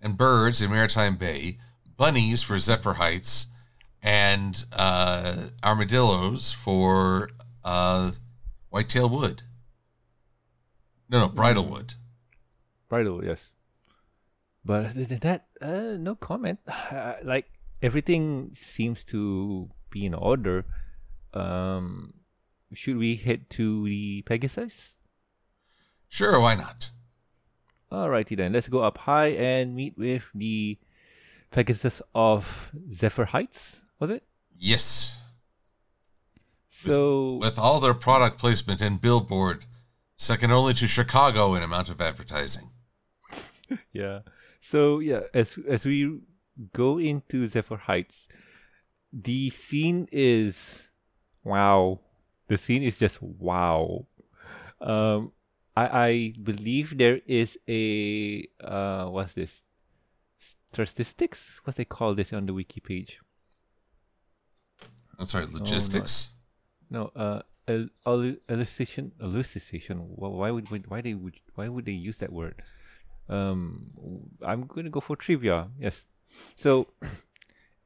and 0.00 0.16
birds 0.16 0.60
in 0.60 0.70
Maretime 0.72 1.16
Bay, 1.16 1.58
bunnies 1.96 2.42
for 2.42 2.58
Zephyr 2.58 2.94
Heights, 2.94 3.46
and 4.02 4.64
uh, 4.72 5.50
armadillos 5.62 6.52
for 6.52 7.30
uh, 7.62 8.10
Whitetail 8.70 9.08
Wood. 9.08 9.42
No, 11.08 11.20
no, 11.20 11.28
Bridlewood. 11.28 11.94
Bridle, 12.88 13.24
yes. 13.24 13.52
But 14.64 14.86
other 14.86 15.04
than 15.04 15.18
that, 15.20 15.46
uh, 15.60 15.96
no 15.98 16.14
comment. 16.14 16.60
Uh, 16.90 17.14
like 17.22 17.46
everything 17.82 18.50
seems 18.52 19.04
to 19.04 19.70
be 19.90 20.04
in 20.04 20.14
order. 20.14 20.64
Um, 21.32 22.14
should 22.72 22.96
we 22.96 23.16
head 23.16 23.48
to 23.50 23.84
the 23.84 24.22
Pegasus? 24.22 24.96
Sure, 26.08 26.40
why 26.40 26.56
not? 26.56 26.90
Alrighty 27.90 28.36
then, 28.36 28.52
let's 28.52 28.68
go 28.68 28.80
up 28.80 28.98
high 28.98 29.28
and 29.28 29.74
meet 29.74 29.96
with 29.98 30.28
the 30.34 30.78
Pegasus 31.50 32.02
of 32.14 32.70
Zephyr 32.92 33.26
Heights. 33.26 33.82
Was 33.98 34.10
it? 34.10 34.24
Yes. 34.56 35.18
So 36.68 37.34
with 37.34 37.58
all 37.58 37.80
their 37.80 37.94
product 37.94 38.38
placement 38.38 38.80
and 38.80 39.00
billboard, 39.00 39.66
second 40.16 40.52
only 40.52 40.74
to 40.74 40.86
Chicago 40.86 41.54
in 41.54 41.62
amount 41.62 41.88
of 41.88 42.00
advertising. 42.00 42.70
yeah. 43.92 44.20
So 44.70 45.00
yeah, 45.02 45.26
as 45.34 45.58
as 45.66 45.82
we 45.84 46.22
go 46.72 46.98
into 47.02 47.48
Zephyr 47.50 47.90
Heights, 47.90 48.28
the 49.10 49.50
scene 49.50 50.06
is 50.12 50.86
wow. 51.42 51.98
The 52.46 52.54
scene 52.54 52.82
is 52.86 52.98
just 53.02 53.18
wow. 53.20 54.06
Um, 54.80 55.32
I 55.74 55.86
I 56.06 56.10
believe 56.38 56.94
there 57.02 57.18
is 57.26 57.58
a 57.66 58.46
uh 58.62 59.10
what's 59.10 59.34
this 59.34 59.66
statistics? 60.38 61.60
What's 61.64 61.76
they 61.78 61.84
call 61.84 62.14
this 62.14 62.30
on 62.32 62.46
the 62.46 62.54
wiki 62.54 62.78
page? 62.78 63.18
I'm 65.18 65.26
sorry, 65.26 65.46
logistics. 65.50 66.34
No, 66.88 67.10
uh, 67.14 67.42
el- 67.66 67.90
el- 68.06 68.38
elucidation, 68.48 69.12
elucidation. 69.20 69.98
Wh- 70.14 70.38
Why 70.38 70.50
would 70.54 70.70
would- 70.70 70.86
why 70.86 71.00
they 71.02 71.14
would 71.14 71.40
why 71.58 71.66
would 71.66 71.86
they 71.90 71.98
use 71.98 72.18
that 72.22 72.32
word? 72.32 72.62
Um, 73.30 73.92
I'm 74.42 74.66
gonna 74.66 74.90
go 74.90 75.00
for 75.00 75.14
trivia. 75.14 75.70
Yes. 75.78 76.04
So, 76.56 76.88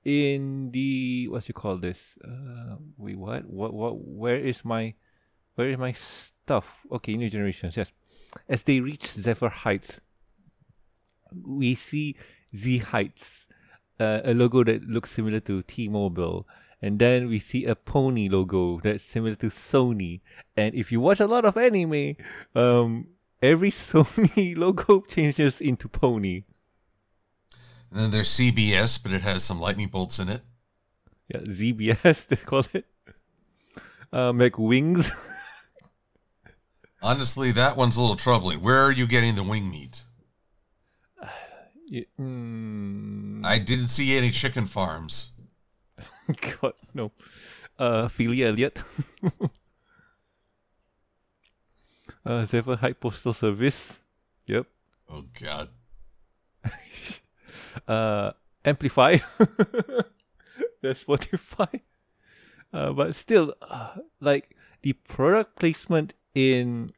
in 0.04 0.70
the 0.70 1.28
what 1.28 1.46
you 1.46 1.54
call 1.54 1.76
this? 1.76 2.18
Uh, 2.24 2.76
wait, 2.96 3.18
what? 3.18 3.44
What? 3.44 3.74
What? 3.74 3.98
Where 3.98 4.36
is 4.36 4.64
my, 4.64 4.94
where 5.54 5.68
is 5.68 5.76
my 5.76 5.92
stuff? 5.92 6.86
Okay, 6.90 7.16
new 7.16 7.28
generations. 7.28 7.76
Yes. 7.76 7.92
As 8.48 8.62
they 8.62 8.80
reach 8.80 9.06
Zephyr 9.06 9.50
Heights, 9.50 10.00
we 11.46 11.74
see 11.74 12.16
Z 12.56 12.78
Heights, 12.78 13.46
uh, 14.00 14.20
a 14.24 14.32
logo 14.32 14.64
that 14.64 14.88
looks 14.88 15.10
similar 15.10 15.40
to 15.40 15.62
T-Mobile, 15.62 16.46
and 16.80 16.98
then 16.98 17.28
we 17.28 17.38
see 17.38 17.64
a 17.64 17.74
pony 17.74 18.28
logo 18.28 18.80
that's 18.80 19.04
similar 19.04 19.34
to 19.36 19.46
Sony. 19.46 20.20
And 20.56 20.74
if 20.74 20.90
you 20.90 21.00
watch 21.00 21.20
a 21.20 21.26
lot 21.26 21.44
of 21.44 21.56
anime, 21.56 22.16
um, 22.54 23.08
every 23.44 23.70
Sony 23.88 24.56
logo 24.56 25.02
changes 25.02 25.60
into 25.60 25.88
pony. 25.88 26.44
And 27.90 28.00
then 28.00 28.10
there's 28.10 28.28
CBS, 28.28 29.00
but 29.00 29.12
it 29.12 29.20
has 29.20 29.44
some 29.44 29.60
lightning 29.60 29.88
bolts 29.88 30.18
in 30.18 30.28
it. 30.28 30.42
Yeah, 31.28 31.40
ZBS 31.42 32.26
they 32.28 32.36
call 32.36 32.64
it. 32.72 32.86
Uh, 34.12 34.32
make 34.32 34.58
wings. 34.58 35.12
Honestly, 37.02 37.52
that 37.52 37.76
one's 37.76 37.96
a 37.96 38.00
little 38.00 38.16
troubling. 38.16 38.60
Where 38.62 38.80
are 38.80 38.92
you 38.92 39.06
getting 39.06 39.34
the 39.34 39.42
wing 39.42 39.70
meat? 39.70 40.02
Yeah, 41.86 42.04
mm, 42.18 43.44
I 43.44 43.58
didn't 43.58 43.88
see 43.88 44.16
any 44.16 44.30
chicken 44.30 44.64
farms. 44.64 45.32
God 46.60 46.72
no. 46.94 47.12
Uh, 47.78 48.08
Philly 48.08 48.42
Elliott. 48.42 48.82
Uh, 52.24 52.44
Zephyr 52.44 52.76
Height 52.76 53.00
Postal 53.00 53.32
Service. 53.32 54.00
Yep. 54.46 54.66
Oh 55.10 55.24
God. 55.40 55.68
uh, 57.88 58.32
Amplify. 58.64 59.18
That's 60.82 61.04
Spotify. 61.04 61.80
Uh, 62.72 62.92
but 62.92 63.14
still, 63.14 63.54
uh, 63.62 63.96
like 64.20 64.56
the 64.82 64.94
product 64.94 65.56
placement 65.56 66.14
in 66.34 66.90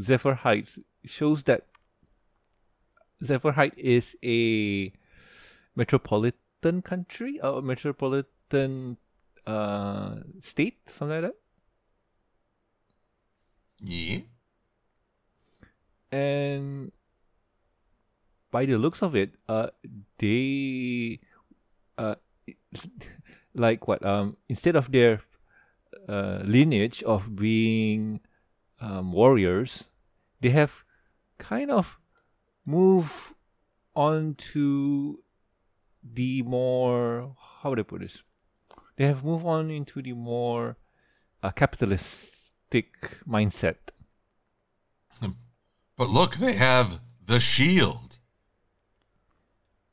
Zephyr 0.00 0.34
Heights 0.34 0.78
shows 1.04 1.44
that 1.44 1.66
Zephyr 3.24 3.52
Height 3.52 3.74
is 3.76 4.16
a 4.24 4.92
metropolitan 5.74 6.82
country 6.82 7.40
or 7.40 7.62
metropolitan 7.62 8.96
uh, 9.46 10.16
state, 10.38 10.88
something 10.88 11.22
like 11.22 11.32
that. 11.32 11.40
Yeah. 13.82 14.18
And 16.12 16.92
by 18.50 18.66
the 18.66 18.76
looks 18.78 19.02
of 19.02 19.14
it, 19.14 19.34
uh, 19.48 19.68
they, 20.18 21.20
uh, 21.96 22.16
like 23.54 23.86
what 23.88 24.04
um 24.04 24.36
instead 24.48 24.76
of 24.76 24.90
their 24.92 25.22
uh, 26.08 26.40
lineage 26.44 27.02
of 27.02 27.34
being 27.36 28.20
um, 28.80 29.12
warriors, 29.12 29.88
they 30.40 30.50
have 30.50 30.84
kind 31.38 31.70
of 31.70 31.98
moved 32.64 33.34
on 33.94 34.34
to 34.34 35.22
the 36.02 36.42
more 36.42 37.34
how 37.62 37.70
would 37.70 37.80
I 37.80 37.82
put 37.82 38.00
this? 38.00 38.22
They 38.96 39.06
have 39.06 39.24
moved 39.24 39.44
on 39.46 39.70
into 39.70 40.02
the 40.02 40.12
more 40.12 40.76
uh, 41.42 41.50
capitalistic 41.50 42.92
mindset. 43.26 43.76
But 46.00 46.08
look, 46.08 46.36
they 46.36 46.54
have 46.54 46.98
the 47.26 47.38
shield. 47.38 48.20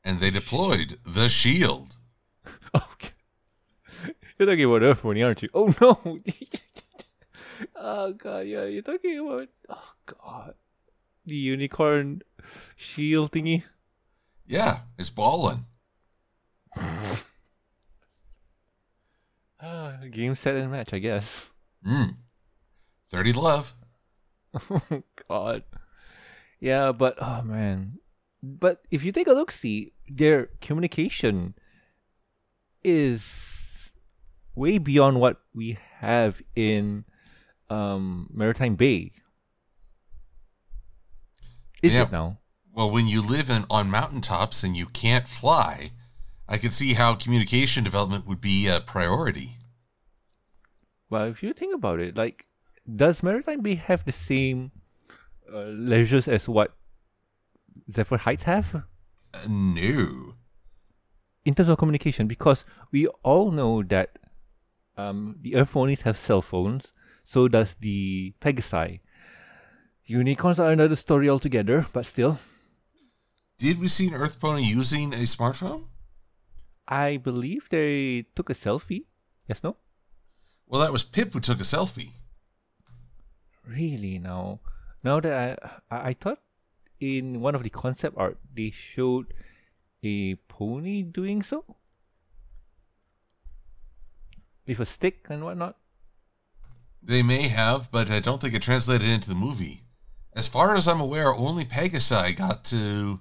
And 0.02 0.20
they 0.20 0.30
deployed 0.30 0.98
the 1.04 1.28
shield. 1.28 1.98
Okay. 2.74 3.10
You're 4.38 4.48
talking 4.48 4.64
about 4.64 4.82
Earth 4.82 5.04
Money, 5.04 5.22
aren't 5.22 5.42
you? 5.42 5.50
Oh 5.52 5.74
no! 5.82 5.98
oh 7.76 8.12
god, 8.14 8.46
yeah, 8.46 8.64
you're 8.64 8.80
talking 8.80 9.18
about 9.18 9.48
oh 9.68 9.92
god. 10.06 10.54
The 11.26 11.34
unicorn 11.34 12.22
shield 12.74 13.32
thingy. 13.32 13.64
Yeah, 14.46 14.78
it's 14.98 15.10
balling. 15.10 15.66
Uh, 19.60 19.96
game 20.08 20.36
set 20.36 20.54
and 20.54 20.70
match, 20.70 20.94
I 20.94 21.00
guess. 21.00 21.52
Mm. 21.84 22.14
30 23.10 23.32
love. 23.32 23.74
Oh 24.54 25.02
God. 25.28 25.64
Yeah, 26.60 26.92
but 26.92 27.16
oh 27.20 27.42
man. 27.42 27.98
But 28.42 28.82
if 28.90 29.04
you 29.04 29.12
take 29.12 29.26
a 29.26 29.32
look, 29.32 29.50
see 29.50 29.92
their 30.08 30.50
communication 30.60 31.54
is 32.84 33.92
way 34.54 34.78
beyond 34.78 35.20
what 35.20 35.40
we 35.54 35.78
have 35.98 36.40
in 36.54 37.04
um, 37.68 38.30
Maretime 38.34 38.76
Bay. 38.76 39.12
Is 41.82 41.94
Yeah. 41.94 42.04
it 42.04 42.12
now? 42.12 42.38
Well, 42.72 42.90
when 42.90 43.06
you 43.08 43.22
live 43.22 43.50
in 43.50 43.64
on 43.70 43.90
mountaintops 43.90 44.62
and 44.62 44.76
you 44.76 44.86
can't 44.86 45.26
fly, 45.28 45.90
I 46.48 46.58
can 46.58 46.70
see 46.70 46.94
how 46.94 47.14
communication 47.14 47.82
development 47.84 48.26
would 48.26 48.40
be 48.40 48.68
a 48.68 48.80
priority. 48.80 49.58
Well, 51.10 51.24
if 51.24 51.42
you 51.42 51.52
think 51.52 51.74
about 51.74 51.98
it, 52.00 52.16
like, 52.16 52.46
does 52.86 53.20
Maretime 53.20 53.62
Bay 53.62 53.74
have 53.74 54.04
the 54.04 54.12
same 54.12 54.70
uh, 55.52 55.64
leisures 55.72 56.28
as 56.28 56.48
what 56.48 56.74
Zephyr 57.90 58.18
Heights 58.18 58.44
have? 58.44 58.74
Uh, 59.34 59.38
no. 59.48 60.34
in 61.44 61.54
terms 61.54 61.68
of 61.68 61.78
communication 61.78 62.26
because 62.26 62.64
we 62.92 63.06
all 63.22 63.50
know 63.50 63.82
that 63.82 64.18
um, 64.96 65.36
the 65.40 65.54
Earth 65.56 65.72
ponies 65.72 66.02
have 66.02 66.16
cell 66.16 66.42
phones, 66.42 66.92
so 67.22 67.48
does 67.48 67.74
the 67.76 68.34
Pegasi. 68.40 69.00
Unicorns 70.04 70.58
are 70.58 70.70
another 70.72 70.96
story 70.96 71.28
altogether, 71.28 71.86
but 71.92 72.04
still, 72.06 72.38
Did 73.58 73.78
we 73.80 73.88
see 73.88 74.08
an 74.08 74.14
Earth 74.14 74.40
Pony 74.40 74.62
using 74.62 75.12
a 75.12 75.18
smartphone? 75.26 75.84
I 76.88 77.16
believe 77.18 77.68
they 77.70 78.26
took 78.34 78.48
a 78.50 78.54
selfie. 78.54 79.04
Yes, 79.46 79.62
no? 79.62 79.76
Well, 80.66 80.80
that 80.80 80.92
was 80.92 81.04
Pipp 81.04 81.32
who 81.32 81.40
took 81.40 81.60
a 81.60 81.64
selfie. 81.64 82.12
Really? 83.66 84.18
Now, 84.18 84.60
now 85.02 85.20
that 85.20 85.58
I, 85.90 86.08
I, 86.08 86.12
thought 86.12 86.40
in 87.00 87.40
one 87.40 87.54
of 87.54 87.62
the 87.62 87.70
concept 87.70 88.16
art 88.18 88.38
they 88.52 88.70
showed 88.70 89.32
a 90.02 90.36
pony 90.48 91.02
doing 91.02 91.42
so 91.42 91.64
with 94.66 94.80
a 94.80 94.86
stick 94.86 95.26
and 95.30 95.44
whatnot. 95.44 95.76
They 97.02 97.22
may 97.22 97.48
have, 97.48 97.90
but 97.90 98.10
I 98.10 98.20
don't 98.20 98.40
think 98.40 98.54
it 98.54 98.62
translated 98.62 99.08
into 99.08 99.28
the 99.28 99.34
movie. 99.34 99.84
As 100.34 100.46
far 100.46 100.74
as 100.74 100.86
I'm 100.86 101.00
aware, 101.00 101.34
only 101.34 101.64
Pegasi 101.64 102.36
got 102.36 102.64
to 102.66 103.20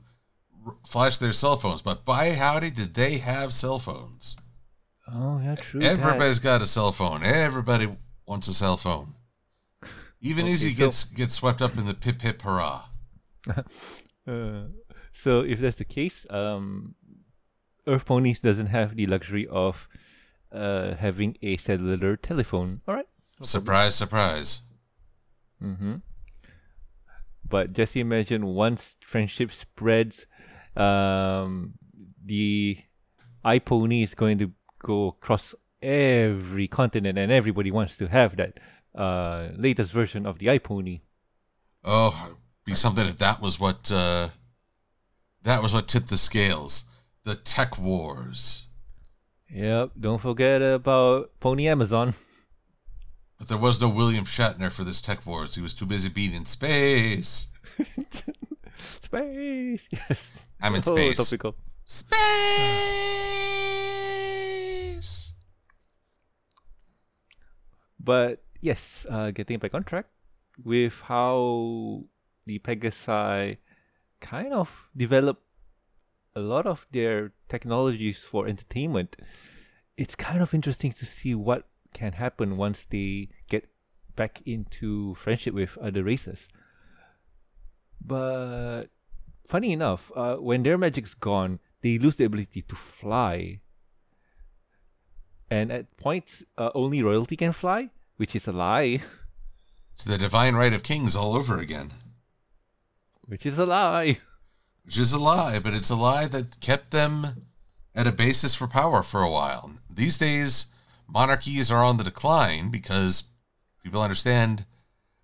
r- 0.65 0.75
flash 0.85 1.17
their 1.17 1.33
cell 1.33 1.55
phones, 1.55 1.81
but 1.81 2.03
by 2.03 2.31
howdy 2.31 2.69
did 2.69 2.93
they 2.93 3.17
have 3.19 3.53
cell 3.53 3.79
phones. 3.79 4.35
Oh 5.11 5.39
yeah, 5.41 5.55
true. 5.55 5.79
that. 5.79 5.99
Everybody's 5.99 6.39
got 6.39 6.61
a 6.61 6.67
cell 6.67 6.91
phone. 6.91 7.23
Everybody 7.23 7.89
wants 8.25 8.47
a 8.47 8.53
cell 8.53 8.77
phone. 8.77 9.13
Even 10.21 10.45
Okay, 10.45 10.53
Izzy 10.53 10.73
so- 10.73 10.85
gets 10.85 11.03
gets 11.05 11.33
swept 11.33 11.61
up 11.61 11.77
in 11.77 11.85
the 11.85 11.93
pip 11.93 12.19
pip 12.19 12.41
hurrah. 12.41 12.85
Uh, 14.27 14.63
so 15.13 15.39
if 15.39 15.61
that's 15.61 15.77
the 15.77 15.85
case, 15.85 16.27
um, 16.29 16.95
Earth 17.87 18.05
Ponies 18.05 18.41
doesn't 18.41 18.67
have 18.67 18.97
the 18.97 19.05
luxury 19.07 19.47
of 19.47 19.87
uh, 20.51 20.95
having 20.95 21.37
a 21.41 21.55
cellular 21.55 22.17
telephone. 22.17 22.81
All 22.89 22.95
right. 22.95 23.07
Surprise, 23.41 23.95
surprise. 23.95 24.63
Mm-hmm. 25.63 25.95
But 27.47 27.71
just 27.71 27.95
imagine 27.95 28.47
once 28.47 28.97
friendship 28.99 29.49
spreads, 29.53 30.27
um, 30.75 31.75
the 32.21 32.77
iPony 33.45 34.03
is 34.03 34.13
going 34.13 34.37
to 34.39 34.51
go 34.83 35.07
across 35.07 35.55
every 35.81 36.67
continent, 36.67 37.17
and 37.17 37.31
everybody 37.31 37.71
wants 37.71 37.95
to 37.99 38.07
have 38.07 38.35
that 38.35 38.59
uh, 38.97 39.49
latest 39.55 39.91
version 39.91 40.25
of 40.25 40.39
the 40.39 40.47
iPony. 40.47 41.01
Oh, 41.83 42.35
be 42.65 42.73
something 42.73 43.05
if 43.05 43.17
that 43.17 43.41
was 43.41 43.59
what 43.59 43.91
uh, 43.91 44.29
that 45.43 45.61
was 45.61 45.73
what 45.73 45.87
tipped 45.87 46.09
the 46.09 46.17
scales. 46.17 46.85
The 47.23 47.35
tech 47.35 47.77
wars. 47.77 48.63
Yep. 49.49 49.91
Don't 49.99 50.19
forget 50.21 50.61
about 50.61 51.31
Pony 51.39 51.67
Amazon. 51.67 52.13
But 53.37 53.47
there 53.49 53.57
was 53.57 53.79
no 53.79 53.89
William 53.89 54.25
Shatner 54.25 54.71
for 54.71 54.83
this 54.83 54.99
tech 54.99 55.25
wars. 55.25 55.55
He 55.55 55.61
was 55.61 55.73
too 55.73 55.85
busy 55.85 56.09
being 56.09 56.33
in 56.33 56.45
space. 56.45 57.47
Space. 59.01 59.89
Yes. 59.91 60.47
I'm 60.61 60.75
in 60.75 60.83
space. 60.83 61.19
Oh, 61.19 61.23
space. 61.23 61.29
topical. 61.29 61.55
Space. 61.85 62.13
But 67.99 68.43
yes, 68.61 69.05
uh, 69.09 69.31
getting 69.31 69.59
back 69.59 69.73
on 69.73 69.83
track 69.83 70.05
with 70.63 71.01
how 71.01 72.03
the 72.45 72.59
Pegasi 72.59 73.57
kind 74.19 74.53
of 74.53 74.89
develop 74.95 75.41
a 76.35 76.39
lot 76.39 76.65
of 76.65 76.87
their 76.91 77.33
technologies 77.49 78.21
for 78.21 78.47
entertainment. 78.47 79.15
It's 79.97 80.15
kind 80.15 80.41
of 80.41 80.53
interesting 80.53 80.91
to 80.91 81.05
see 81.05 81.33
what 81.33 81.67
can 81.93 82.13
happen 82.13 82.57
once 82.57 82.85
they 82.85 83.29
get 83.49 83.69
back 84.15 84.41
into 84.45 85.15
friendship 85.15 85.53
with 85.53 85.77
other 85.79 86.03
races. 86.03 86.47
But 87.99 88.85
funny 89.45 89.73
enough, 89.73 90.11
uh, 90.15 90.35
when 90.35 90.63
their 90.63 90.77
magic's 90.77 91.13
gone, 91.13 91.59
they 91.81 91.97
lose 91.97 92.17
the 92.17 92.25
ability 92.25 92.61
to 92.63 92.75
fly. 92.75 93.61
And 95.49 95.71
at 95.71 95.97
points, 95.97 96.43
uh, 96.57 96.71
only 96.75 97.01
royalty 97.01 97.35
can 97.35 97.53
fly, 97.53 97.89
which 98.17 98.35
is 98.35 98.47
a 98.47 98.51
lie. 98.51 99.01
It's 99.93 100.03
the 100.03 100.17
divine 100.17 100.55
right 100.55 100.73
of 100.73 100.83
kings 100.83 101.15
all 101.15 101.35
over 101.35 101.57
again. 101.57 101.91
Which 103.25 103.45
is 103.45 103.57
a 103.57 103.65
lie. 103.65 104.19
Which 104.83 104.97
is 104.97 105.13
a 105.13 105.19
lie, 105.19 105.59
but 105.59 105.73
it's 105.73 105.89
a 105.89 105.95
lie 105.95 106.27
that 106.27 106.59
kept 106.59 106.91
them 106.91 107.27
at 107.95 108.07
a 108.07 108.11
basis 108.11 108.53
for 108.53 108.67
power 108.67 109.01
for 109.01 109.21
a 109.21 109.29
while. 109.29 109.71
These 109.89 110.17
days, 110.17 110.67
monarchies 111.07 111.71
are 111.71 111.83
on 111.83 111.97
the 111.97 112.03
decline 112.03 112.69
because 112.69 113.23
people 113.83 114.01
understand 114.01 114.65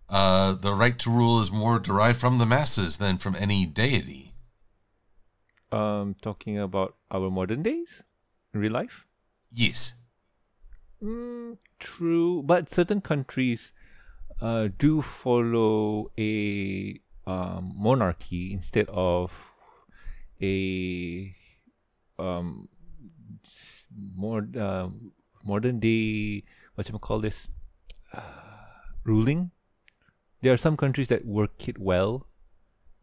uh, 0.10 0.54
the 0.54 0.74
right 0.74 0.98
to 1.00 1.10
rule 1.10 1.40
is 1.40 1.52
more 1.52 1.80
derived 1.80 2.20
from 2.20 2.40
the 2.40 2.46
masses 2.46 2.98
than 2.98 3.18
from 3.18 3.36
any 3.36 3.66
deity. 3.66 4.34
Um, 5.72 6.16
talking 6.22 6.60
about 6.60 6.96
our 7.10 7.30
modern 7.30 7.64
days, 7.64 8.04
in 8.54 8.60
real 8.60 8.72
life. 8.72 9.06
Yes. 9.52 9.94
Mm, 11.02 11.58
true, 11.84 12.42
but 12.44 12.70
certain 12.70 13.02
countries 13.02 13.74
uh, 14.42 14.70
do 14.78 15.02
follow 15.02 16.12
a 16.18 17.00
um, 17.28 17.74
monarchy 17.76 18.54
instead 18.54 18.88
of 18.90 19.52
a 20.42 21.36
um, 22.18 22.70
more 24.16 24.48
uh, 24.58 24.90
modern 25.44 25.80
day. 25.80 26.44
What 26.76 26.90
you 26.90 26.98
call 26.98 27.20
this? 27.20 27.50
Uh, 28.14 28.22
ruling. 29.04 29.52
There 30.42 30.54
are 30.54 30.58
some 30.58 30.76
countries 30.76 31.08
that 31.08 31.26
work 31.26 31.68
it 31.68 31.78
well, 31.78 32.28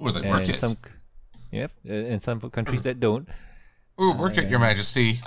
Ooh, 0.03 0.11
they 0.13 0.29
work 0.29 0.49
it. 0.49 0.59
some, 0.59 0.77
yep, 1.51 1.73
and 1.89 2.23
some 2.23 2.41
countries 2.51 2.83
that 2.83 3.01
don't. 3.01 3.29
Ooh, 4.01 4.13
work 4.13 4.37
it, 4.37 4.49
Your 4.49 4.59
Majesty. 4.59 5.21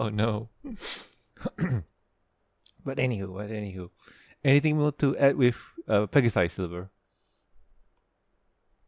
Oh 0.00 0.08
no. 0.08 0.48
but 2.84 2.98
anywho, 2.98 3.34
but 3.36 3.50
anywho, 3.50 3.90
anything 4.44 4.76
more 4.78 4.92
to 4.92 5.16
add 5.16 5.36
with 5.36 5.56
uh, 5.88 6.06
Pegasi 6.06 6.50
Silver? 6.50 6.90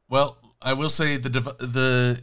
Well, 0.08 0.38
I 0.62 0.72
will 0.72 0.90
say 0.90 1.16
the 1.16 1.28
div- 1.30 1.58
the 1.58 2.20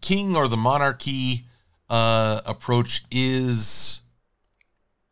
king 0.00 0.36
or 0.36 0.48
the 0.48 0.56
monarchy 0.56 1.44
uh, 1.88 2.40
approach 2.46 3.04
is 3.10 4.00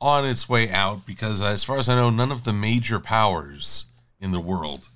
on 0.00 0.26
its 0.26 0.48
way 0.48 0.70
out 0.70 1.06
because, 1.06 1.42
as 1.42 1.64
far 1.64 1.78
as 1.78 1.88
I 1.88 1.94
know, 1.94 2.10
none 2.10 2.32
of 2.32 2.44
the 2.44 2.52
major 2.52 3.00
powers 3.00 3.86
in 4.20 4.30
the 4.30 4.40
world 4.40 4.88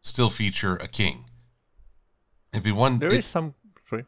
still 0.00 0.30
feature 0.30 0.76
a 0.76 0.88
king. 0.88 1.24
It'd 2.52 2.64
be 2.64 2.72
one. 2.72 2.98
There 2.98 3.08
it- 3.08 3.18
is 3.20 3.26
some. 3.26 3.54
Sorry. 3.86 4.04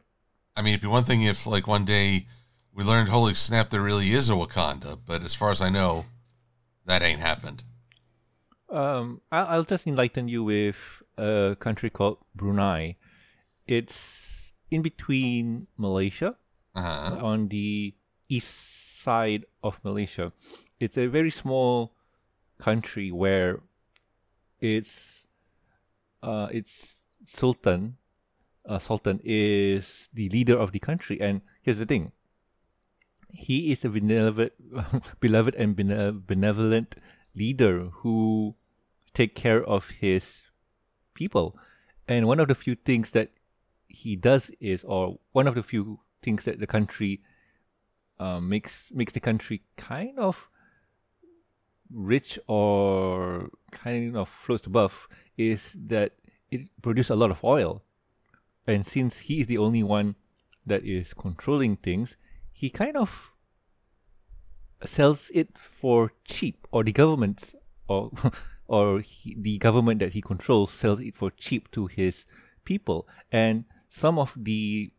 I 0.55 0.61
mean, 0.61 0.73
it'd 0.73 0.81
be 0.81 0.87
one 0.87 1.03
thing 1.05 1.21
if, 1.23 1.45
like, 1.47 1.67
one 1.67 1.85
day 1.85 2.25
we 2.73 2.83
learned, 2.83 3.09
holy 3.09 3.33
snap, 3.33 3.69
there 3.69 3.81
really 3.81 4.11
is 4.11 4.29
a 4.29 4.33
Wakanda. 4.33 4.97
But 5.05 5.23
as 5.23 5.35
far 5.35 5.51
as 5.51 5.61
I 5.61 5.69
know, 5.69 6.05
that 6.91 7.01
ain't 7.01 7.23
happened. 7.23 7.63
Um, 8.69 9.21
I'll, 9.31 9.47
I'll 9.47 9.63
just 9.63 9.87
enlighten 9.87 10.27
you 10.27 10.43
with 10.43 11.01
a 11.17 11.55
country 11.59 11.89
called 11.89 12.17
Brunei. 12.35 12.97
It's 13.67 14.51
in 14.69 14.81
between 14.83 15.67
Malaysia 15.77 16.35
Uh-huh. 16.75 17.19
on 17.19 17.51
the 17.51 17.95
east 18.31 18.55
side 19.03 19.43
of 19.63 19.79
Malaysia. 19.83 20.31
It's 20.79 20.95
a 20.95 21.07
very 21.11 21.27
small 21.31 21.91
country 22.55 23.11
where 23.11 23.59
its 24.63 25.27
uh, 26.23 26.47
its 26.51 27.03
sultan 27.27 27.97
uh, 28.63 28.79
sultan 28.79 29.19
is 29.23 30.07
the 30.15 30.29
leader 30.31 30.55
of 30.55 30.71
the 30.71 30.79
country. 30.79 31.19
And 31.19 31.43
here's 31.59 31.75
the 31.79 31.85
thing: 31.85 32.15
he 33.33 33.71
is 33.71 33.85
a 33.85 33.89
benevolent, 33.89 34.53
beloved 35.19 35.55
and 35.55 35.75
benevolent 35.75 36.95
leader 37.35 37.89
who 38.01 38.55
take 39.13 39.35
care 39.35 39.63
of 39.63 39.89
his 39.89 40.49
people. 41.13 41.57
And 42.07 42.27
one 42.27 42.39
of 42.39 42.47
the 42.47 42.55
few 42.55 42.75
things 42.75 43.11
that 43.11 43.31
he 43.87 44.15
does 44.15 44.51
is, 44.59 44.83
or 44.83 45.19
one 45.31 45.47
of 45.47 45.55
the 45.55 45.63
few 45.63 45.99
things 46.21 46.45
that 46.45 46.59
the 46.59 46.67
country 46.67 47.21
uh, 48.19 48.39
makes 48.39 48.91
makes 48.93 49.13
the 49.13 49.19
country 49.19 49.63
kind 49.77 50.19
of 50.19 50.47
rich 51.89 52.39
or 52.47 53.49
kind 53.71 54.15
of 54.15 54.29
floats 54.29 54.65
above 54.65 55.07
is 55.37 55.75
that 55.87 56.13
it 56.49 56.67
produces 56.81 57.09
a 57.09 57.15
lot 57.15 57.31
of 57.31 57.43
oil. 57.43 57.83
And 58.67 58.85
since 58.85 59.19
he 59.19 59.41
is 59.41 59.47
the 59.47 59.57
only 59.57 59.83
one 59.83 60.15
that 60.65 60.85
is 60.85 61.13
controlling 61.13 61.77
things, 61.77 62.15
he 62.61 62.69
kind 62.69 62.95
of 62.95 63.33
sells 64.83 65.31
it 65.33 65.57
for 65.57 66.11
cheap, 66.23 66.67
or 66.71 66.83
the 66.83 66.91
government, 66.91 67.55
or 67.87 68.11
or 68.67 68.99
he, 68.99 69.35
the 69.35 69.57
government 69.57 69.99
that 69.99 70.13
he 70.13 70.21
controls 70.21 70.71
sells 70.71 70.99
it 70.99 71.17
for 71.17 71.31
cheap 71.31 71.71
to 71.71 71.87
his 71.87 72.27
people. 72.63 73.07
And 73.31 73.65
some 73.89 74.19
of 74.19 74.35
the 74.37 74.91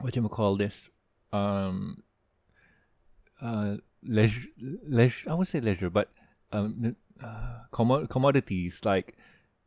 what 0.00 0.14
do 0.14 0.22
you 0.22 0.28
call 0.30 0.56
this, 0.56 0.88
um, 1.34 2.02
uh, 3.42 3.76
leisure, 4.02 4.48
leisure. 4.58 5.28
I 5.28 5.34
would 5.34 5.48
say 5.48 5.60
leisure, 5.60 5.90
but 5.90 6.08
um, 6.50 6.96
uh, 7.22 7.58
commodities 8.08 8.80
like 8.86 9.18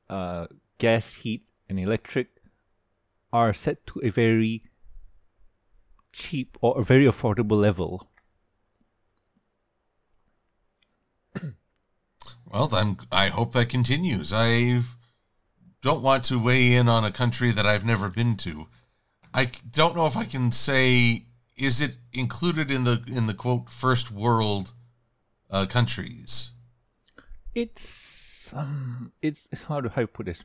uh, 0.10 0.48
gas, 0.80 1.14
heat, 1.22 1.44
and 1.70 1.80
electric 1.80 2.30
are 3.32 3.54
set 3.54 3.86
to 3.86 4.02
a 4.04 4.10
very 4.10 4.64
cheap 6.14 6.58
or 6.62 6.80
a 6.80 6.84
very 6.84 7.06
affordable 7.06 7.60
level. 7.60 8.08
Well, 12.46 12.68
then 12.68 12.98
I 13.12 13.30
hope 13.30 13.54
that 13.54 13.70
continues. 13.70 14.32
I 14.32 14.82
don't 15.82 16.04
want 16.04 16.24
to 16.26 16.38
weigh 16.38 16.76
in 16.76 16.88
on 16.88 17.04
a 17.04 17.12
country 17.12 17.50
that 17.50 17.66
I've 17.66 17.84
never 17.84 18.10
been 18.10 18.38
to. 18.38 18.68
I 19.34 19.50
don't 19.72 19.96
know 19.96 20.06
if 20.06 20.16
I 20.16 20.26
can 20.26 20.52
say 20.52 21.24
is 21.58 21.82
it 21.82 21.96
included 22.12 22.70
in 22.70 22.84
the 22.84 23.04
in 23.08 23.26
the 23.28 23.34
quote 23.34 23.70
first 23.70 24.12
world 24.12 24.74
uh, 25.50 25.66
countries. 25.66 26.52
It's 27.56 28.54
um, 28.56 29.14
it's 29.22 29.48
how 29.64 29.82
do 29.82 29.90
I 29.96 30.06
put 30.06 30.28
this? 30.28 30.44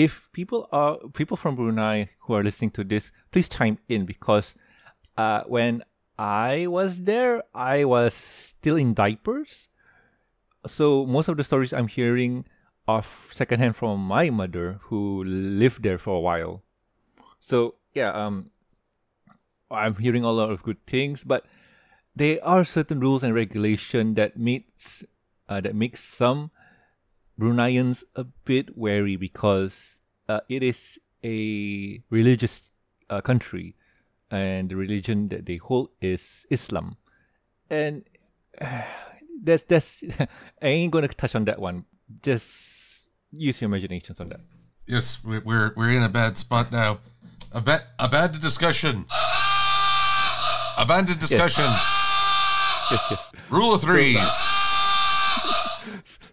If 0.00 0.32
people 0.32 0.64
are 0.72 0.96
people 1.12 1.36
from 1.36 1.56
Brunei 1.56 2.08
who 2.24 2.32
are 2.32 2.42
listening 2.42 2.72
to 2.72 2.84
this, 2.84 3.12
please 3.30 3.52
chime 3.52 3.76
in 3.84 4.06
because 4.06 4.56
uh, 5.20 5.44
when 5.44 5.84
I 6.16 6.72
was 6.72 7.04
there, 7.04 7.44
I 7.52 7.84
was 7.84 8.14
still 8.14 8.76
in 8.76 8.94
diapers. 8.96 9.68
So 10.66 11.04
most 11.04 11.28
of 11.28 11.36
the 11.36 11.44
stories 11.44 11.76
I'm 11.76 11.88
hearing 11.88 12.48
are 12.88 13.04
secondhand 13.28 13.76
from 13.76 14.00
my 14.00 14.30
mother 14.30 14.80
who 14.88 15.22
lived 15.24 15.82
there 15.82 15.98
for 15.98 16.16
a 16.16 16.24
while. 16.24 16.64
So 17.38 17.76
yeah, 17.92 18.08
um, 18.16 18.48
I'm 19.70 19.96
hearing 19.96 20.24
a 20.24 20.32
lot 20.32 20.48
of 20.48 20.62
good 20.62 20.80
things, 20.86 21.24
but 21.24 21.44
there 22.16 22.40
are 22.40 22.64
certain 22.64 23.00
rules 23.00 23.20
and 23.20 23.34
regulation 23.34 24.14
that 24.14 24.40
makes 24.40 25.04
uh, 25.44 25.60
that 25.60 25.76
makes 25.76 26.00
some 26.00 26.56
Bruneians 27.40 28.04
a 28.14 28.24
bit 28.24 28.76
wary 28.76 29.16
because 29.16 30.00
uh, 30.28 30.40
it 30.48 30.62
is 30.62 31.00
a 31.24 32.02
religious 32.10 32.70
uh, 33.08 33.22
country, 33.22 33.76
and 34.30 34.68
the 34.68 34.76
religion 34.76 35.28
that 35.28 35.46
they 35.46 35.56
hold 35.56 35.88
is 36.00 36.46
Islam, 36.50 36.98
and 37.70 38.04
that's 39.42 39.62
that's 39.64 40.04
I 40.62 40.68
ain't 40.68 40.92
gonna 40.92 41.08
touch 41.08 41.34
on 41.34 41.46
that 41.46 41.58
one. 41.58 41.86
Just 42.22 43.06
use 43.32 43.60
your 43.60 43.68
imaginations 43.72 44.20
on 44.20 44.28
that. 44.28 44.40
Yes, 44.86 45.24
we're 45.24 45.72
we're 45.76 45.90
in 45.90 46.02
a 46.02 46.08
bad 46.12 46.36
spot 46.36 46.70
now. 46.70 47.00
A 47.52 47.60
bad 47.60 47.82
a 47.98 48.08
bad 48.08 48.38
discussion. 48.40 49.06
Abandoned 50.76 51.20
discussion. 51.20 51.64
Yes, 52.90 53.06
yes. 53.10 53.32
Rule 53.50 53.74
of 53.74 53.80
threes. 53.80 54.59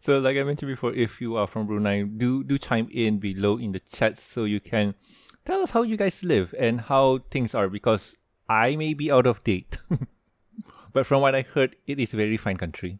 So, 0.07 0.19
like 0.19 0.37
I 0.37 0.43
mentioned 0.43 0.69
before, 0.69 0.93
if 0.93 1.19
you 1.19 1.35
are 1.35 1.47
from 1.47 1.67
Brunei, 1.67 2.03
do 2.03 2.41
do 2.41 2.57
chime 2.57 2.87
in 2.93 3.17
below 3.19 3.57
in 3.57 3.73
the 3.73 3.81
chat 3.81 4.17
so 4.17 4.45
you 4.45 4.61
can 4.61 4.95
tell 5.43 5.59
us 5.59 5.71
how 5.71 5.81
you 5.81 5.97
guys 5.97 6.23
live 6.23 6.55
and 6.57 6.79
how 6.79 7.25
things 7.29 7.53
are 7.53 7.67
because 7.67 8.15
I 8.47 8.77
may 8.77 8.93
be 8.93 9.11
out 9.11 9.27
of 9.27 9.43
date. 9.43 9.79
but 10.93 11.05
from 11.05 11.19
what 11.19 11.35
I 11.35 11.41
heard, 11.41 11.75
it 11.85 11.99
is 11.99 12.13
a 12.13 12.17
very 12.23 12.37
fine 12.37 12.55
country. 12.55 12.99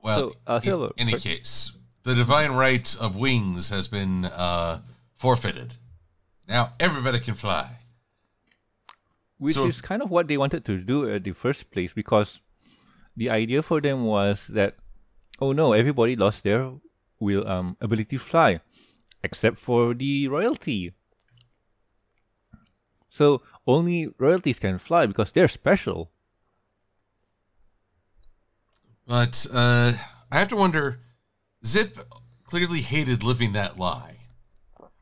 Well, 0.00 0.36
so, 0.62 0.84
uh, 0.84 0.90
in 0.96 1.08
any 1.08 1.18
case, 1.18 1.72
the 2.04 2.14
divine 2.14 2.52
right 2.52 2.86
of 3.00 3.16
wings 3.16 3.70
has 3.70 3.88
been 3.88 4.26
uh, 4.26 4.78
forfeited. 5.16 5.74
Now 6.48 6.74
everybody 6.78 7.18
can 7.18 7.34
fly. 7.34 7.66
Which 9.38 9.54
so, 9.54 9.66
is 9.66 9.80
kind 9.80 10.02
of 10.02 10.08
what 10.08 10.28
they 10.28 10.36
wanted 10.36 10.64
to 10.66 10.78
do 10.78 11.10
at 11.10 11.24
the 11.24 11.32
first 11.32 11.72
place 11.72 11.92
because 11.92 12.38
the 13.18 13.28
idea 13.30 13.62
for 13.62 13.80
them 13.80 14.04
was 14.04 14.46
that, 14.48 14.76
oh 15.40 15.52
no, 15.52 15.72
everybody 15.72 16.14
lost 16.14 16.44
their 16.44 16.70
will 17.18 17.46
um, 17.48 17.76
ability 17.80 18.16
to 18.16 18.18
fly, 18.18 18.60
except 19.22 19.58
for 19.58 19.92
the 19.92 20.28
royalty. 20.28 20.94
So 23.08 23.42
only 23.66 24.08
royalties 24.18 24.58
can 24.60 24.78
fly 24.78 25.06
because 25.06 25.32
they're 25.32 25.48
special. 25.48 26.10
But 29.06 29.46
uh, 29.52 29.94
I 30.30 30.38
have 30.38 30.48
to 30.48 30.56
wonder, 30.56 31.00
Zipp 31.64 31.98
clearly 32.44 32.82
hated 32.82 33.24
living 33.24 33.52
that 33.52 33.78
lie. 33.78 34.16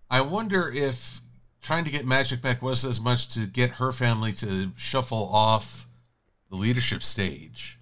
I 0.08 0.22
wonder 0.22 0.72
if 0.72 1.20
trying 1.60 1.84
to 1.84 1.90
get 1.90 2.06
Magic 2.06 2.40
back 2.40 2.62
was 2.62 2.84
as 2.84 3.00
much 3.00 3.28
to 3.34 3.46
get 3.46 3.72
her 3.72 3.92
family 3.92 4.32
to 4.32 4.70
shuffle 4.76 5.28
off 5.32 5.86
the 6.48 6.56
leadership 6.56 7.02
stage. 7.02 7.75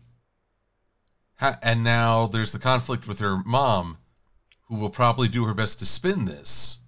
And 1.63 1.85
now 1.85 2.27
there's 2.27 2.53
the 2.53 2.59
conflict 2.59 3.07
with 3.07 3.19
her 3.19 3.43
mom, 3.45 3.99
who 4.69 4.77
will 4.77 4.91
probably 4.91 5.29
do 5.29 5.45
her 5.45 5.55
best 5.55 5.79
to 5.81 5.87
spin 5.87 6.25
this. 6.25 6.79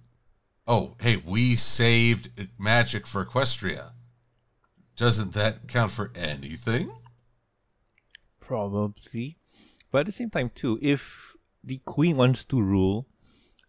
Oh, 0.67 0.95
hey, 0.99 1.17
we 1.17 1.55
saved 1.55 2.29
Magic 2.59 3.07
for 3.07 3.23
Equestria. 3.23 3.91
Doesn't 4.95 5.33
that 5.33 5.67
count 5.67 5.91
for 5.91 6.11
anything? 6.15 6.91
Probably. 8.41 9.37
But 9.91 9.99
at 9.99 10.05
the 10.07 10.11
same 10.11 10.29
time, 10.29 10.51
too, 10.53 10.79
if 10.81 11.35
the 11.63 11.79
queen 11.85 12.17
wants 12.17 12.43
to 12.45 12.61
rule, 12.61 13.07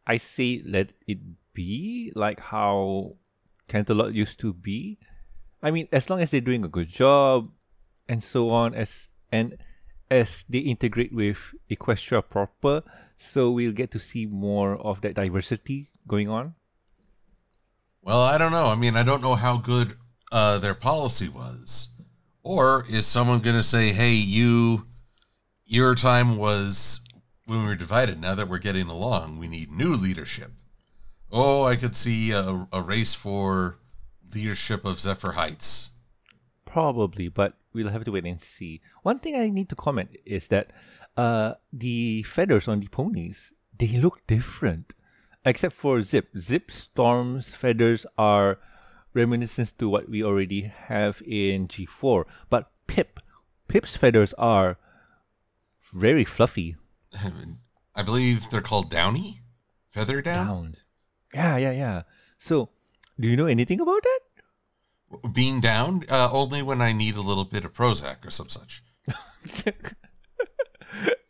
I 0.07 0.17
say 0.17 0.63
let 0.65 0.93
it 1.07 1.19
be 1.53 2.13
like 2.15 2.41
how 2.41 3.17
Canterlot 3.69 4.15
used 4.15 4.41
to 4.41 4.53
be. 4.55 4.99
I 5.63 5.71
mean, 5.71 5.89
as 5.93 6.09
long 6.09 6.21
as 6.21 6.31
they're 6.31 6.41
doing 6.41 6.65
a 6.65 6.69
good 6.69 6.89
job 6.89 7.51
and 8.09 8.25
so 8.25 8.51
on, 8.51 8.75
as 8.75 9.11
and 9.31 9.59
as 10.11 10.45
they 10.49 10.59
integrate 10.59 11.13
with 11.13 11.55
Equestria 11.71 12.23
proper, 12.29 12.83
so 13.17 13.51
we'll 13.51 13.73
get 13.73 13.91
to 13.93 13.99
see 13.99 14.27
more 14.27 14.77
of 14.77 15.01
that 15.03 15.15
diversity 15.15 15.91
going 16.07 16.29
on. 16.29 16.55
Well, 18.03 18.23
I 18.23 18.39
don't 18.39 18.53
know. 18.53 18.67
I 18.67 18.75
mean, 18.75 18.97
I 18.97 19.03
don't 19.03 19.23
know 19.23 19.35
how 19.35 19.59
good 19.59 19.95
uh, 20.33 20.59
their 20.59 20.75
policy 20.75 21.29
was, 21.29 21.89
or 22.43 22.87
is 22.89 23.07
someone 23.07 23.41
going 23.41 23.57
to 23.57 23.63
say, 23.63 23.93
"Hey, 23.93 24.15
you, 24.15 24.87
your 25.67 25.95
time 25.95 26.37
was 26.37 27.01
when 27.47 27.61
we 27.63 27.67
were 27.67 27.75
divided. 27.75 28.21
Now 28.21 28.35
that 28.35 28.49
we're 28.49 28.59
getting 28.59 28.89
along, 28.89 29.39
we 29.39 29.49
need 29.49 29.71
new 29.71 29.95
leadership." 29.95 30.53
Oh, 31.31 31.65
I 31.65 31.77
could 31.77 31.95
see 31.95 32.31
a, 32.31 32.67
a 32.73 32.81
race 32.81 33.15
for 33.15 33.79
leadership 34.35 34.85
of 34.85 35.01
Zephyr 35.01 35.33
Heights. 35.33 35.91
Probably, 36.65 37.29
but 37.29 37.55
we'll 37.79 37.93
have 37.93 38.05
to 38.05 38.13
wait 38.13 38.27
and 38.27 38.41
see. 38.41 38.81
One 39.03 39.19
thing 39.19 39.37
I 39.37 39.51
need 39.51 39.69
to 39.71 39.77
comment 39.77 40.17
is 40.27 40.49
that 40.49 40.73
uh, 41.17 41.55
the 41.73 42.23
feathers 42.25 42.69
on 42.69 42.81
the 42.81 42.89
ponies 42.89 43.53
they 43.79 43.97
look 43.99 44.27
different, 44.27 44.95
except 45.45 45.75
for 45.75 45.99
Zipp. 45.99 46.27
Zipp 46.37 46.71
Storm's 46.71 47.55
feathers 47.55 48.05
are 48.19 48.59
reminiscent 49.15 49.79
to 49.79 49.89
what 49.89 50.09
we 50.09 50.23
already 50.23 50.63
have 50.63 51.23
in 51.25 51.69
G4, 51.69 52.25
but 52.51 52.71
Pipp, 52.87 53.19
Pipp's 53.69 53.97
feathers 53.97 54.35
are 54.35 54.79
very 55.95 56.25
fluffy. 56.25 56.77
I 57.95 58.03
believe 58.03 58.51
they're 58.51 58.61
called 58.61 58.91
downy, 58.91 59.43
feather 59.89 60.21
down. 60.23 60.47
Downed. 60.47 60.83
Yeah, 61.35 61.57
yeah, 61.57 61.73
yeah. 61.73 62.03
So, 62.39 62.71
do 63.19 63.29
you 63.29 63.37
know 63.37 63.47
anything 63.47 63.81
about 63.81 64.03
that? 64.03 64.21
Being 65.33 65.61
down 65.61 66.05
uh, 66.11 66.29
only 66.31 66.63
when 66.63 66.83
I 66.83 66.93
need 66.93 67.17
a 67.17 67.23
little 67.23 67.45
bit 67.45 67.65
of 67.65 67.73
Prozac 67.73 68.27
or 68.27 68.31
some 68.31 68.49
such. 68.49 68.83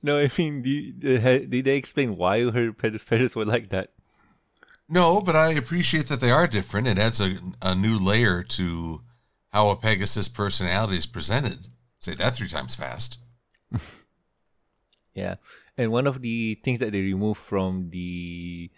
no, 0.02 0.18
I 0.18 0.30
mean, 0.36 0.62
did, 0.62 1.00
did 1.00 1.64
they 1.64 1.76
explain 1.76 2.16
why 2.16 2.50
her 2.50 2.72
feathers 2.72 3.36
were 3.36 3.44
like 3.44 3.68
that? 3.68 3.92
No, 4.88 5.20
but 5.20 5.36
I 5.36 5.50
appreciate 5.50 6.08
that 6.08 6.20
they 6.20 6.30
are 6.30 6.46
different. 6.46 6.88
It 6.88 6.98
adds 6.98 7.20
a, 7.20 7.36
a 7.60 7.74
new 7.74 7.96
layer 7.96 8.42
to 8.42 9.02
how 9.50 9.68
a 9.68 9.76
Pegasus 9.76 10.28
personality 10.28 10.96
is 10.96 11.06
presented. 11.06 11.68
Say 11.98 12.14
that 12.14 12.36
three 12.36 12.48
times 12.48 12.74
fast. 12.74 13.18
Yeah, 15.18 15.36
and 15.76 15.90
one 15.90 16.06
of 16.06 16.22
the 16.22 16.54
things 16.62 16.78
that 16.78 16.92
they 16.92 17.00
removed 17.00 17.40
from 17.40 17.90
the 17.90 18.70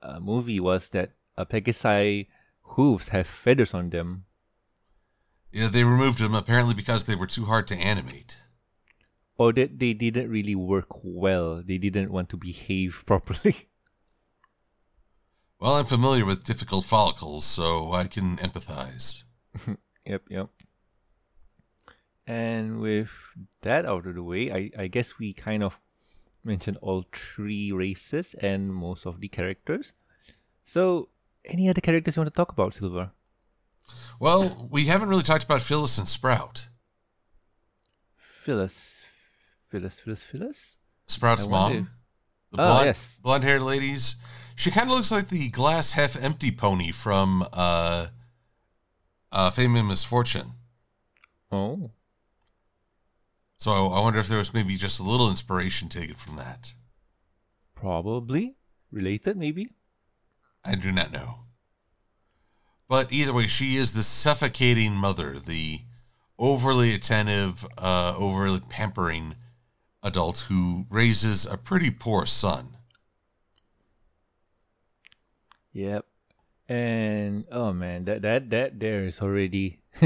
uh, 0.00 0.20
movie 0.20 0.60
was 0.60 0.90
that 0.90 1.10
a 1.36 1.44
Pegasi 1.44 2.28
hooves 2.62 3.08
have 3.08 3.26
feathers 3.26 3.74
on 3.74 3.90
them. 3.90 4.24
Yeah, 5.58 5.66
they 5.66 5.82
removed 5.82 6.18
them 6.18 6.36
apparently 6.36 6.74
because 6.74 7.04
they 7.04 7.16
were 7.16 7.26
too 7.26 7.46
hard 7.46 7.66
to 7.66 7.74
animate. 7.74 8.36
Or 9.36 9.52
that 9.54 9.80
they 9.80 9.92
didn't 9.92 10.30
really 10.30 10.54
work 10.54 11.02
well. 11.02 11.62
They 11.64 11.78
didn't 11.78 12.12
want 12.12 12.28
to 12.28 12.36
behave 12.36 13.02
properly. 13.06 13.68
Well, 15.58 15.74
I'm 15.74 15.86
familiar 15.86 16.24
with 16.24 16.44
difficult 16.44 16.84
follicles, 16.84 17.44
so 17.44 17.92
I 17.92 18.06
can 18.06 18.36
empathize. 18.36 19.24
Yep, 20.06 20.22
yep. 20.30 20.48
And 22.26 22.80
with 22.80 23.10
that 23.60 23.84
out 23.84 24.06
of 24.06 24.14
the 24.14 24.22
way, 24.22 24.50
I, 24.50 24.70
I 24.84 24.86
guess 24.86 25.18
we 25.18 25.34
kind 25.34 25.62
of 25.62 25.78
mentioned 26.42 26.78
all 26.80 27.04
three 27.12 27.72
races 27.72 28.32
and 28.40 28.74
most 28.74 29.04
of 29.04 29.20
the 29.20 29.28
characters. 29.28 29.92
So, 30.64 31.10
any 31.44 31.68
other 31.68 31.82
characters 31.82 32.16
you 32.16 32.22
want 32.22 32.32
to 32.32 32.38
talk 32.38 32.52
about, 32.52 32.72
Silver? 32.72 33.10
Well, 34.20 34.68
we 34.70 34.86
haven't 34.86 35.08
really 35.08 35.22
talked 35.22 35.44
about 35.44 35.62
Phyllis 35.62 35.98
and 35.98 36.08
Sprout. 36.08 36.68
Phyllis. 38.16 39.06
Phyllis, 39.68 39.98
Phyllis, 40.00 40.24
Phyllis? 40.24 40.78
Sprout's 41.06 41.46
I 41.46 41.48
mom. 41.50 41.72
wonder- 41.72 41.90
The 42.52 42.60
Oh, 42.62 42.64
blonde, 42.64 42.86
yes. 42.86 43.20
blonde 43.22 43.44
haired 43.44 43.62
ladies. 43.62 44.16
She 44.54 44.70
kind 44.70 44.88
of 44.90 44.96
looks 44.96 45.10
like 45.10 45.28
the 45.28 45.50
glass 45.50 45.92
half 45.92 46.16
empty 46.16 46.50
pony 46.50 46.90
from 46.92 47.46
uh, 47.52 48.08
uh, 49.30 49.50
Fame 49.50 49.76
and 49.76 49.86
Misfortune. 49.88 50.52
Oh. 51.52 51.90
So 53.58 53.88
I 53.88 54.00
wonder 54.00 54.18
if 54.20 54.28
there 54.28 54.38
was 54.38 54.54
maybe 54.54 54.76
just 54.76 54.98
a 54.98 55.02
little 55.02 55.28
inspiration 55.30 55.88
taken 55.88 56.14
from 56.14 56.36
that. 56.36 56.72
Probably. 57.74 58.56
Related, 58.90 59.36
maybe? 59.36 59.68
I 60.64 60.74
do 60.74 60.90
not 60.90 61.12
know. 61.12 61.40
But 62.88 63.12
either 63.12 63.34
way, 63.34 63.46
she 63.46 63.76
is 63.76 63.92
the 63.92 64.02
suffocating 64.02 64.94
mother, 64.94 65.38
the 65.38 65.80
overly 66.38 66.94
attentive, 66.94 67.66
uh, 67.76 68.14
overly 68.16 68.60
pampering 68.60 69.34
adult 70.02 70.46
who 70.48 70.86
raises 70.88 71.44
a 71.44 71.58
pretty 71.58 71.90
poor 71.90 72.24
son. 72.24 72.76
Yep. 75.72 76.06
And 76.68 77.44
oh 77.52 77.72
man, 77.72 78.04
that 78.04 78.22
that 78.22 78.50
that 78.50 78.80
there 78.80 79.04
is 79.04 79.20
already 79.22 79.80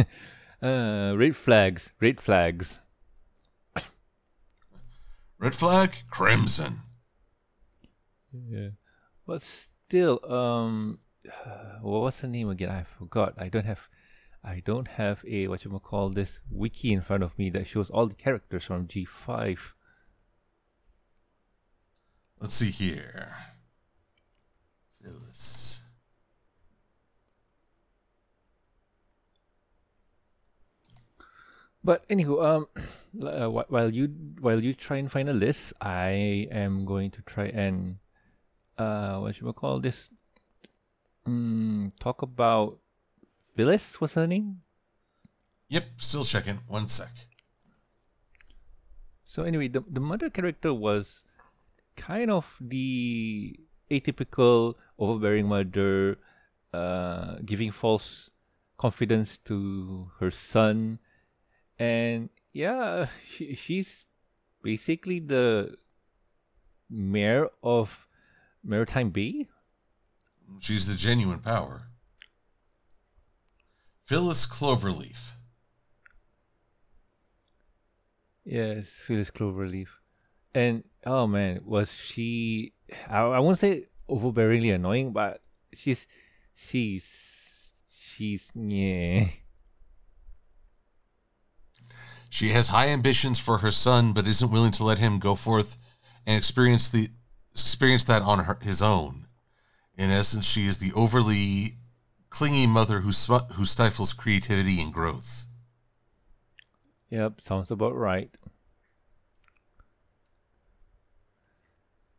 uh 0.62 1.14
red 1.16 1.36
flags, 1.36 1.92
red 2.00 2.20
flags. 2.20 2.78
Red 5.38 5.54
flag, 5.56 6.04
crimson. 6.08 6.82
Yeah. 8.32 8.68
But 9.26 9.42
still, 9.42 10.20
um 10.30 11.00
what 11.82 12.02
was 12.02 12.20
her 12.20 12.28
name 12.28 12.50
again? 12.50 12.70
I 12.70 12.84
forgot. 12.84 13.34
I 13.38 13.48
don't 13.48 13.66
have 13.66 13.88
I 14.44 14.60
don't 14.64 14.88
have 14.88 15.24
a 15.26 15.46
what 15.48 15.64
you 15.64 15.70
call 15.78 16.10
this 16.10 16.40
wiki 16.50 16.92
in 16.92 17.00
front 17.00 17.22
of 17.22 17.38
me 17.38 17.50
that 17.50 17.66
shows 17.66 17.90
all 17.90 18.06
the 18.06 18.14
characters 18.14 18.64
from 18.64 18.88
G 18.88 19.04
five. 19.04 19.74
Let's 22.40 22.54
see 22.54 22.70
here. 22.70 23.36
Phyllis. 25.00 25.82
But 31.84 32.08
anywho, 32.08 32.44
um, 32.44 32.68
uh, 33.22 33.48
while 33.48 33.90
you 33.90 34.06
while 34.40 34.62
you 34.62 34.72
try 34.74 34.98
and 34.98 35.10
find 35.10 35.28
a 35.28 35.32
list, 35.32 35.72
I 35.80 36.48
am 36.50 36.84
going 36.84 37.10
to 37.12 37.22
try 37.22 37.46
and 37.46 37.98
uh, 38.78 39.18
what 39.18 39.34
should 39.34 39.46
we 39.46 39.52
call 39.52 39.80
this? 39.80 40.10
Mm, 41.26 41.92
talk 41.98 42.22
about 42.22 42.78
Phyllis. 43.54 44.00
What's 44.00 44.14
her 44.14 44.26
name? 44.26 44.62
Yep, 45.68 45.84
still 45.96 46.24
checking. 46.24 46.56
One 46.68 46.88
sec. 46.88 47.08
So 49.24 49.44
anyway, 49.44 49.68
the 49.68 49.80
the 49.80 50.00
mother 50.00 50.28
character 50.28 50.74
was 50.74 51.24
kind 51.96 52.30
of 52.30 52.58
the 52.60 53.58
atypical 53.90 54.74
overbearing 54.98 55.48
mother, 55.48 56.18
uh, 56.74 57.36
giving 57.44 57.70
false 57.70 58.28
confidence 58.76 59.38
to 59.48 60.10
her 60.20 60.30
son, 60.30 60.98
and 61.78 62.28
yeah, 62.52 63.06
she, 63.24 63.54
she's 63.54 64.04
basically 64.62 65.20
the 65.20 65.76
mayor 66.90 67.48
of 67.62 68.08
Maretime 68.66 69.12
Bay. 69.12 69.48
She's 70.60 70.86
the 70.86 70.94
genuine 70.94 71.40
power. 71.40 71.88
Phyllis 74.04 74.46
Cloverleaf. 74.46 75.32
Yes, 78.44 78.98
Phyllis 78.98 79.30
Cloverleaf. 79.30 79.88
And 80.54 80.84
oh 81.06 81.26
man, 81.26 81.60
was 81.64 81.94
she 81.94 82.74
I, 83.08 83.20
I 83.20 83.38
won't 83.38 83.58
say 83.58 83.86
overbearingly 84.08 84.74
annoying, 84.74 85.12
but 85.12 85.40
she's 85.72 86.06
she's 86.54 87.70
she's 87.88 88.52
yeah. 88.54 89.26
She 92.28 92.48
has 92.50 92.68
high 92.68 92.88
ambitions 92.88 93.38
for 93.38 93.58
her 93.58 93.70
son, 93.70 94.12
but 94.14 94.26
isn't 94.26 94.50
willing 94.50 94.72
to 94.72 94.84
let 94.84 94.98
him 94.98 95.18
go 95.18 95.34
forth 95.34 95.76
and 96.26 96.36
experience 96.36 96.88
the 96.88 97.08
experience 97.52 98.04
that 98.04 98.22
on 98.22 98.40
her, 98.40 98.58
his 98.62 98.80
own. 98.80 99.26
In 100.02 100.10
essence, 100.10 100.44
she 100.44 100.66
is 100.66 100.78
the 100.78 100.92
overly 100.96 101.76
clingy 102.28 102.66
mother 102.66 103.02
who 103.02 103.12
sm- 103.12 103.52
who 103.54 103.64
stifles 103.64 104.12
creativity 104.12 104.82
and 104.82 104.92
growth. 104.92 105.46
Yep, 107.10 107.40
sounds 107.40 107.70
about 107.70 107.94
right. 107.94 108.36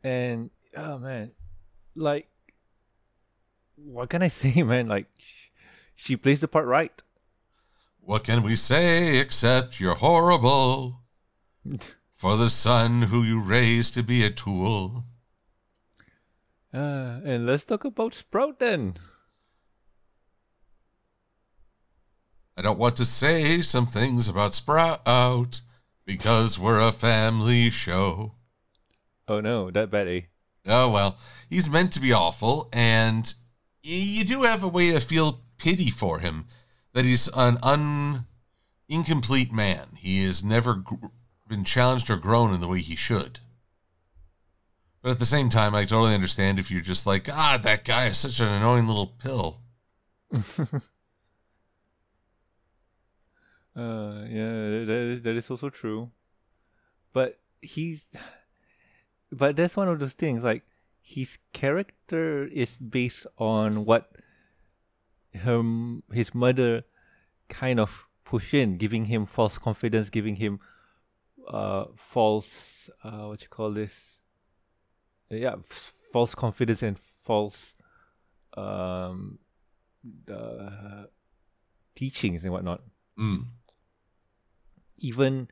And 0.01 0.49
oh 0.77 0.97
man, 0.97 1.31
like 1.93 2.29
what 3.75 4.09
can 4.09 4.23
I 4.23 4.27
say, 4.41 4.63
man? 4.63 4.88
Like 4.88 5.07
sh- 5.17 5.49
she 5.93 6.15
plays 6.15 6.39
the 6.39 6.47
part 6.47 6.67
right. 6.67 7.01
What 7.99 8.23
can 8.23 8.43
we 8.43 8.55
say 8.55 9.17
except 9.17 9.81
you're 9.81 9.95
horrible 9.95 11.01
for 12.13 12.38
the 12.38 12.49
son 12.49 13.01
who 13.01 13.23
you 13.23 13.41
raised 13.41 13.93
to 13.95 14.03
be 14.03 14.23
a 14.23 14.29
tool? 14.29 15.03
Uh, 16.74 17.19
and 17.24 17.45
let's 17.45 17.65
talk 17.65 17.86
about 17.86 18.13
Sprout 18.15 18.57
then. 18.57 18.95
I 22.57 22.61
don't 22.61 22.80
want 22.80 22.95
to 22.97 23.05
say 23.05 23.61
some 23.61 23.86
things 23.86 24.28
about 24.28 24.53
Sprout 24.53 25.61
because 26.05 26.57
we're 26.57 26.80
a 26.80 26.91
family 26.91 27.69
show. 27.69 28.36
Oh 29.28 29.39
no, 29.39 29.71
that 29.71 29.93
eh? 29.93 30.21
Oh 30.65 30.91
well, 30.91 31.17
he's 31.49 31.69
meant 31.69 31.91
to 31.93 32.01
be 32.01 32.11
awful, 32.11 32.69
and 32.74 33.34
you 33.82 34.24
do 34.24 34.43
have 34.43 34.63
a 34.63 34.67
way 34.67 34.91
to 34.91 34.99
feel 34.99 35.41
pity 35.57 35.89
for 35.89 36.19
him. 36.19 36.45
That 36.93 37.05
he's 37.05 37.28
an 37.36 37.57
un 37.63 38.26
incomplete 38.88 39.51
man. 39.51 39.89
He 39.97 40.24
has 40.26 40.43
never 40.43 40.76
gr- 40.76 41.07
been 41.47 41.63
challenged 41.63 42.09
or 42.09 42.17
grown 42.17 42.53
in 42.53 42.61
the 42.61 42.67
way 42.67 42.80
he 42.80 42.95
should. 42.95 43.39
But 45.04 45.12
at 45.12 45.20
the 45.20 45.26
same 45.26 45.49
time, 45.49 45.76
I 45.76 45.84
totally 45.84 46.16
understand 46.16 46.58
if 46.58 46.72
you're 46.72 46.82
just 46.82 47.06
like, 47.06 47.30
ah, 47.30 47.60
that 47.62 47.84
guy 47.84 48.08
is 48.08 48.18
such 48.18 48.39
an 48.39 48.47
annoying 48.47 48.88
little 48.88 49.08
pill. 49.08 49.60
Uh, 53.76 54.26
yeah, 54.30 54.86
that 54.86 55.10
is 55.10 55.22
that 55.24 55.36
is 55.36 55.49
also 55.49 55.70
true. 55.70 56.12
But 57.12 57.39
he's, 57.62 58.08
but 59.32 59.56
that's 59.56 59.76
one 59.76 59.88
of 59.88 59.99
those 59.99 60.14
things. 60.14 60.43
Like 60.43 60.64
his 61.01 61.39
character 61.54 62.45
is 62.45 62.78
based 62.78 63.26
on 63.38 63.86
what 63.86 64.12
her 65.34 65.64
his 66.12 66.36
mother 66.36 66.84
kind 67.49 67.80
of 67.80 68.08
push 68.26 68.54
in, 68.54 68.78
giving 68.78 69.06
him 69.06 69.26
false 69.26 69.58
confidence, 69.58 70.10
giving 70.10 70.36
him 70.36 70.60
uh 71.47 71.86
false 71.95 72.89
uh 73.04 73.26
what 73.26 73.41
you 73.41 73.49
call 73.49 73.72
this? 73.72 74.22
Yeah, 75.38 75.55
f- 75.59 75.93
false 76.11 76.36
confidence 76.36 76.84
and 76.84 76.97
false 76.99 77.75
um 78.55 79.39
uh, 80.29 81.03
teachings 81.95 82.43
and 82.43 82.51
whatnot 82.53 82.81
Mm. 83.17 83.45
even 84.97 85.47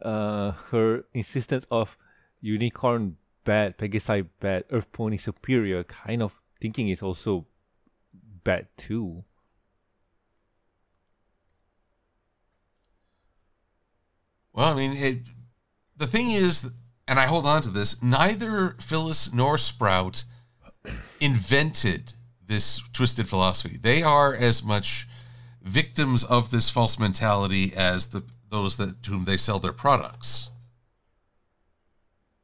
uh, 0.00 0.52
her 0.70 1.04
insistence 1.12 1.66
of 1.70 1.96
unicorn 2.40 3.16
bad, 3.44 3.76
Pegasi 3.76 4.26
bad, 4.40 4.64
Earth 4.70 4.90
Pony 4.92 5.18
superior 5.18 5.84
kind 5.84 6.22
of 6.22 6.40
thinking 6.60 6.88
is 6.88 7.02
also 7.02 7.46
bad 8.44 8.66
too. 8.76 9.24
Well, 14.52 14.72
I 14.72 14.74
mean, 14.74 14.92
it, 14.96 15.28
the 15.96 16.06
thing 16.06 16.30
is, 16.30 16.72
and 17.06 17.18
I 17.18 17.26
hold 17.26 17.46
on 17.46 17.62
to 17.62 17.68
this, 17.68 18.02
neither 18.02 18.76
Phyllis 18.80 19.32
nor 19.32 19.58
Sprout 19.58 20.24
invented 21.20 22.14
this 22.46 22.80
twisted 22.92 23.28
philosophy. 23.28 23.76
They 23.76 24.02
are 24.02 24.34
as 24.34 24.62
much 24.62 25.08
victims 25.62 26.24
of 26.24 26.50
this 26.50 26.70
false 26.70 26.98
mentality 26.98 27.72
as 27.74 28.08
the 28.08 28.24
those 28.50 28.76
that 28.76 29.02
to 29.02 29.10
whom 29.10 29.24
they 29.24 29.36
sell 29.36 29.58
their 29.58 29.72
products. 29.72 30.50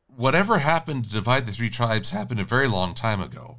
Whatever 0.06 0.58
happened 0.58 1.04
to 1.04 1.10
divide 1.10 1.46
the 1.46 1.52
three 1.52 1.70
tribes 1.70 2.10
happened 2.10 2.40
a 2.40 2.44
very 2.44 2.66
long 2.66 2.94
time 2.94 3.20
ago. 3.20 3.58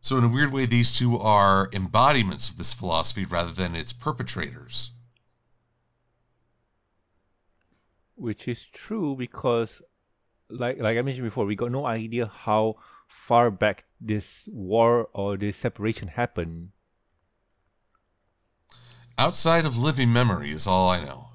So 0.00 0.16
in 0.16 0.24
a 0.24 0.28
weird 0.28 0.52
way, 0.52 0.64
these 0.64 0.96
two 0.96 1.18
are 1.18 1.68
embodiments 1.72 2.48
of 2.48 2.56
this 2.56 2.72
philosophy 2.72 3.24
rather 3.24 3.52
than 3.52 3.74
its 3.74 3.92
perpetrators. 3.92 4.92
Which 8.14 8.46
is 8.46 8.64
true 8.64 9.16
because 9.16 9.82
like 10.52 10.78
like 10.78 10.98
I 10.98 11.02
mentioned 11.02 11.24
before, 11.26 11.46
we 11.46 11.56
got 11.56 11.72
no 11.72 11.86
idea 11.86 12.26
how 12.26 12.76
far 13.08 13.50
back 13.50 13.84
this 14.00 14.48
war 14.52 15.08
or 15.12 15.36
this 15.36 15.56
separation 15.56 16.08
happened. 16.08 16.70
Outside 19.18 19.64
of 19.64 19.78
living 19.78 20.12
memory 20.12 20.50
is 20.50 20.66
all 20.66 20.88
I 20.88 21.04
know. 21.04 21.28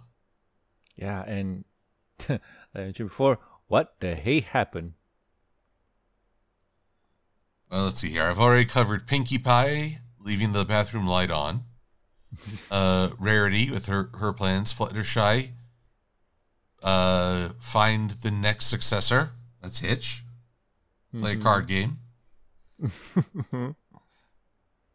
Yeah, 0.96 1.24
and 1.24 1.66
like 2.30 2.42
I 2.76 2.80
mentioned 2.80 3.10
before, 3.10 3.40
what 3.68 3.96
the 4.00 4.16
hey 4.16 4.42
happened? 4.42 4.94
Well, 7.70 7.86
let's 7.86 8.00
see 8.00 8.10
here. 8.10 8.24
I've 8.24 8.40
already 8.40 8.66
covered 8.66 9.08
Pinkie 9.08 9.38
Pie 9.38 10.00
leaving 10.20 10.54
the 10.54 10.66
bathroom 10.66 11.08
light 11.08 11.32
on. 11.32 11.64
uh, 12.72 13.10
Rarity 13.20 13.72
with 13.72 13.88
her 13.88 14.10
her 14.16 14.34
plans. 14.34 14.74
Fluttershy. 14.74 15.52
Uh, 16.84 17.50
find 17.60 18.12
the 18.12 18.32
next 18.32 18.66
successor. 18.68 19.32
That's 19.62 19.80
Hitch. 19.80 20.24
Play 21.18 21.34
a 21.34 21.38
card 21.38 21.68
game. 21.68 21.98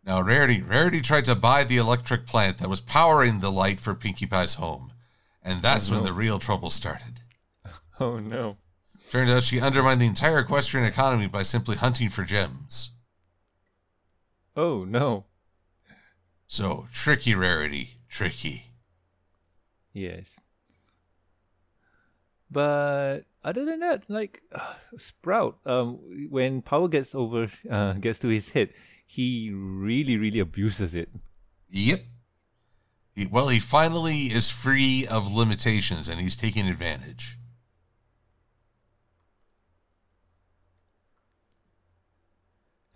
now, 0.05 0.21
Rarity 0.23 0.63
Rarity 0.63 1.01
tried 1.01 1.25
to 1.25 1.35
buy 1.35 1.65
the 1.65 1.79
electric 1.79 2.27
plant 2.27 2.59
that 2.59 2.69
was 2.69 2.81
powering 2.81 3.41
the 3.41 3.51
light 3.51 3.81
for 3.81 3.95
Pinkie 3.95 4.27
Pie's 4.27 4.55
home, 4.55 4.93
and 5.43 5.63
that's 5.63 5.91
when 5.91 6.01
no. 6.01 6.07
the 6.07 6.13
real 6.13 6.39
trouble 6.39 6.71
started. 6.71 7.21
Oh 8.01 8.19
no. 8.19 8.57
Turned 9.11 9.31
out 9.31 9.43
she 9.45 9.61
undermined 9.61 10.01
the 10.01 10.07
entire 10.07 10.41
equestrian 10.41 10.87
economy 10.87 11.29
by 11.29 11.43
simply 11.43 11.77
hunting 11.77 12.09
for 12.09 12.25
gems. 12.25 12.91
Oh 14.57 14.85
no. 14.85 15.27
So 16.49 16.89
tricky 16.93 17.35
rarity, 17.35 17.99
tricky. 18.09 18.73
Yes. 19.93 20.41
But 22.53 23.21
other 23.43 23.65
than 23.65 23.81
that, 23.81 24.05
like 24.09 24.43
Sprout, 24.99 25.59
um, 25.65 25.99
when 26.29 26.63
power 26.63 26.89
gets 26.89 27.15
over, 27.15 27.49
uh, 27.71 27.95
gets 27.95 28.19
to 28.21 28.29
his 28.29 28.51
head, 28.51 28.71
he 29.07 29.51
really, 29.53 30.19
really 30.19 30.39
abuses 30.39 30.95
it. 30.95 31.09
Yep. 31.71 32.05
He- 33.15 33.27
well, 33.27 33.49
he 33.49 33.61
finally 33.61 34.27
is 34.27 34.51
free 34.51 35.07
of 35.11 35.33
limitations 35.33 36.09
and 36.09 36.21
he's 36.21 36.37
taking 36.37 36.69
advantage. 36.69 37.39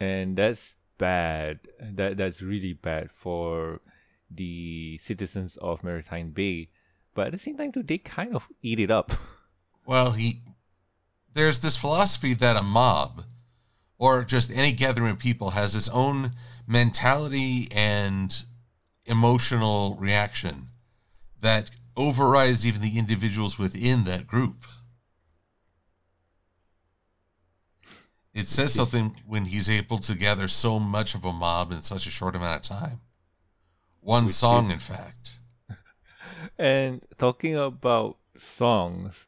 and 0.01 0.37
that's 0.37 0.77
bad. 0.99 1.61
That 1.81 2.17
that's 2.17 2.43
really 2.43 2.73
bad 2.73 3.11
for 3.11 3.81
the 4.31 4.99
citizens 4.99 5.57
of 5.59 5.83
Maretime 5.83 6.35
Bay. 6.35 6.71
But 7.15 7.29
at 7.29 7.33
the 7.33 7.39
same 7.39 7.57
time, 7.57 7.73
too, 7.73 7.83
they 7.83 7.99
kind 7.99 8.35
of 8.35 8.49
eat 8.63 8.81
it 8.81 8.91
up. 8.91 9.13
Well, 9.87 10.13
he 10.13 10.43
there's 11.33 11.61
this 11.61 11.77
philosophy 11.77 12.35
that 12.35 12.57
a 12.57 12.63
mob 12.63 13.25
or 13.99 14.25
just 14.25 14.51
any 14.51 14.73
gathering 14.73 15.13
of 15.13 15.19
people 15.19 15.51
has 15.51 15.75
its 15.75 15.89
own 15.89 16.33
mentality 16.67 17.69
and 17.75 18.43
emotional 19.05 19.97
reaction 20.01 20.69
that 21.41 21.71
overrides 21.97 22.67
even 22.67 22.83
the 22.83 22.99
individuals 22.99 23.59
within 23.59 24.05
that 24.05 24.27
group. 24.27 24.65
It 28.35 28.47
says 28.47 28.75
something 28.75 29.17
when 29.27 29.47
he's 29.47 29.71
able 29.71 29.99
to 29.99 30.15
gather 30.15 30.47
so 30.49 30.79
much 30.79 31.15
of 31.15 31.25
a 31.25 31.33
mob 31.33 31.73
in 31.73 31.81
such 31.81 32.07
a 32.07 32.11
short 32.11 32.37
amount 32.37 32.57
of 32.57 32.63
time. 32.79 33.01
One 34.01 34.27
Which 34.27 34.35
song, 34.35 34.67
is- 34.67 34.73
in 34.73 34.79
fact. 34.79 35.39
And 36.59 37.03
talking 37.19 37.55
about 37.57 38.17
songs, 38.37 39.27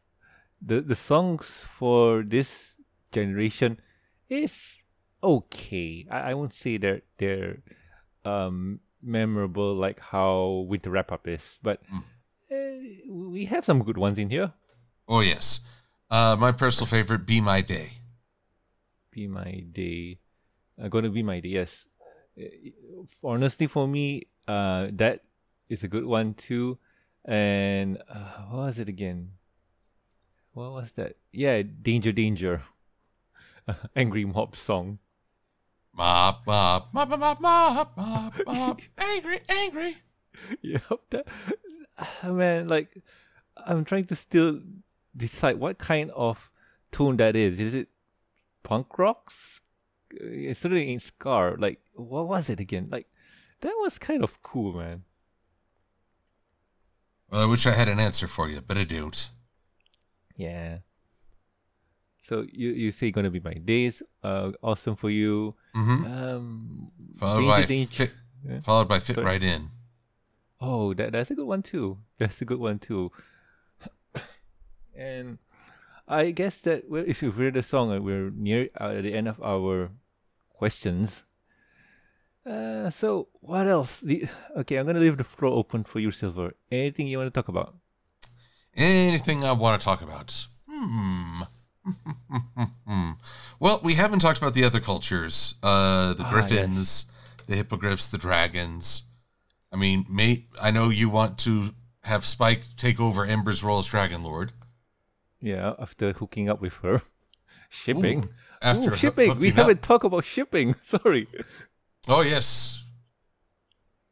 the 0.60 0.80
the 0.80 0.94
songs 0.94 1.66
for 1.68 2.22
this 2.22 2.80
generation 3.12 3.80
is 4.28 4.82
okay. 5.22 6.06
I, 6.10 6.30
I 6.30 6.34
won't 6.34 6.54
say 6.54 6.76
they're 6.76 7.02
they're 7.18 7.62
um 8.24 8.80
memorable 9.02 9.74
like 9.74 10.00
how 10.00 10.66
Winter 10.68 10.90
Wrap 10.90 11.12
Up 11.12 11.26
is, 11.28 11.58
but 11.62 11.80
eh, 12.50 13.06
we 13.08 13.46
have 13.46 13.64
some 13.64 13.82
good 13.82 13.98
ones 13.98 14.18
in 14.18 14.30
here. 14.30 14.52
Oh, 15.08 15.20
yes. 15.20 15.60
Uh, 16.10 16.36
my 16.38 16.52
personal 16.52 16.86
favorite, 16.86 17.24
Be 17.24 17.40
My 17.40 17.60
Day. 17.60 17.92
Be 19.10 19.26
my 19.26 19.64
day. 19.72 20.20
Uh, 20.80 20.88
gonna 20.88 21.08
be 21.10 21.22
my 21.22 21.40
day. 21.40 21.48
Yes. 21.50 21.86
Uh, 22.38 22.44
Honestly, 23.24 23.66
for 23.66 23.88
me, 23.88 24.28
uh, 24.46 24.88
that 24.92 25.24
is 25.68 25.82
a 25.82 25.88
good 25.88 26.04
one 26.04 26.34
too. 26.34 26.78
And 27.24 27.98
uh, 28.08 28.44
what 28.50 28.66
was 28.66 28.78
it 28.78 28.88
again? 28.88 29.37
What 30.58 30.72
was 30.72 30.90
that? 30.98 31.14
Yeah, 31.30 31.62
Danger, 31.62 32.10
Danger. 32.10 32.62
Angry 33.94 34.24
Mob 34.24 34.56
song. 34.56 34.98
Mop, 35.94 36.44
mop, 36.44 36.92
mop, 36.92 37.08
mop, 37.10 37.40
mop, 37.40 37.96
mop, 37.96 38.40
mop, 38.44 38.80
angry, 38.98 39.38
angry. 39.48 39.98
yep. 40.60 40.82
That, 41.10 41.28
ah, 41.96 42.32
man, 42.32 42.66
like 42.66 42.88
I'm 43.66 43.84
trying 43.84 44.06
to 44.06 44.16
still 44.16 44.60
decide 45.16 45.60
what 45.60 45.78
kind 45.78 46.10
of 46.10 46.50
tune 46.90 47.18
that 47.18 47.36
is. 47.36 47.60
Is 47.60 47.74
it 47.74 47.88
punk 48.64 48.98
rocks? 48.98 49.60
Uh, 50.12 50.26
It 50.26 50.56
certainly 50.56 50.88
ain't 50.90 51.02
Scar. 51.02 51.56
Like, 51.56 51.78
what 51.94 52.26
was 52.26 52.50
it 52.50 52.58
again? 52.58 52.88
Like, 52.90 53.06
that 53.60 53.74
was 53.78 53.96
kind 54.00 54.24
of 54.24 54.42
cool, 54.42 54.72
man. 54.72 55.04
Well, 57.30 57.42
I 57.42 57.46
wish 57.46 57.64
I 57.64 57.74
had 57.74 57.88
an 57.88 58.00
answer 58.00 58.26
for 58.26 58.48
you, 58.48 58.60
but 58.60 58.76
I 58.76 58.82
don't. 58.82 59.30
Yeah. 60.38 60.78
So 62.22 62.46
you 62.50 62.70
you 62.70 62.90
say 62.94 63.10
gonna 63.10 63.30
be 63.30 63.40
my 63.42 63.54
days? 63.58 64.02
Uh, 64.22 64.52
awesome 64.62 64.94
for 64.96 65.10
you. 65.10 65.54
Mm-hmm. 65.74 65.98
Um, 66.06 66.90
Followed 67.18 67.46
by 67.48 67.64
Danger. 67.66 68.06
fit, 68.06 68.12
Yeah. 68.46 68.60
followed 68.62 68.86
by 68.88 68.98
fit 69.02 69.14
Sorry. 69.18 69.26
right 69.26 69.42
in. 69.42 69.70
Oh, 70.60 70.94
that 70.94 71.10
that's 71.12 71.30
a 71.30 71.34
good 71.34 71.46
one 71.46 71.62
too. 71.62 71.98
That's 72.18 72.38
a 72.42 72.44
good 72.46 72.58
one 72.62 72.78
too. 72.78 73.10
and 74.96 75.38
I 76.06 76.30
guess 76.30 76.60
that 76.62 76.88
well, 76.90 77.04
if 77.06 77.22
you've 77.22 77.36
heard 77.36 77.54
the 77.54 77.62
song, 77.62 77.90
we're 78.02 78.30
near 78.30 78.68
uh, 78.80 78.94
at 78.98 79.02
the 79.02 79.14
end 79.14 79.28
of 79.28 79.40
our 79.42 79.90
questions. 80.50 81.24
Uh, 82.46 82.88
so 82.90 83.28
what 83.40 83.66
else? 83.68 84.00
The, 84.00 84.24
okay, 84.56 84.76
I'm 84.76 84.86
gonna 84.86 85.00
leave 85.00 85.18
the 85.18 85.24
floor 85.24 85.52
open 85.52 85.84
for 85.84 86.00
you, 86.00 86.10
Silver. 86.10 86.54
Anything 86.72 87.06
you 87.08 87.18
want 87.18 87.32
to 87.32 87.36
talk 87.36 87.48
about? 87.48 87.74
Anything 88.76 89.44
I 89.44 89.52
want 89.52 89.80
to 89.80 89.84
talk 89.84 90.02
about? 90.02 90.46
Hmm. 90.70 91.42
well, 93.60 93.80
we 93.82 93.94
haven't 93.94 94.20
talked 94.20 94.38
about 94.38 94.54
the 94.54 94.64
other 94.64 94.80
cultures. 94.80 95.54
Uh, 95.62 96.12
the 96.14 96.24
Ah, 96.24 96.30
griffins, 96.30 97.06
the 97.46 97.56
hippogriffs, 97.56 98.06
the 98.08 98.18
dragons. 98.18 99.04
I 99.72 99.76
mean, 99.76 100.04
mate, 100.08 100.46
I 100.60 100.70
know 100.70 100.88
you 100.90 101.08
want 101.08 101.38
to 101.40 101.74
have 102.04 102.24
Spike 102.24 102.62
take 102.76 103.00
over 103.00 103.24
Ember's 103.24 103.62
role 103.64 103.78
as 103.78 103.86
Dragon 103.86 104.22
Lord. 104.22 104.52
Yeah, 105.40 105.74
after 105.78 106.12
hooking 106.12 106.48
up 106.48 106.60
with 106.60 106.74
her, 106.82 107.02
shipping. 107.68 108.24
Ooh, 108.24 108.28
after 108.60 108.90
Ooh, 108.90 108.96
shipping. 108.96 109.38
We 109.38 109.48
up. 109.50 109.54
haven't 109.56 109.82
talked 109.82 110.04
about 110.04 110.24
shipping. 110.24 110.74
Sorry. 110.82 111.26
Oh 112.08 112.22
yes, 112.22 112.84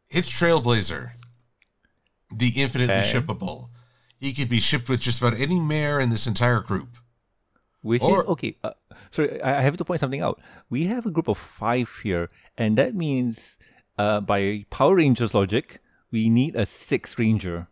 Hitch 0.09 0.29
Trailblazer, 0.29 1.11
the 2.35 2.49
infinitely 2.57 3.01
Okay. 3.01 3.13
shippable. 3.13 3.69
He 4.21 4.33
could 4.33 4.49
be 4.49 4.61
shipped 4.61 4.89
with 4.89 5.01
just 5.01 5.21
about 5.21 5.39
any 5.39 5.59
mare 5.61 6.01
in 6.01 6.09
this 6.09 6.27
entire 6.27 6.61
group. 6.61 6.97
Which 7.83 8.03
Or- 8.03 8.21
is 8.21 8.27
okay. 8.27 8.57
Uh, 8.65 8.73
sorry, 9.11 9.41
I 9.43 9.61
have 9.61 9.77
to 9.77 9.85
point 9.85 10.01
something 10.01 10.21
out. 10.21 10.41
We 10.69 10.85
have 10.87 11.07
a 11.07 11.11
group 11.11 11.29
of 11.29 11.39
five 11.39 12.01
here, 12.03 12.31
and 12.57 12.77
that 12.79 12.95
means, 12.95 13.59
uh, 13.99 14.21
by 14.21 14.67
Power 14.71 14.97
Rangers 14.97 15.35
logic, 15.35 15.81
we 16.11 16.29
need 16.29 16.57
a 16.57 16.67
sixth 16.67 17.19
ranger. 17.19 17.69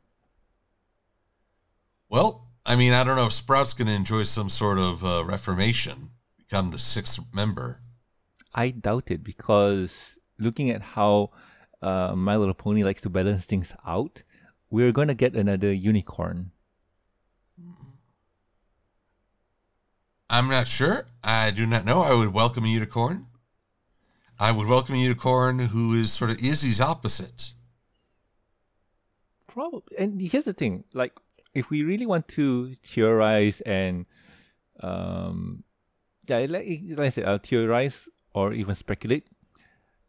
Well, 2.09 2.49
I 2.67 2.77
mean, 2.77 2.93
I 2.93 3.03
don't 3.05 3.17
know 3.17 3.27
if 3.27 3.33
Sprout's 3.33 3.75
going 3.75 3.89
to 3.89 3.95
enjoy 3.95 4.23
some 4.23 4.49
sort 4.49 4.79
of 4.79 5.05
uh, 5.05 5.25
reformation, 5.25 6.11
become 6.39 6.71
the 6.71 6.79
sixth 6.79 7.19
member. 7.35 7.81
I 8.55 8.71
doubt 8.71 9.11
it 9.11 9.25
because 9.25 10.19
looking 10.39 10.71
at 10.71 10.83
how 10.83 11.31
uh, 11.83 12.15
My 12.15 12.37
Little 12.37 12.55
Pony 12.55 12.85
likes 12.85 13.03
to 13.03 13.11
balance 13.11 13.47
things 13.47 13.75
out, 13.85 14.23
we're 14.75 14.91
gonna 14.91 15.15
get 15.15 15.37
another 15.37 15.73
unicorn. 15.73 16.51
I'm 20.29 20.49
not 20.49 20.67
sure. 20.67 21.07
I 21.23 21.53
do 21.53 21.65
not 21.65 21.85
know. 21.85 22.03
I 22.03 22.13
would 22.13 22.35
welcome 22.35 22.65
a 22.65 22.67
unicorn. 22.67 23.27
I 24.37 24.51
would 24.51 24.67
welcome 24.67 24.97
a 24.97 24.99
unicorn 24.99 25.61
who 25.61 25.95
is 25.95 26.13
sort 26.13 26.33
of 26.33 26.43
Izzy's 26.43 26.81
opposite. 26.81 27.53
Probably. 29.47 29.97
And 29.97 30.21
here's 30.21 30.43
the 30.43 30.53
thing: 30.53 30.83
like, 30.93 31.13
if 31.55 31.71
we 31.71 31.85
really 31.85 32.07
want 32.07 32.27
to 32.35 32.75
theorize 32.83 33.61
and, 33.61 34.07
um, 34.81 35.63
yeah, 36.27 36.39
like, 36.51 36.67
like 36.99 36.99
I 36.99 37.09
said, 37.11 37.27
uh, 37.27 37.39
theorize 37.39 38.09
or 38.35 38.53
even 38.53 38.75
speculate. 38.75 39.29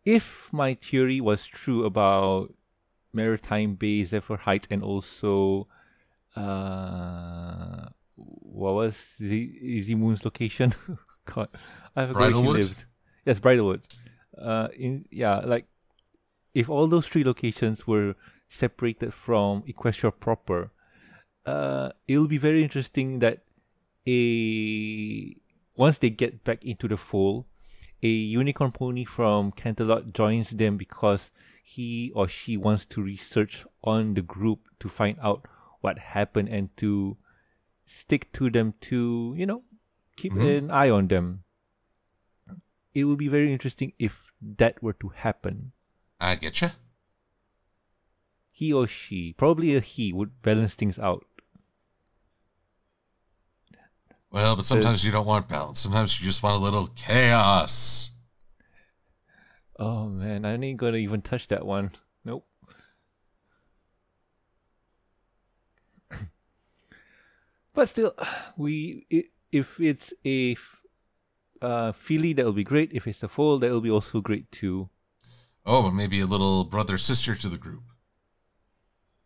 If 0.05 0.51
my 0.51 0.73
theory 0.73 1.21
was 1.21 1.45
true 1.45 1.85
about 1.85 2.55
Maretime 3.15 3.77
Bay, 3.77 4.03
Zephyr 4.03 4.37
Heights, 4.37 4.67
and 4.69 4.83
also, 4.83 5.67
uh, 6.35 7.87
what 8.15 8.73
was 8.73 9.15
Z- 9.17 9.59
Izzy 9.61 9.95
Moon's 9.95 10.25
location? 10.25 10.73
God, 11.25 11.49
I 11.95 12.05
forgot 12.05 12.19
where 12.19 12.29
she 12.29 12.33
Bridlewood? 12.33 12.55
lives. 12.55 12.85
Yes, 13.25 13.39
Bridlewoods. 13.39 13.87
Uh, 14.37 14.67
in 14.77 15.05
yeah, 15.11 15.37
like 15.39 15.65
if 16.53 16.69
all 16.69 16.87
those 16.87 17.07
three 17.07 17.23
locations 17.23 17.87
were 17.87 18.15
separated 18.47 19.13
from 19.13 19.63
Equestria 19.63 20.11
proper, 20.17 20.71
uh, 21.45 21.89
it'll 22.07 22.27
be 22.27 22.37
very 22.37 22.63
interesting 22.63 23.19
that 23.19 23.39
a 24.07 25.35
once 25.75 25.97
they 25.97 26.09
get 26.09 26.43
back 26.43 26.63
into 26.63 26.87
the 26.87 26.97
fold, 26.97 27.45
a 28.03 28.07
unicorn 28.07 28.71
pony 28.71 29.03
from 29.03 29.51
Canterlot 29.51 30.13
joins 30.13 30.51
them 30.51 30.77
because 30.77 31.31
he 31.67 32.11
or 32.13 32.27
she 32.27 32.55
wants 32.57 32.85
to 32.85 33.01
research 33.01 33.65
on 33.83 34.13
the 34.13 34.21
group 34.21 34.69
to 34.79 34.87
find 34.87 35.17
out 35.19 35.47
what 35.81 35.97
happened 35.97 36.47
and 36.47 36.69
to 36.77 37.17
stick 37.87 38.31
to 38.33 38.51
them 38.51 38.75
to 38.81 39.33
you 39.35 39.47
know 39.47 39.63
keep 40.15 40.31
mm-hmm. 40.31 40.69
an 40.69 40.71
eye 40.71 40.91
on 40.91 41.07
them. 41.07 41.43
It 42.93 43.05
would 43.05 43.17
be 43.17 43.27
very 43.27 43.51
interesting 43.51 43.93
if 43.97 44.31
that 44.39 44.81
were 44.81 44.93
to 44.93 45.09
happen. 45.09 45.71
I 46.19 46.35
get 46.35 46.61
you. 46.61 46.69
He 48.51 48.71
or 48.71 48.85
she, 48.85 49.33
probably 49.33 49.75
a 49.75 49.79
he, 49.79 50.13
would 50.13 50.41
balance 50.43 50.75
things 50.75 50.99
out. 50.99 51.25
Well, 54.31 54.55
but 54.55 54.65
sometimes 54.65 55.03
you 55.03 55.11
don't 55.11 55.25
want 55.25 55.49
balance. 55.49 55.79
Sometimes 55.79 56.21
you 56.21 56.25
just 56.25 56.43
want 56.43 56.61
a 56.61 56.63
little 56.63 56.87
chaos. 56.95 58.11
Oh 59.77 60.07
man, 60.07 60.45
I 60.45 60.53
ain't 60.55 60.77
gonna 60.77 60.97
even 60.97 61.21
touch 61.21 61.47
that 61.47 61.65
one. 61.65 61.91
Nope. 62.23 62.47
but 67.73 67.89
still, 67.89 68.15
we 68.57 69.05
if 69.51 69.79
it's 69.79 70.13
a 70.25 70.55
uh, 71.61 71.91
filly, 71.91 72.33
that'll 72.33 72.53
be 72.53 72.63
great. 72.63 72.91
If 72.93 73.07
it's 73.07 73.23
a 73.23 73.27
foal, 73.27 73.57
that'll 73.59 73.81
be 73.81 73.91
also 73.91 74.21
great 74.21 74.51
too. 74.51 74.89
Oh, 75.65 75.83
but 75.83 75.91
maybe 75.91 76.19
a 76.21 76.25
little 76.25 76.63
brother 76.63 76.97
sister 76.97 77.35
to 77.35 77.49
the 77.49 77.57
group. 77.57 77.83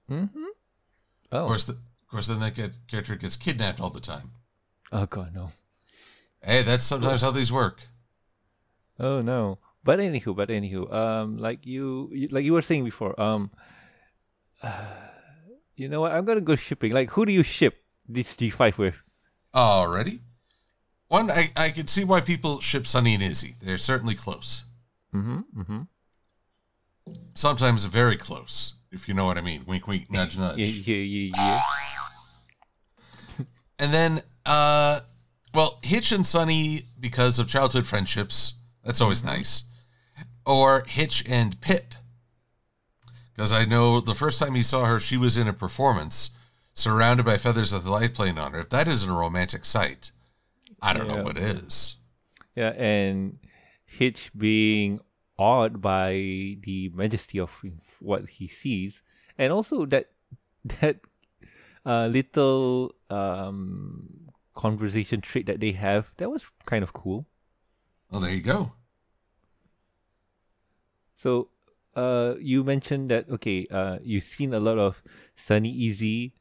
Of 0.09 0.29
Oh, 1.31 1.41
Of 1.41 1.47
course, 1.47 1.65
the, 1.65 1.73
of 1.73 2.07
course, 2.09 2.27
then 2.27 2.39
that 2.39 2.55
get, 2.55 2.87
character 2.87 3.15
gets 3.15 3.37
kidnapped 3.37 3.79
all 3.79 3.91
the 3.91 3.99
time. 3.99 4.31
oh 4.91 5.05
god, 5.05 5.35
no. 5.35 5.51
Hey, 6.41 6.63
that's 6.63 6.83
sometimes 6.83 7.21
how 7.21 7.31
these 7.31 7.51
work. 7.51 7.87
Oh 8.99 9.21
no. 9.21 9.59
But 9.83 9.99
anywho, 9.99 10.35
but 10.35 10.49
anywho, 10.49 10.91
um, 10.93 11.37
like 11.37 11.65
you, 11.65 12.09
you 12.13 12.27
like 12.29 12.43
you 12.43 12.53
were 12.53 12.61
saying 12.61 12.83
before, 12.83 13.19
um, 13.19 13.51
you 15.75 15.87
know 15.87 16.01
what? 16.01 16.11
I'm 16.11 16.25
gonna 16.25 16.41
go 16.41 16.55
shipping. 16.55 16.93
Like, 16.93 17.11
who 17.11 17.25
do 17.25 17.31
you 17.31 17.43
ship 17.43 17.77
this 18.07 18.35
G5 18.35 18.77
with? 18.77 19.03
Already. 19.55 20.19
One, 21.07 21.31
I, 21.31 21.51
I 21.55 21.69
can 21.71 21.87
see 21.87 22.03
why 22.03 22.21
people 22.21 22.59
ship 22.59 22.85
Sunny 22.85 23.15
and 23.15 23.23
Izzy. 23.23 23.55
They're 23.61 23.77
certainly 23.77 24.13
close. 24.13 24.63
Mm-hmm. 25.13 25.61
Mm-hmm. 25.61 27.13
Sometimes 27.33 27.83
very 27.85 28.15
close, 28.15 28.75
if 28.91 29.07
you 29.07 29.15
know 29.15 29.25
what 29.25 29.37
I 29.37 29.41
mean. 29.41 29.63
Wink, 29.65 29.87
wink, 29.87 30.11
nudge, 30.11 30.37
nudge. 30.37 30.59
Yeah, 30.59 30.95
yeah, 30.95 31.03
yeah, 31.03 31.31
yeah. 31.35 31.61
And 33.79 33.93
then, 33.93 34.21
uh, 34.45 34.99
well, 35.53 35.79
Hitch 35.81 36.11
and 36.11 36.25
Sunny 36.25 36.81
because 36.99 37.39
of 37.39 37.47
childhood 37.47 37.87
friendships. 37.87 38.55
That's 38.83 38.99
always 38.99 39.23
nice. 39.23 39.63
Or 40.49 40.83
Hitch 40.87 41.23
and 41.29 41.61
Pipp. 41.61 41.93
Because 43.35 43.51
I 43.51 43.65
know 43.65 44.01
the 44.01 44.15
first 44.15 44.39
time 44.39 44.55
he 44.55 44.63
saw 44.63 44.85
her, 44.85 44.99
she 44.99 45.15
was 45.15 45.37
in 45.37 45.47
a 45.47 45.53
performance 45.53 46.31
surrounded 46.73 47.25
by 47.25 47.37
feathers 47.37 47.71
of 47.71 47.83
the 47.83 47.91
light 47.91 48.15
playing 48.15 48.39
on 48.39 48.53
her. 48.53 48.59
If 48.59 48.69
that 48.69 48.87
isn't 48.87 49.09
a 49.09 49.13
romantic 49.13 49.63
sight, 49.63 50.11
I 50.81 50.93
don't 50.93 51.07
know 51.07 51.23
what 51.23 51.37
is. 51.37 51.97
Yeah, 52.55 52.73
and 52.75 53.37
Hitch 53.85 54.31
being 54.35 55.01
awed 55.37 55.81
by 55.81 56.57
the 56.63 56.91
majesty 56.95 57.39
of 57.39 57.61
what 57.99 58.27
he 58.29 58.47
sees, 58.47 59.03
and 59.37 59.53
also 59.53 59.85
that 59.85 60.09
that 60.81 60.97
uh, 61.85 62.07
little 62.07 62.95
um, 63.09 64.31
conversation 64.55 65.21
trait 65.21 65.45
that 65.45 65.59
they 65.59 65.73
have 65.73 66.11
that 66.17 66.29
was 66.29 66.45
kind 66.65 66.83
of 66.83 66.91
cool. 66.93 67.27
Well, 68.11 68.21
there 68.21 68.33
you 68.33 68.41
go. 68.41 68.73
So, 71.19 71.51
uh, 71.99 72.39
you 72.39 72.63
mentioned 72.63 73.11
that 73.11 73.27
okay, 73.27 73.67
uh, 73.67 73.99
you've 73.99 74.23
seen 74.23 74.55
a 74.55 74.59
lot 74.63 74.79
of 74.79 75.03
Sunny 75.35 75.75
Izzy, 75.83 76.31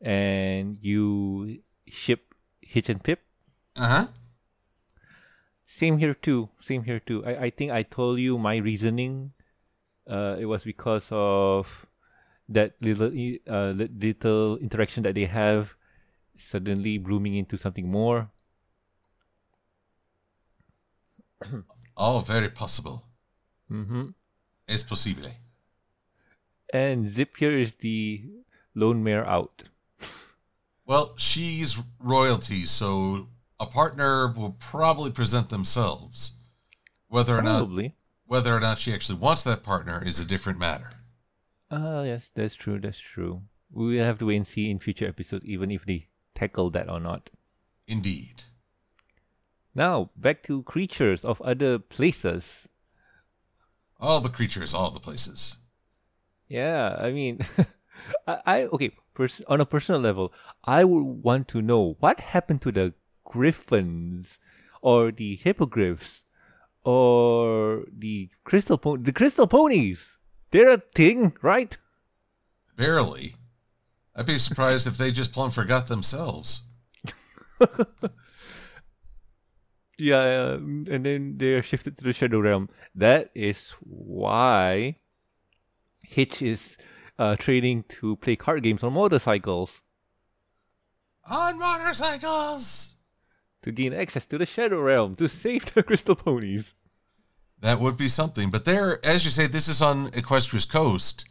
and 0.00 0.80
you 0.80 1.60
ship 1.84 2.32
Hitch 2.64 2.88
and 2.88 3.04
Pipp. 3.04 3.20
Uh 3.76 3.88
huh. 3.88 4.06
Same 5.68 5.98
here 6.00 6.16
too. 6.16 6.48
Same 6.64 6.84
here 6.84 6.98
too. 6.98 7.20
I, 7.28 7.44
I 7.44 7.50
think 7.50 7.72
I 7.72 7.84
told 7.84 8.20
you 8.20 8.38
my 8.38 8.56
reasoning. 8.56 9.36
Uh, 10.08 10.40
it 10.40 10.46
was 10.46 10.64
because 10.64 11.12
of 11.12 11.84
that 12.48 12.80
little 12.80 13.12
uh, 13.44 13.76
little 13.76 14.56
interaction 14.64 15.02
that 15.04 15.14
they 15.14 15.28
have, 15.28 15.76
suddenly 16.40 16.96
blooming 16.96 17.36
into 17.36 17.60
something 17.60 17.84
more. 17.84 18.32
oh, 22.00 22.24
very 22.24 22.48
possible. 22.48 23.12
Mm-hmm. 23.70 24.16
Es 24.68 24.82
posible. 24.82 25.30
And 26.72 27.04
Zipp 27.06 27.36
here 27.36 27.56
is 27.56 27.76
the 27.76 28.24
lone 28.74 29.02
mare 29.04 29.26
out. 29.26 29.64
Well, 30.86 31.14
she's 31.16 31.78
royalty, 32.00 32.64
so 32.64 33.28
a 33.60 33.66
partner 33.66 34.32
will 34.32 34.56
probably 34.58 35.10
present 35.10 35.48
themselves. 35.48 36.32
Whether 37.08 37.36
or 37.36 37.42
not 37.42 37.68
whether 38.26 38.54
or 38.56 38.60
not 38.60 38.78
she 38.78 38.94
actually 38.94 39.18
wants 39.18 39.42
that 39.42 39.62
partner 39.62 40.02
is 40.04 40.18
a 40.18 40.24
different 40.24 40.58
matter. 40.58 40.90
Ah, 41.70 42.02
yes, 42.02 42.30
that's 42.30 42.54
true. 42.54 42.80
That's 42.80 42.98
true. 42.98 43.42
We 43.70 43.96
will 43.96 44.04
have 44.04 44.18
to 44.18 44.26
wait 44.26 44.36
and 44.36 44.46
see 44.46 44.70
in 44.70 44.78
future 44.78 45.06
episodes, 45.06 45.44
even 45.44 45.70
if 45.70 45.84
they 45.84 46.08
tackle 46.34 46.70
that 46.70 46.88
or 46.88 46.98
not. 46.98 47.30
Indeed. 47.86 48.44
Now 49.74 50.10
back 50.16 50.42
to 50.44 50.62
creatures 50.62 51.24
of 51.24 51.40
other 51.42 51.78
places. 51.78 52.68
All 54.02 54.20
the 54.20 54.28
creatures, 54.28 54.74
all 54.74 54.90
the 54.90 54.98
places. 54.98 55.56
Yeah, 56.48 56.96
I 56.98 57.12
mean, 57.12 57.38
I, 58.26 58.38
I 58.44 58.62
okay. 58.64 58.90
Pers- 59.14 59.42
on 59.46 59.60
a 59.60 59.66
personal 59.66 60.00
level, 60.00 60.32
I 60.64 60.82
would 60.84 61.22
want 61.22 61.46
to 61.48 61.62
know 61.62 61.96
what 62.00 62.18
happened 62.34 62.62
to 62.62 62.72
the 62.72 62.94
griffins, 63.24 64.40
or 64.80 65.12
the 65.12 65.36
hippogriffs, 65.36 66.24
or 66.82 67.84
the 67.96 68.30
crystal 68.42 68.76
po- 68.76 68.96
the 68.96 69.12
crystal 69.12 69.46
ponies. 69.46 70.18
They're 70.50 70.70
a 70.70 70.78
thing, 70.78 71.36
right? 71.40 71.76
Barely. 72.76 73.36
I'd 74.16 74.26
be 74.26 74.36
surprised 74.36 74.86
if 74.86 74.98
they 74.98 75.12
just 75.12 75.32
plumb 75.32 75.50
forgot 75.50 75.86
themselves. 75.86 76.62
Yeah, 79.98 80.54
and 80.54 80.86
then 80.86 81.34
they're 81.36 81.62
shifted 81.62 81.96
to 81.98 82.04
the 82.04 82.12
shadow 82.12 82.40
realm. 82.40 82.68
That 82.94 83.30
is 83.34 83.76
why 83.80 84.96
Hitch 86.06 86.42
is 86.42 86.76
uh, 87.18 87.36
training 87.36 87.84
to 88.00 88.16
play 88.16 88.36
card 88.36 88.62
games 88.62 88.82
on 88.82 88.94
motorcycles 88.94 89.82
On 91.30 91.58
motorcycles! 91.58 92.94
to 93.62 93.70
gain 93.70 93.92
access 93.92 94.26
to 94.26 94.38
the 94.38 94.46
shadow 94.46 94.80
realm 94.80 95.14
to 95.16 95.28
save 95.28 95.72
the 95.72 95.82
crystal 95.88 96.16
ponies. 96.16 96.74
That 97.60 97.78
would 97.78 97.96
be 97.96 98.08
something. 98.08 98.50
But 98.50 98.64
there, 98.64 98.98
as 99.04 99.24
you 99.24 99.30
say, 99.30 99.46
this 99.46 99.68
is 99.68 99.80
on 99.80 100.10
Equestria's 100.14 100.64
coast 100.64 101.26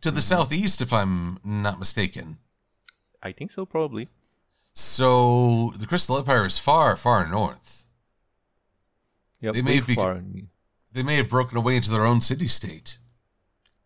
to 0.00 0.10
the 0.10 0.22
southeast, 0.22 0.80
if 0.80 0.94
I'm 0.94 1.38
not 1.44 1.78
mistaken. 1.78 2.38
I 3.22 3.32
think 3.32 3.50
so, 3.50 3.66
probably. 3.66 4.08
So 4.72 5.72
the 5.78 5.86
Crystal 5.86 6.16
Empire 6.18 6.46
is 6.46 6.58
far, 6.58 6.96
far 6.96 7.28
north. 7.28 7.83
Yep, 9.44 9.54
They 9.54 9.62
may 9.62 9.80
be- 9.80 9.94
far. 9.94 10.22
They 10.92 11.02
may 11.02 11.16
have 11.16 11.28
broken 11.28 11.58
away 11.58 11.76
into 11.76 11.90
their 11.90 12.06
own 12.06 12.20
city 12.22 12.48
state. 12.48 12.98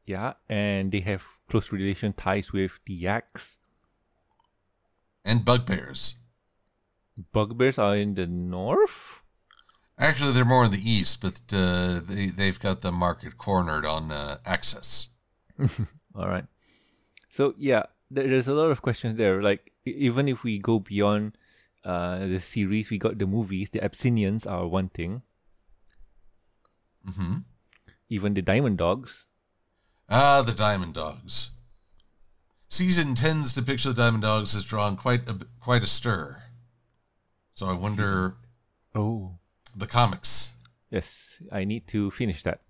Yeah, 0.06 0.34
and 0.48 0.92
they 0.92 1.00
have 1.00 1.24
close 1.48 1.72
relation 1.72 2.12
ties 2.12 2.52
with 2.52 2.78
the 2.86 2.94
Yaks. 2.94 3.58
And 5.24 5.44
bugbears. 5.44 6.14
Bugbears 7.32 7.76
are 7.78 7.96
in 7.96 8.14
the 8.14 8.26
north. 8.28 9.22
Actually, 9.98 10.30
they're 10.32 10.44
more 10.44 10.66
in 10.66 10.70
the 10.70 10.90
east, 10.90 11.20
but 11.20 11.40
uh, 11.52 11.98
they, 12.08 12.26
they've 12.26 12.60
got 12.60 12.82
the 12.82 12.92
market 12.92 13.36
cornered 13.36 13.84
on 13.84 14.12
uh, 14.12 14.36
access. 14.46 15.08
All 16.14 16.28
right. 16.28 16.44
So 17.28 17.54
yeah, 17.58 17.84
there, 18.10 18.28
there's 18.28 18.46
a 18.48 18.54
lot 18.54 18.70
of 18.70 18.80
questions 18.80 19.16
there. 19.18 19.42
Like 19.42 19.72
even 19.84 20.28
if 20.28 20.44
we 20.44 20.58
go 20.58 20.78
beyond 20.78 21.36
uh, 21.84 22.18
the 22.26 22.38
series, 22.38 22.90
we 22.90 22.98
got 22.98 23.18
the 23.18 23.26
movies. 23.26 23.70
The 23.70 23.82
Abyssinians 23.82 24.46
are 24.46 24.68
one 24.68 24.88
thing. 24.90 25.22
Hmm 27.08 27.38
Even 28.08 28.34
the 28.34 28.42
Diamond 28.42 28.78
Dogs. 28.78 29.26
Ah, 30.08 30.42
the 30.42 30.52
Diamond 30.52 30.94
Dogs. 30.94 31.50
Season 32.68 33.14
10's 33.14 33.52
depiction 33.52 33.90
of 33.90 33.96
the 33.96 34.02
Diamond 34.02 34.22
Dogs 34.22 34.52
has 34.52 34.64
drawn 34.64 34.96
quite 34.96 35.28
a, 35.28 35.36
quite 35.60 35.82
a 35.82 35.86
stir. 35.86 36.42
So 37.54 37.66
I 37.66 37.72
wonder 37.74 38.36
Oh 38.94 39.38
the 39.76 39.86
comics. 39.86 40.52
yes, 40.90 41.40
I 41.52 41.64
need 41.64 41.86
to 41.88 42.10
finish 42.10 42.42
that. 42.42 42.60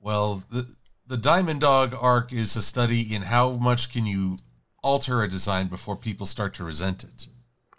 Well, 0.00 0.44
the 0.50 0.74
the 1.06 1.16
Diamond 1.16 1.60
Dog 1.62 1.94
arc 2.00 2.32
is 2.32 2.54
a 2.56 2.62
study 2.62 3.02
in 3.14 3.22
how 3.22 3.52
much 3.52 3.92
can 3.92 4.06
you 4.06 4.36
alter 4.82 5.22
a 5.22 5.28
design 5.28 5.66
before 5.68 5.96
people 5.96 6.26
start 6.26 6.54
to 6.54 6.64
resent 6.64 7.04
it. 7.04 7.26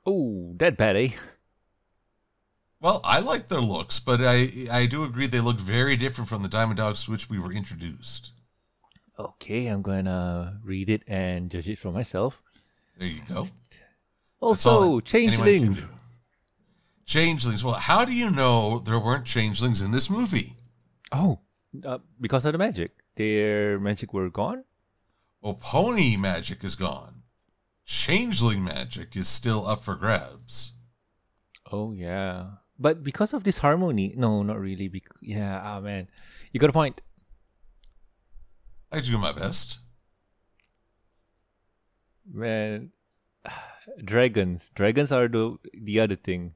Oh, 0.05 0.53
that 0.57 0.77
bad, 0.77 0.95
eh? 0.97 1.09
Well, 2.81 2.99
I 3.03 3.19
like 3.19 3.47
their 3.47 3.61
looks, 3.61 3.99
but 3.99 4.21
I 4.21 4.49
I 4.71 4.87
do 4.87 5.03
agree 5.03 5.27
they 5.27 5.39
look 5.39 5.59
very 5.59 5.95
different 5.95 6.27
from 6.29 6.41
the 6.41 6.49
Diamond 6.49 6.77
Dogs 6.77 7.05
to 7.05 7.11
which 7.11 7.29
we 7.29 7.39
were 7.39 7.53
introduced. 7.53 8.33
Okay, 9.19 9.67
I'm 9.67 9.83
gonna 9.83 10.59
read 10.63 10.89
it 10.89 11.03
and 11.07 11.51
judge 11.51 11.69
it 11.69 11.77
for 11.77 11.91
myself. 11.91 12.41
There 12.97 13.07
you 13.07 13.21
go. 13.29 13.45
Also, 14.39 14.69
all 14.69 14.77
anyone 14.83 15.01
can 15.01 15.05
changelings. 15.05 15.85
Changelings. 17.05 17.63
Well, 17.63 17.75
how 17.75 18.03
do 18.03 18.13
you 18.13 18.31
know 18.31 18.79
there 18.79 18.99
weren't 18.99 19.25
changelings 19.25 19.79
in 19.81 19.91
this 19.91 20.09
movie? 20.09 20.55
Oh, 21.11 21.39
uh, 21.85 21.99
because 22.19 22.45
of 22.45 22.53
the 22.53 22.57
magic. 22.57 22.93
Their 23.15 23.79
magic 23.79 24.13
were 24.13 24.29
gone. 24.29 24.63
Oh, 25.43 25.53
pony 25.53 26.17
magic 26.17 26.63
is 26.63 26.75
gone. 26.75 27.21
Changeling 27.85 28.63
magic 28.63 29.15
is 29.15 29.27
still 29.27 29.67
up 29.67 29.83
for 29.83 29.95
grabs. 29.95 30.71
Oh 31.71 31.91
yeah, 31.91 32.47
but 32.81 33.03
because 33.03 33.33
of 33.33 33.43
this 33.43 33.59
harmony, 33.59 34.13
no, 34.17 34.41
not 34.43 34.59
really. 34.59 34.87
Bec- 34.87 35.15
yeah, 35.21 35.61
ah 35.63 35.79
man, 35.79 36.07
you 36.51 36.59
got 36.59 36.69
a 36.69 36.73
point. 36.73 37.01
I 38.91 38.99
do 38.99 39.17
my 39.17 39.31
best. 39.31 39.79
Man, 42.25 42.91
dragons. 44.03 44.71
Dragons 44.75 45.11
are 45.11 45.27
the 45.27 45.57
the 45.73 45.99
other 45.99 46.15
thing. 46.15 46.53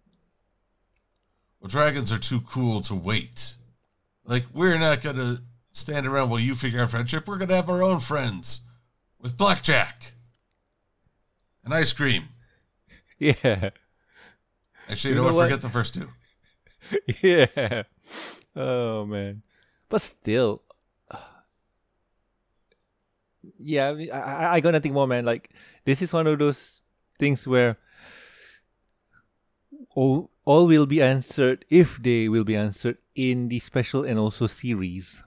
Well, 1.59 1.69
dragons 1.69 2.11
are 2.11 2.19
too 2.19 2.41
cool 2.41 2.81
to 2.81 2.93
wait. 2.95 3.55
Like, 4.23 4.45
we're 4.53 4.77
not 4.77 5.01
going 5.01 5.15
to 5.15 5.41
stand 5.71 6.05
around 6.05 6.29
while 6.29 6.39
you 6.39 6.55
figure 6.55 6.81
out 6.81 6.91
friendship. 6.91 7.27
We're 7.27 7.37
going 7.37 7.49
to 7.49 7.55
have 7.55 7.69
our 7.69 7.81
own 7.83 7.99
friends 7.99 8.61
with 9.19 9.37
blackjack 9.37 10.13
and 11.63 11.73
ice 11.73 11.93
cream. 11.93 12.29
Yeah, 13.17 13.69
Actually, 14.89 15.11
You 15.15 15.21
no, 15.21 15.29
know 15.29 15.35
what? 15.35 15.43
forget 15.45 15.61
the 15.61 15.69
first 15.69 15.93
two. 15.93 16.09
yeah. 17.23 17.83
Oh 18.55 19.05
man, 19.05 19.41
but 19.89 20.01
still, 20.01 20.61
yeah. 23.59 23.89
I, 24.13 24.19
I- 24.19 24.53
I 24.55 24.59
got 24.59 24.71
nothing 24.71 24.93
more, 24.93 25.07
man. 25.07 25.25
Like 25.25 25.49
this 25.85 26.01
is 26.01 26.13
one 26.13 26.27
of 26.27 26.37
those 26.39 26.81
things 27.17 27.47
where 27.47 27.77
all 29.95 30.29
all 30.45 30.67
will 30.67 30.85
be 30.85 31.01
answered 31.01 31.65
if 31.69 31.97
they 32.01 32.29
will 32.29 32.43
be 32.43 32.55
answered 32.55 32.97
in 33.15 33.49
the 33.49 33.59
special 33.59 34.03
and 34.03 34.19
also 34.19 34.45
series. 34.47 35.23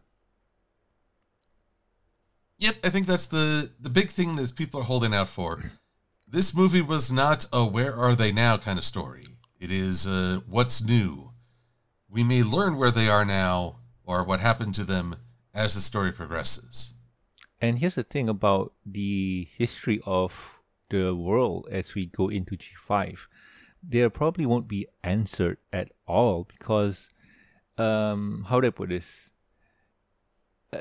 Yep, 2.59 2.77
I 2.85 2.89
think 2.91 3.07
that's 3.07 3.27
the 3.27 3.71
the 3.81 3.91
big 3.91 4.11
thing 4.11 4.37
that 4.37 4.55
people 4.57 4.81
are 4.81 4.85
holding 4.85 5.15
out 5.15 5.29
for. 5.29 5.63
This 6.31 6.55
movie 6.55 6.83
was 6.83 7.11
not 7.11 7.47
a 7.53 7.65
"Where 7.65 7.95
are 7.95 8.15
they 8.15 8.33
now?" 8.33 8.59
kind 8.59 8.79
of 8.79 8.85
story. 8.85 9.23
It 9.61 9.73
is 9.73 10.07
uh, 10.07 10.41
what's 10.49 10.83
new. 10.83 11.33
We 12.09 12.23
may 12.23 12.43
learn 12.43 12.77
where 12.77 12.93
they 12.93 13.09
are 13.09 13.25
now 13.25 13.81
or 14.05 14.23
what 14.25 14.41
happened 14.41 14.75
to 14.77 14.85
them 14.85 15.17
as 15.53 15.75
the 15.75 15.81
story 15.81 16.13
progresses. 16.13 16.95
And 17.61 17.81
here's 17.81 17.97
the 17.97 18.05
thing 18.05 18.29
about 18.29 18.73
the 18.87 19.49
history 19.57 20.01
of 20.07 20.61
the 20.91 21.15
world 21.15 21.67
as 21.71 21.95
we 21.97 22.07
go 22.07 22.29
into 22.29 22.57
G5. 22.57 23.27
There 23.83 24.09
probably 24.11 24.47
won't 24.47 24.69
be 24.69 24.87
answered 25.03 25.59
at 25.73 25.91
all 26.07 26.45
because, 26.45 27.11
um, 27.77 28.47
how 28.49 28.61
do 28.61 28.69
I 28.69 28.71
put 28.71 28.91
this? 28.91 29.31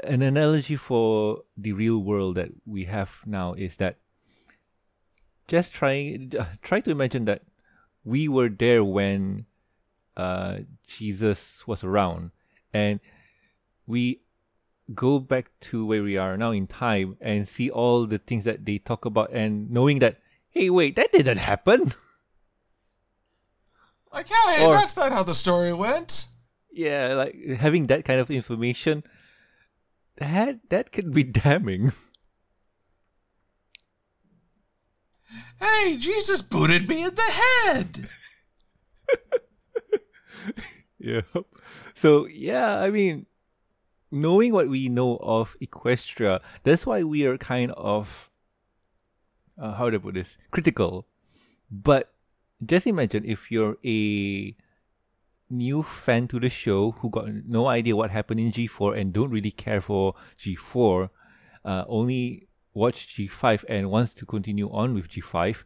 An 0.04 0.22
analogy 0.22 0.76
for 0.76 1.44
the 1.58 1.74
real 1.74 2.04
world 2.04 2.36
that 2.36 2.50
we 2.66 2.86
have 2.86 3.24
now 3.26 3.54
is 3.54 3.78
that 3.78 3.98
just 5.48 5.74
try 5.74 6.18
try 6.62 6.82
to 6.82 6.92
imagine 6.92 7.26
that 7.26 7.44
we 8.08 8.28
were 8.32 8.48
there 8.48 8.84
when 8.88 9.46
uh, 10.16 10.60
Jesus 10.88 11.68
was 11.68 11.84
around, 11.84 12.32
and 12.72 13.00
we 13.86 14.22
go 14.96 15.20
back 15.20 15.52
to 15.60 15.86
where 15.86 16.02
we 16.02 16.16
are 16.16 16.38
now 16.40 16.52
in 16.56 16.66
time 16.68 17.18
and 17.20 17.44
see 17.48 17.70
all 17.70 18.08
the 18.08 18.18
things 18.18 18.46
that 18.48 18.64
they 18.64 18.78
talk 18.80 19.04
about 19.04 19.28
and 19.36 19.70
knowing 19.70 20.00
that 20.00 20.16
hey 20.48 20.70
wait 20.72 20.96
that 20.96 21.12
didn't 21.12 21.40
happen. 21.44 21.92
Like, 24.14 24.30
hey, 24.30 24.66
Or- 24.66 24.74
that's 24.74 24.96
not 24.96 25.12
how 25.12 25.24
the 25.24 25.36
story 25.36 25.74
went. 25.74 26.26
yeah 26.72 27.14
like 27.14 27.36
having 27.60 27.88
that 27.88 28.06
kind 28.06 28.20
of 28.20 28.30
information 28.32 29.04
that 30.18 30.58
that 30.70 30.92
can 30.92 31.12
be 31.12 31.24
damning 31.44 31.92
Hey, 35.60 35.98
Jesus 35.98 36.42
booted 36.42 36.88
me 36.88 37.04
in 37.04 37.16
the 37.16 37.22
head. 37.22 38.10
yeah 41.00 41.22
so 41.94 42.26
yeah 42.28 42.80
i 42.80 42.90
mean 42.90 43.26
knowing 44.12 44.52
what 44.52 44.68
we 44.68 44.90
know 44.90 45.18
of 45.18 45.56
equestria 45.62 46.42
that's 46.64 46.86
why 46.86 47.04
we 47.04 47.26
are 47.26 47.38
kind 47.38 47.72
of 47.74 48.30
uh, 49.58 49.74
how 49.74 49.90
do 49.90 49.96
i 49.98 50.00
put 50.00 50.14
this? 50.14 50.38
Critical. 50.52 51.08
But 51.70 52.14
just 52.64 52.88
imagine 52.88 53.26
if 53.26 53.52
you're 53.52 53.78
a 53.86 54.56
new 55.50 55.84
fan 55.84 56.28
to 56.28 56.40
the 56.40 56.50
show 56.50 56.92
who 56.92 57.10
got 57.10 57.30
no 57.46 57.68
idea 57.68 57.96
what 57.96 58.12
happened 58.12 58.40
in 58.40 58.52
G4 58.52 58.98
and 58.98 59.14
don't 59.14 59.32
really 59.32 59.52
care 59.52 59.82
for 59.82 60.14
G4, 60.38 61.10
uh, 61.66 61.86
only 61.88 62.47
watch 62.78 63.08
G5 63.08 63.66
and 63.68 63.90
wants 63.90 64.14
to 64.16 64.26
continue 64.26 64.70
on 64.72 64.94
with 64.94 65.10
G5, 65.10 65.64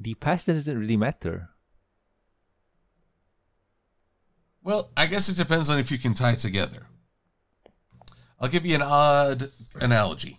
the 0.00 0.14
past 0.14 0.46
doesn't 0.46 0.78
really 0.78 0.96
matter. 0.96 1.50
Well, 4.62 4.90
I 4.96 5.06
guess 5.06 5.28
it 5.28 5.36
depends 5.36 5.70
on 5.70 5.78
if 5.78 5.90
you 5.90 5.98
can 5.98 6.14
tie 6.14 6.32
it 6.32 6.40
together. 6.40 6.86
I'll 8.40 8.48
give 8.48 8.66
you 8.66 8.74
an 8.74 8.82
odd 8.82 9.48
analogy 9.80 10.38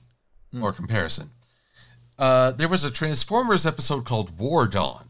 or 0.61 0.71
comparison. 0.71 1.31
Uh, 2.17 2.51
there 2.51 2.67
was 2.67 2.83
a 2.83 2.91
Transformers 2.91 3.65
episode 3.65 4.05
called 4.05 4.37
War 4.39 4.67
Dawn, 4.67 5.09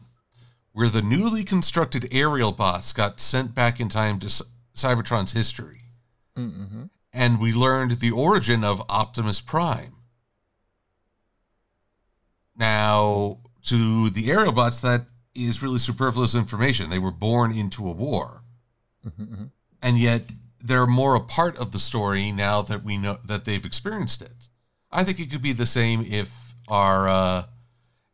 where 0.72 0.88
the 0.88 1.02
newly 1.02 1.42
constructed 1.44 2.04
Aerialbots 2.04 2.94
got 2.94 3.20
sent 3.20 3.54
back 3.54 3.80
in 3.80 3.88
time 3.88 4.20
to 4.20 4.28
C- 4.28 4.44
Cybertron's 4.74 5.32
history. 5.32 5.80
And 7.12 7.40
we 7.40 7.52
learned 7.52 7.92
the 7.92 8.12
origin 8.12 8.62
of 8.64 8.82
Optimus 8.88 9.40
Prime. 9.40 9.94
Now, 12.60 13.38
to 13.64 14.10
the 14.10 14.28
Aerialbots, 14.28 14.80
that 14.82 15.06
is 15.34 15.62
really 15.62 15.78
superfluous 15.78 16.34
information. 16.34 16.90
They 16.90 16.98
were 16.98 17.10
born 17.10 17.50
into 17.52 17.88
a 17.88 17.92
war 17.92 18.40
and 19.82 19.98
yet 19.98 20.22
they're 20.60 20.86
more 20.86 21.14
a 21.14 21.20
part 21.20 21.58
of 21.58 21.72
the 21.72 21.78
story 21.78 22.32
now 22.32 22.62
that 22.62 22.84
we 22.84 22.98
know 22.98 23.18
that 23.24 23.44
they've 23.44 23.64
experienced 23.64 24.22
it. 24.22 24.48
I 24.92 25.04
think 25.04 25.20
it 25.20 25.30
could 25.30 25.42
be 25.42 25.52
the 25.52 25.66
same 25.66 26.04
if 26.06 26.54
our 26.68 27.08
uh, 27.08 27.44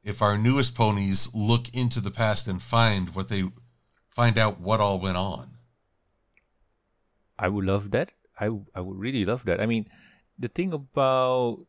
if 0.05 0.23
our 0.23 0.39
newest 0.39 0.75
ponies 0.75 1.29
look 1.35 1.69
into 1.75 2.01
the 2.01 2.11
past 2.11 2.47
and 2.47 2.63
find 2.63 3.15
what 3.15 3.29
they 3.29 3.45
find 4.11 4.39
out 4.39 4.61
what 4.61 4.81
all 4.81 5.01
went 5.01 5.17
on. 5.17 5.59
I 7.39 7.49
would 7.49 7.65
love 7.65 7.91
that. 7.91 8.13
I, 8.39 8.47
I 8.75 8.81
would 8.81 8.99
really 8.99 9.25
love 9.25 9.45
that. 9.45 9.61
I 9.61 9.67
mean, 9.67 9.89
the 10.39 10.49
thing 10.49 10.73
about 10.73 11.67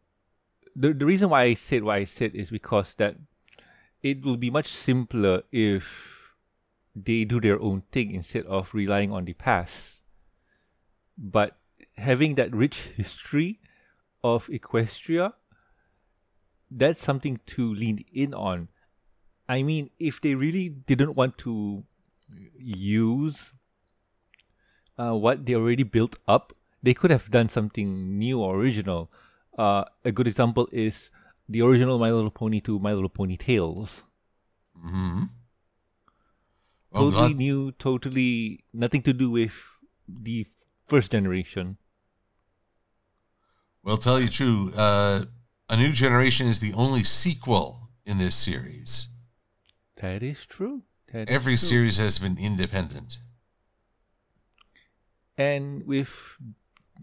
the, 0.77 0.93
the 0.93 1.05
reason 1.05 1.31
why 1.31 1.43
I 1.43 1.53
said 1.55 1.83
what 1.83 1.95
I 1.95 2.03
said 2.03 2.35
is 2.35 2.51
because 2.51 2.93
that 2.95 3.15
it 4.03 4.23
will 4.23 4.37
be 4.37 4.51
much 4.51 4.67
simpler 4.67 5.41
if 5.51 6.35
they 6.95 7.25
do 7.25 7.41
their 7.41 7.59
own 7.59 7.81
thing 7.91 8.11
instead 8.11 8.45
of 8.45 8.73
relying 8.73 9.11
on 9.11 9.25
the 9.25 9.33
past. 9.33 10.03
But 11.17 11.57
having 11.97 12.35
that 12.35 12.53
rich 12.53 12.93
history 12.95 13.59
of 14.23 14.47
Equestria, 14.47 15.33
that's 16.69 17.01
something 17.01 17.39
to 17.47 17.73
lean 17.73 18.05
in 18.13 18.35
on. 18.35 18.69
I 19.49 19.63
mean, 19.63 19.89
if 19.99 20.21
they 20.21 20.35
really 20.35 20.69
didn't 20.69 21.15
want 21.15 21.39
to 21.39 21.85
use 22.59 23.53
uh, 24.97 25.13
what 25.13 25.45
they 25.45 25.55
already 25.55 25.83
built 25.83 26.19
up, 26.27 26.53
they 26.83 26.93
could 26.93 27.09
have 27.09 27.31
done 27.31 27.49
something 27.49 28.17
new 28.17 28.41
or 28.41 28.57
original. 28.57 29.09
Uh, 29.57 29.83
a 30.05 30.11
good 30.11 30.27
example 30.27 30.67
is 30.71 31.09
the 31.49 31.61
original 31.61 31.97
My 31.97 32.11
Little 32.11 32.29
Pony 32.31 32.59
to 32.61 32.79
My 32.79 32.93
Little 32.93 33.09
Pony 33.09 33.37
Tales. 33.37 34.03
hmm 34.75 35.23
Totally 36.93 37.11
glad- 37.33 37.37
new, 37.37 37.71
totally 37.73 38.63
nothing 38.73 39.01
to 39.03 39.13
do 39.13 39.29
with 39.29 39.77
the 40.07 40.47
first 40.87 41.11
generation. 41.11 41.77
Well, 43.83 43.97
tell 43.97 44.19
you 44.19 44.29
true, 44.29 44.71
uh, 44.75 45.25
A 45.69 45.75
New 45.77 45.91
Generation 45.91 46.47
is 46.47 46.59
the 46.59 46.73
only 46.73 47.03
sequel 47.03 47.89
in 48.05 48.17
this 48.17 48.35
series. 48.35 49.09
That 49.97 50.23
is 50.23 50.45
true. 50.45 50.83
That 51.11 51.29
is 51.29 51.35
Every 51.35 51.53
true. 51.53 51.67
series 51.69 51.97
has 51.97 52.19
been 52.19 52.37
independent. 52.37 53.19
And 55.37 55.85
with 55.85 56.37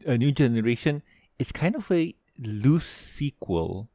a 0.07 0.17
new 0.19 0.33
generation, 0.33 1.03
it's 1.39 1.53
kind 1.53 1.77
of 1.77 1.91
a 1.91 2.15
loose 2.39 2.87
sequel. 2.87 3.91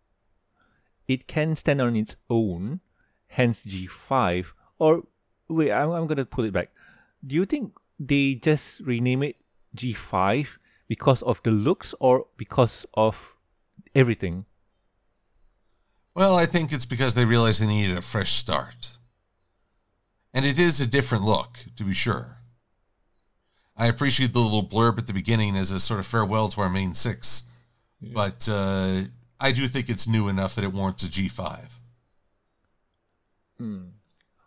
It 1.07 1.27
can 1.27 1.55
stand 1.55 1.81
on 1.81 1.95
its 1.95 2.15
own, 2.29 2.81
hence 3.27 3.65
G5. 3.65 4.53
Or, 4.77 5.03
wait, 5.47 5.71
I'm, 5.71 5.91
I'm 5.91 6.07
to 6.07 6.25
pull 6.25 6.45
it 6.45 6.53
back. 6.53 6.71
Do 7.25 7.35
you 7.35 7.45
think 7.45 7.73
they 7.99 8.35
just 8.35 8.81
rename 8.81 9.23
it 9.23 9.35
G5 9.75 10.57
because 10.87 11.21
of 11.23 11.41
the 11.43 11.51
looks 11.51 11.93
or 11.99 12.27
because 12.37 12.85
of 12.93 13.35
everything? 13.95 14.45
Well, 16.15 16.35
I 16.35 16.45
think 16.45 16.71
it's 16.71 16.85
because 16.85 17.13
they 17.13 17.25
realized 17.25 17.61
they 17.61 17.67
needed 17.67 17.97
a 17.97 18.01
fresh 18.01 18.31
start. 18.31 18.97
And 20.33 20.45
it 20.45 20.59
is 20.59 20.79
a 20.79 20.87
different 20.87 21.23
look, 21.23 21.65
to 21.75 21.83
be 21.83 21.93
sure. 21.93 22.37
I 23.75 23.87
appreciate 23.87 24.33
the 24.33 24.39
little 24.39 24.67
blurb 24.67 24.97
at 24.97 25.07
the 25.07 25.13
beginning 25.13 25.55
as 25.55 25.71
a 25.71 25.79
sort 25.79 25.99
of 25.99 26.05
farewell 26.05 26.49
to 26.49 26.61
our 26.61 26.69
Mane 26.69 26.93
six, 26.93 27.43
but 28.01 28.47
uh, 28.49 29.01
I 29.39 29.51
do 29.51 29.67
think 29.67 29.89
it's 29.89 30.07
new 30.07 30.27
enough 30.27 30.55
that 30.55 30.63
it 30.63 30.73
warrants 30.73 31.03
a 31.03 31.07
G5. 31.07 31.69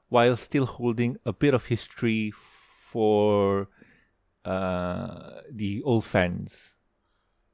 while 0.08 0.36
still 0.36 0.66
holding 0.66 1.16
a 1.24 1.32
bit 1.32 1.54
of 1.54 1.66
history 1.66 2.30
for 2.30 3.68
uh, 4.44 5.40
the 5.50 5.82
old 5.82 6.04
fans. 6.04 6.76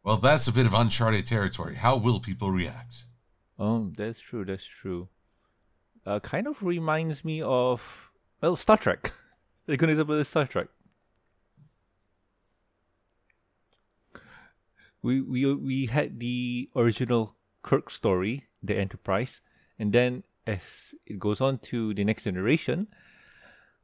Well, 0.02 0.16
that's 0.16 0.48
a 0.48 0.52
bit 0.52 0.66
of 0.66 0.74
uncharted 0.74 1.26
territory. 1.26 1.76
How 1.76 1.96
will 1.96 2.18
people 2.18 2.50
react? 2.50 3.04
Oh, 3.58 3.92
that's 3.96 4.20
true. 4.20 4.44
That's 4.44 4.64
true. 4.64 5.08
Uh, 6.06 6.20
kind 6.20 6.46
of 6.46 6.62
reminds 6.62 7.24
me 7.24 7.42
of 7.42 8.10
well, 8.40 8.56
Star 8.56 8.76
Trek. 8.76 9.12
good 9.66 9.90
example 9.90 10.14
is 10.14 10.28
Star 10.28 10.46
Trek. 10.46 10.68
We 15.02 15.20
we 15.20 15.54
we 15.54 15.86
had 15.86 16.20
the 16.20 16.70
original 16.74 17.36
Kirk 17.62 17.90
story, 17.90 18.48
the 18.62 18.76
Enterprise, 18.76 19.40
and 19.78 19.92
then 19.92 20.24
as 20.46 20.94
it 21.06 21.18
goes 21.18 21.40
on 21.40 21.58
to 21.58 21.94
the 21.94 22.04
next 22.04 22.24
generation, 22.24 22.88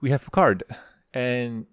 we 0.00 0.10
have 0.10 0.24
Picard, 0.24 0.64
and 1.12 1.66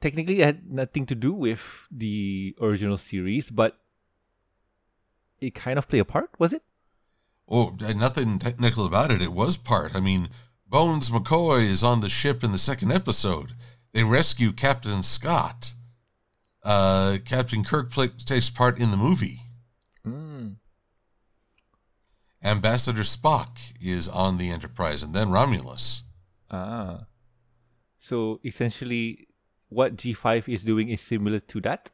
technically 0.00 0.40
it 0.40 0.44
had 0.44 0.72
nothing 0.72 1.06
to 1.06 1.14
do 1.14 1.32
with 1.32 1.86
the 1.90 2.56
original 2.60 2.96
series, 2.96 3.50
but 3.50 3.78
it 5.40 5.54
kind 5.54 5.78
of 5.78 5.88
played 5.88 6.00
a 6.00 6.04
part, 6.04 6.30
was 6.38 6.52
it? 6.52 6.62
Oh, 7.48 7.76
nothing 7.96 8.38
technical 8.38 8.86
about 8.86 9.10
it. 9.10 9.22
It 9.22 9.32
was 9.32 9.56
part. 9.56 9.94
I 9.94 10.00
mean, 10.00 10.28
Bones 10.68 11.10
McCoy 11.10 11.64
is 11.64 11.82
on 11.82 12.00
the 12.00 12.08
ship 12.08 12.44
in 12.44 12.52
the 12.52 12.58
second 12.58 12.92
episode. 12.92 13.54
They 13.92 14.04
rescue 14.04 14.52
Captain 14.52 15.02
Scott. 15.02 15.74
Uh, 16.62 17.18
Captain 17.24 17.64
Kirk 17.64 17.90
play, 17.90 18.08
takes 18.08 18.50
part 18.50 18.78
in 18.78 18.90
the 18.90 18.96
movie. 18.96 19.40
Ambassador 22.42 23.02
Spock 23.02 23.58
is 23.80 24.08
on 24.08 24.38
the 24.38 24.50
Enterprise, 24.50 25.02
and 25.02 25.14
then 25.14 25.30
Romulus. 25.30 26.04
Ah. 26.50 27.06
So 27.98 28.40
essentially, 28.44 29.28
what 29.68 29.96
G5 29.96 30.48
is 30.48 30.64
doing 30.64 30.88
is 30.88 31.02
similar 31.02 31.40
to 31.40 31.60
that? 31.60 31.90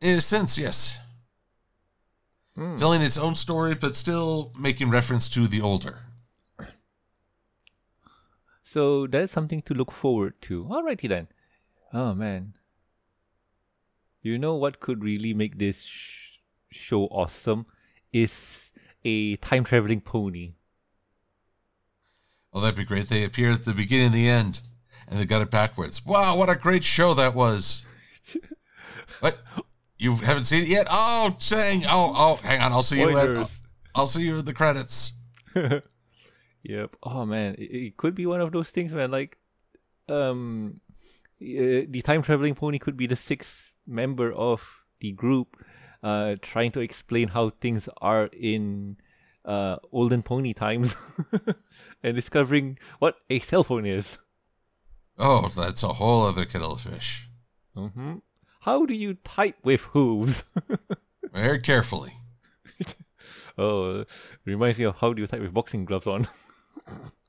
In 0.00 0.16
a 0.16 0.20
sense, 0.20 0.58
yes. 0.58 0.98
Telling 2.76 3.02
its 3.02 3.16
own 3.16 3.34
story, 3.34 3.74
but 3.74 3.94
still 3.94 4.52
making 4.58 4.90
reference 4.90 5.28
to 5.30 5.46
the 5.46 5.60
older. 5.60 6.00
So 8.62 9.06
that's 9.06 9.32
something 9.32 9.62
to 9.62 9.74
look 9.74 9.90
forward 9.92 10.40
to. 10.42 10.64
Alrighty 10.64 11.08
then. 11.08 11.28
Oh 11.94 12.12
man. 12.12 12.54
You 14.20 14.36
know 14.38 14.56
what 14.56 14.80
could 14.80 15.04
really 15.04 15.32
make 15.32 15.58
this 15.58 15.84
sh- 15.84 16.38
show 16.70 17.04
awesome 17.04 17.66
is 18.12 18.72
a 19.04 19.36
time 19.36 19.64
traveling 19.64 20.00
pony. 20.00 20.54
Oh, 22.52 22.60
that'd 22.60 22.76
be 22.76 22.84
great. 22.84 23.08
They 23.08 23.24
appear 23.24 23.52
at 23.52 23.64
the 23.64 23.74
beginning 23.74 24.06
and 24.06 24.14
the 24.14 24.28
end, 24.28 24.60
and 25.08 25.20
they 25.20 25.24
got 25.24 25.42
it 25.42 25.50
backwards. 25.50 26.04
Wow, 26.04 26.36
what 26.36 26.50
a 26.50 26.56
great 26.56 26.84
show 26.84 27.14
that 27.14 27.34
was! 27.34 27.82
what? 29.20 29.38
You 29.98 30.16
haven't 30.16 30.44
seen 30.44 30.64
it 30.64 30.68
yet? 30.68 30.86
Oh, 30.90 31.36
saying, 31.38 31.84
oh, 31.86 32.12
oh, 32.16 32.46
hang 32.46 32.60
on, 32.60 32.72
I'll 32.72 32.82
see 32.82 33.00
you. 33.00 33.16
At, 33.16 33.24
Spoilers. 33.24 33.62
I'll 33.94 34.06
see 34.06 34.26
you 34.26 34.38
at 34.38 34.46
the 34.46 34.52
credits. 34.52 35.12
Yep. 36.64 36.96
Oh 37.02 37.26
man, 37.26 37.54
it, 37.58 37.64
it 37.64 37.96
could 37.96 38.14
be 38.14 38.24
one 38.24 38.40
of 38.40 38.50
those 38.50 38.70
things, 38.70 38.94
man. 38.94 39.10
Like, 39.10 39.36
um, 40.08 40.80
uh, 41.44 41.86
the 41.88 42.02
time 42.02 42.22
traveling 42.22 42.54
pony 42.54 42.78
could 42.78 42.96
be 42.96 43.06
the 43.06 43.16
sixth 43.16 43.72
member 43.86 44.32
of 44.32 44.82
the 45.00 45.12
group, 45.12 45.56
uh, 46.02 46.36
trying 46.40 46.70
to 46.72 46.80
explain 46.80 47.28
how 47.28 47.50
things 47.50 47.88
are 48.00 48.28
in 48.32 48.96
uh 49.44 49.76
olden 49.92 50.22
pony 50.22 50.54
times, 50.54 50.96
and 52.02 52.16
discovering 52.16 52.78
what 52.98 53.16
a 53.28 53.38
cell 53.38 53.62
phone 53.64 53.84
is. 53.86 54.18
Oh, 55.18 55.48
that's 55.54 55.82
a 55.82 55.92
whole 55.94 56.26
other 56.26 56.44
kettle 56.46 56.72
of 56.72 56.80
fish. 56.80 57.28
hmm 57.74 58.14
How 58.60 58.86
do 58.86 58.94
you 58.94 59.14
type 59.14 59.56
with 59.62 59.82
hooves? 59.92 60.44
Very 61.32 61.60
carefully. 61.60 62.14
oh, 63.58 64.04
reminds 64.44 64.78
me 64.78 64.86
of 64.86 64.96
how 64.98 65.12
do 65.12 65.20
you 65.22 65.26
type 65.28 65.42
with 65.42 65.52
boxing 65.54 65.84
gloves 65.84 66.06
on. 66.06 66.26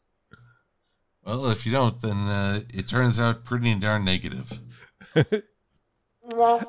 Well, 1.25 1.47
if 1.47 1.65
you 1.65 1.71
don't, 1.71 1.99
then 2.01 2.17
uh, 2.17 2.61
it 2.73 2.87
turns 2.87 3.19
out 3.19 3.45
pretty 3.45 3.73
darn 3.75 4.05
negative. 4.05 4.59
Uh, 5.15 6.59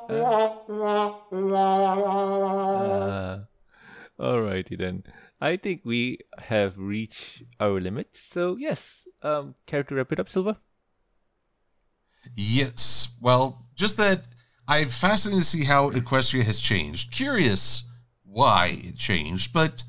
alrighty 4.19 4.79
then. 4.79 5.05
I 5.41 5.57
think 5.57 5.83
we 5.85 6.19
have 6.39 6.79
reached 6.79 7.43
our 7.61 7.81
limit. 7.81 8.17
So 8.17 8.57
yes, 8.57 9.07
um, 9.23 9.55
care 9.67 9.83
to 9.85 9.95
wrap 9.95 10.13
it 10.13 10.21
up, 10.21 10.29
Silver? 10.29 10.57
Yes. 12.35 13.09
Well, 13.21 13.67
just 13.75 13.97
that 13.99 14.23
I'm 14.67 14.89
fascinated 14.89 15.43
to 15.45 15.49
see 15.49 15.65
how 15.65 15.91
Equestria 15.91 16.43
has 16.43 16.61
changed. 16.61 17.13
Curious 17.13 17.85
why 18.25 18.79
it 18.83 18.97
changed, 18.97 19.53
but 19.53 19.85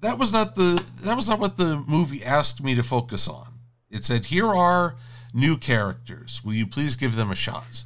that 0.00 0.18
was 0.18 0.32
not 0.32 0.54
the 0.54 0.82
that 1.02 1.16
was 1.16 1.28
not 1.28 1.38
what 1.38 1.56
the 1.56 1.82
movie 1.88 2.24
asked 2.24 2.62
me 2.62 2.74
to 2.74 2.82
focus 2.82 3.26
on. 3.28 3.49
It 3.90 4.04
said, 4.04 4.26
"Here 4.26 4.46
are 4.48 4.96
new 5.34 5.56
characters. 5.56 6.42
Will 6.44 6.54
you 6.54 6.66
please 6.66 6.96
give 6.96 7.16
them 7.16 7.30
a 7.30 7.34
shot?" 7.34 7.82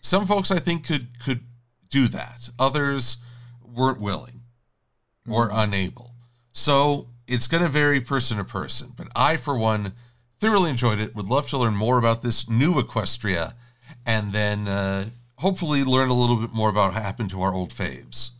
Some 0.00 0.26
folks 0.26 0.50
I 0.50 0.58
think 0.58 0.86
could 0.86 1.18
could 1.18 1.40
do 1.90 2.08
that. 2.08 2.48
Others 2.58 3.16
weren't 3.62 4.00
willing 4.00 4.42
or 5.28 5.50
unable. 5.52 6.14
So 6.52 7.08
it's 7.26 7.46
going 7.46 7.62
to 7.62 7.68
vary 7.68 8.00
person 8.00 8.38
to 8.38 8.44
person. 8.44 8.92
But 8.96 9.08
I, 9.14 9.36
for 9.36 9.56
one, 9.56 9.92
thoroughly 10.38 10.70
enjoyed 10.70 10.98
it. 10.98 11.14
Would 11.14 11.26
love 11.26 11.48
to 11.48 11.58
learn 11.58 11.74
more 11.74 11.98
about 11.98 12.22
this 12.22 12.48
new 12.48 12.74
Equestria, 12.74 13.52
and 14.06 14.32
then 14.32 14.66
uh, 14.66 15.04
hopefully 15.36 15.84
learn 15.84 16.08
a 16.08 16.14
little 16.14 16.36
bit 16.36 16.52
more 16.52 16.70
about 16.70 16.94
what 16.94 17.02
happened 17.02 17.30
to 17.30 17.42
our 17.42 17.54
old 17.54 17.70
faves. 17.70 18.30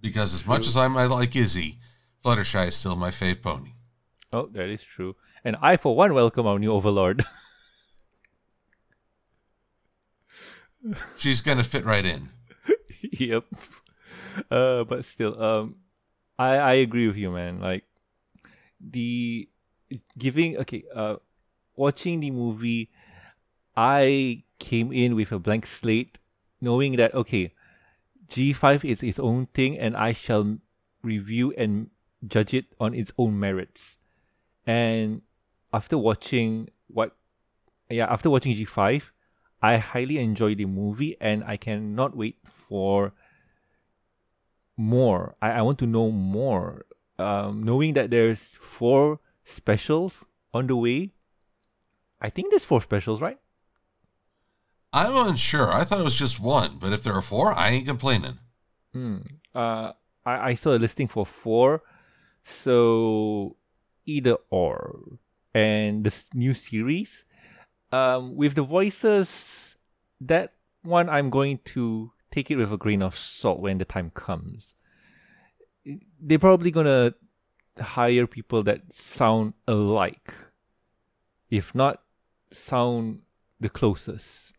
Because 0.00 0.34
as 0.34 0.46
much 0.46 0.66
as 0.66 0.76
I 0.76 0.88
might 0.88 1.06
like 1.06 1.36
Izzy, 1.36 1.78
Fluttershy 2.24 2.66
is 2.68 2.74
still 2.74 2.96
my 2.96 3.10
fave 3.10 3.40
pony. 3.40 3.70
Oh, 4.32 4.46
that 4.52 4.68
is 4.68 4.82
true. 4.82 5.16
And 5.44 5.56
I, 5.60 5.76
for 5.76 5.96
one, 5.96 6.14
welcome 6.14 6.46
our 6.46 6.58
new 6.58 6.72
overlord. 6.72 7.24
She's 11.16 11.40
going 11.40 11.58
to 11.58 11.64
fit 11.64 11.84
right 11.84 12.04
in. 12.04 12.28
yep. 13.12 13.44
Uh, 14.50 14.84
but 14.84 15.04
still, 15.04 15.40
um, 15.42 15.76
I 16.38 16.56
I 16.56 16.74
agree 16.74 17.06
with 17.06 17.16
you, 17.16 17.30
man. 17.30 17.60
Like 17.60 17.84
the 18.80 19.48
giving 20.18 20.56
okay, 20.58 20.84
uh, 20.94 21.16
watching 21.76 22.20
the 22.20 22.30
movie, 22.30 22.90
I 23.76 24.44
came 24.58 24.92
in 24.92 25.14
with 25.14 25.32
a 25.32 25.38
blank 25.38 25.66
slate, 25.66 26.18
knowing 26.60 26.96
that 26.96 27.14
okay, 27.14 27.52
G 28.26 28.52
five 28.52 28.84
is 28.84 29.02
its 29.02 29.18
own 29.18 29.46
thing, 29.54 29.78
and 29.78 29.96
I 29.96 30.12
shall 30.12 30.58
review 31.02 31.52
and 31.58 31.90
judge 32.26 32.54
it 32.54 32.74
on 32.80 32.94
its 32.94 33.12
own 33.18 33.38
merits. 33.38 33.98
And 34.66 35.22
after 35.72 35.96
watching 35.96 36.68
what, 36.88 37.16
yeah, 37.88 38.06
after 38.06 38.30
watching 38.30 38.54
G 38.54 38.64
five, 38.64 39.12
I 39.60 39.76
highly 39.76 40.18
enjoyed 40.18 40.58
the 40.58 40.66
movie, 40.66 41.16
and 41.20 41.44
I 41.44 41.56
cannot 41.56 42.16
wait 42.16 42.36
for 42.44 43.14
more. 44.76 45.36
I, 45.40 45.52
I 45.52 45.62
want 45.62 45.78
to 45.78 45.86
know 45.86 46.10
more. 46.10 46.86
Um, 47.18 47.62
knowing 47.62 47.92
that 47.92 48.10
there's 48.10 48.56
four 48.56 49.20
specials 49.44 50.24
on 50.52 50.66
the 50.66 50.74
way. 50.74 51.12
I 52.20 52.30
think 52.30 52.50
there's 52.50 52.64
four 52.64 52.80
specials, 52.80 53.20
right? 53.20 53.38
I'm 54.92 55.28
unsure. 55.28 55.72
I 55.72 55.84
thought 55.84 56.00
it 56.00 56.04
was 56.04 56.18
just 56.18 56.40
one, 56.40 56.78
but 56.80 56.92
if 56.92 57.02
there 57.02 57.12
are 57.12 57.22
four, 57.22 57.52
I 57.52 57.70
ain't 57.70 57.86
complaining. 57.86 58.38
Hmm. 58.92 59.18
Uh, 59.54 59.92
I, 60.24 60.50
I 60.50 60.54
saw 60.54 60.74
a 60.74 60.78
listing 60.78 61.08
for 61.08 61.24
four, 61.24 61.82
so 62.44 63.56
either 64.06 64.36
or. 64.50 65.18
And 65.54 66.04
this 66.04 66.32
new 66.32 66.54
series, 66.54 67.26
um, 67.90 68.36
with 68.36 68.54
the 68.54 68.62
voices, 68.62 69.76
that 70.20 70.54
one 70.82 71.08
I'm 71.08 71.30
going 71.30 71.60
to 71.64 72.12
take 72.30 72.50
it 72.50 72.56
with 72.56 72.72
a 72.72 72.78
grain 72.78 73.02
of 73.02 73.16
salt 73.16 73.60
when 73.60 73.78
the 73.78 73.84
time 73.84 74.10
comes. 74.14 74.74
They're 76.20 76.38
probably 76.38 76.70
gonna 76.70 77.14
hire 77.78 78.26
people 78.26 78.62
that 78.62 78.92
sound 78.92 79.54
alike, 79.68 80.32
if 81.50 81.74
not 81.74 82.02
sound 82.50 83.20
the 83.60 83.68
closest. 83.68 84.54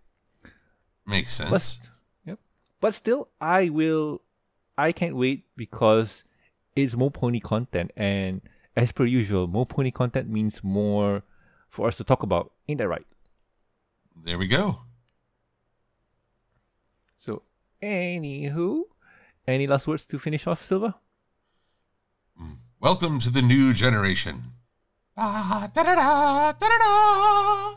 Makes 1.05 1.33
sense. 1.33 1.51
But, 1.51 1.89
yep. 2.25 2.39
But 2.79 2.93
still, 2.93 3.29
I 3.41 3.69
will. 3.69 4.21
I 4.77 4.91
can't 4.91 5.15
wait 5.15 5.45
because 5.55 6.23
it's 6.75 6.95
more 6.95 7.11
pony 7.11 7.39
content, 7.39 7.91
and 7.95 8.41
as 8.75 8.91
per 8.91 9.05
usual, 9.05 9.47
more 9.47 9.65
pony 9.65 9.91
content 9.91 10.29
means 10.29 10.63
more 10.63 11.23
for 11.69 11.87
us 11.87 11.97
to 11.97 12.03
talk 12.03 12.23
about. 12.23 12.51
Ain't 12.67 12.79
that 12.79 12.87
right? 12.87 13.05
There 14.23 14.37
we 14.37 14.47
go. 14.47 14.79
So, 17.17 17.43
anywho, 17.81 18.83
any 19.47 19.67
last 19.67 19.87
words 19.87 20.05
to 20.07 20.19
finish 20.19 20.47
off, 20.47 20.63
Silver? 20.63 20.95
Welcome 22.79 23.17
to 23.19 23.29
the 23.29 23.41
new 23.41 23.71
generation. 23.71 24.43
Ah, 25.15 25.69
da 25.73 25.83
da 25.83 25.95
da 25.95 26.51
da 26.51 26.67
da 26.67 26.77
da. 26.77 27.75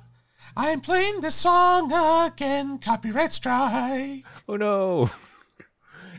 I'm 0.57 0.81
playing 0.81 1.21
this 1.21 1.37
song 1.37 1.93
again. 2.27 2.79
Copyright 2.79 3.31
strike. 3.33 4.25
Oh 4.49 4.57
no. 4.57 5.09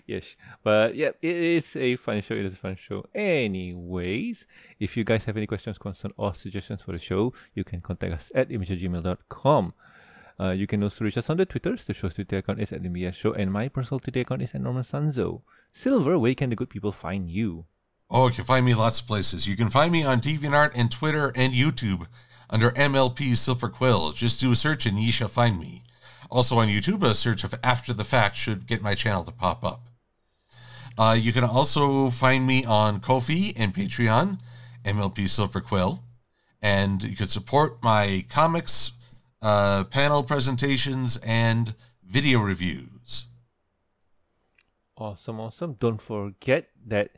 yes, 0.07 0.35
but 0.63 0.95
yeah, 0.95 1.11
it 1.21 1.35
is 1.35 1.75
a 1.75 1.95
fun 1.97 2.21
show. 2.21 2.34
It 2.34 2.45
is 2.45 2.55
a 2.55 2.57
fun 2.57 2.75
show. 2.75 3.05
Anyways, 3.13 4.47
if 4.79 4.97
you 4.97 5.03
guys 5.03 5.25
have 5.25 5.38
any 5.38 5.45
questions, 5.45 5.77
concerns, 5.77 6.13
or 6.17 6.34
suggestions 6.34 6.81
for 6.81 6.93
the 6.93 6.99
show, 6.99 7.34
you 7.53 7.63
can 7.63 7.81
contact 7.81 8.13
us 8.13 8.31
at 8.34 8.51
image@gmail.com. 8.51 9.73
Uh, 10.39 10.51
you 10.51 10.67
can 10.67 10.84
also 10.84 11.03
reach 11.03 11.17
us 11.17 11.29
on 11.29 11.38
the 11.38 11.45
Twitters. 11.45 11.85
The 11.85 11.93
show's 11.93 12.15
Twitter 12.15 12.38
account 12.38 12.61
is 12.61 12.71
at 12.71 12.84
MBS 12.84 13.15
Show, 13.15 13.34
and 13.34 13.51
my 13.51 13.69
personal 13.69 13.99
Twitter 13.99 14.21
account 14.21 14.43
is 14.43 14.53
at 14.53 14.61
Norman 14.61 14.84
Sanzo. 14.84 15.41
Silver, 15.73 16.19
where 16.19 16.35
can 16.35 16.51
the 16.51 16.55
good 16.55 16.69
people 16.69 16.91
find 16.91 17.29
you? 17.29 17.65
Oh, 18.09 18.27
you 18.27 18.35
can 18.35 18.45
find 18.45 18.65
me 18.65 18.73
lots 18.73 19.01
of 19.01 19.07
places. 19.07 19.47
You 19.47 19.57
can 19.57 19.69
find 19.69 19.91
me 19.91 20.03
on 20.03 20.21
DeviantArt 20.21 20.71
and 20.75 20.89
Twitter 20.89 21.34
and 21.35 21.53
YouTube 21.53 22.07
under 22.49 22.69
MLP 22.71 23.35
Silver 23.35 23.67
Quill. 23.67 24.13
Just 24.13 24.39
do 24.39 24.51
a 24.51 24.55
search 24.55 24.85
and 24.85 24.99
ye 24.99 25.11
shall 25.11 25.27
find 25.27 25.59
me. 25.59 25.84
Also 26.29 26.57
on 26.57 26.67
YouTube, 26.67 27.03
a 27.03 27.13
search 27.13 27.43
of 27.43 27.53
After 27.63 27.93
the 27.93 28.03
Fact 28.03 28.35
should 28.35 28.67
get 28.67 28.81
my 28.81 28.95
channel 28.95 29.23
to 29.23 29.31
pop 29.31 29.63
up. 29.63 29.86
Uh, 30.98 31.15
you 31.19 31.32
can 31.32 31.44
also 31.44 32.10
find 32.10 32.48
me 32.48 32.65
on 32.65 32.99
Ko-fi 32.99 33.53
and 33.56 33.74
Patreon, 33.74 34.40
MLP 34.84 35.28
Silver 35.28 35.61
Quill. 35.61 36.03
And 36.61 37.03
you 37.03 37.15
can 37.15 37.28
support 37.28 37.84
my 37.84 38.26
comics, 38.30 38.94
uh, 39.41 39.84
panel 39.91 40.24
presentations, 40.24 41.18
and 41.18 41.76
video 42.03 42.40
reviews. 42.40 43.26
Awesome, 44.98 45.40
awesome. 45.40 45.74
Don't 45.74 46.02
forget 46.02 46.69
that 46.84 47.11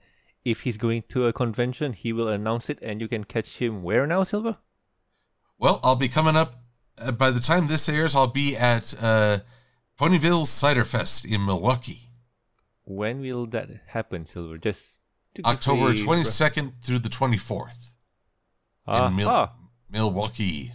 if 0.44 0.62
he's 0.62 0.78
going 0.78 1.04
to 1.10 1.28
a 1.28 1.34
convention, 1.34 1.94
he 1.94 2.12
will 2.12 2.28
announce 2.28 2.70
it, 2.70 2.80
and 2.82 3.00
you 3.00 3.08
can 3.08 3.24
catch 3.24 3.60
him 3.60 3.82
where 3.82 4.06
now, 4.06 4.24
Silver? 4.24 4.58
Well, 5.58 5.80
I'll 5.82 5.96
be 5.96 6.10
coming 6.10 6.36
up. 6.36 6.56
Uh, 6.98 7.14
by 7.14 7.32
the 7.32 7.40
time 7.40 7.68
this 7.68 7.88
airs, 7.88 8.14
I'll 8.14 8.28
be 8.28 8.58
at 8.58 8.94
uh, 9.02 9.40
Ponyville 9.98 10.46
Cider 10.46 10.84
Fest 10.84 11.24
in 11.24 11.46
Milwaukee. 11.46 12.09
When 12.90 13.22
will 13.22 13.46
that 13.48 13.70
happen, 13.88 14.26
Silver? 14.26 14.58
Just 14.58 15.00
to 15.36 15.44
October 15.46 15.94
22nd 15.94 16.74
through 16.82 17.00
the 17.00 17.10
24th 17.10 17.94
in 18.88 19.16
Mil- 19.16 19.50
Milwaukee. 19.90 20.74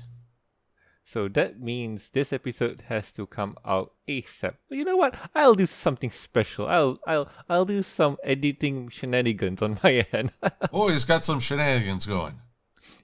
So 1.02 1.28
that 1.28 1.60
means 1.60 2.10
this 2.10 2.32
episode 2.32 2.84
has 2.88 3.12
to 3.12 3.26
come 3.26 3.56
out 3.66 3.92
ASAP. 4.08 4.54
You 4.70 4.84
know 4.84 4.96
what? 4.96 5.14
I'll 5.34 5.54
do 5.54 5.66
something 5.66 6.10
special. 6.10 6.66
I'll 6.66 6.98
I'll 7.06 7.28
I'll 7.48 7.64
do 7.66 7.82
some 7.82 8.16
editing 8.24 8.88
shenanigans 8.88 9.60
on 9.60 9.78
my 9.84 10.06
end. 10.12 10.32
Oh, 10.72 10.88
he's 10.88 11.04
got 11.04 11.22
some 11.24 11.40
shenanigans 11.40 12.06
going. 12.06 12.40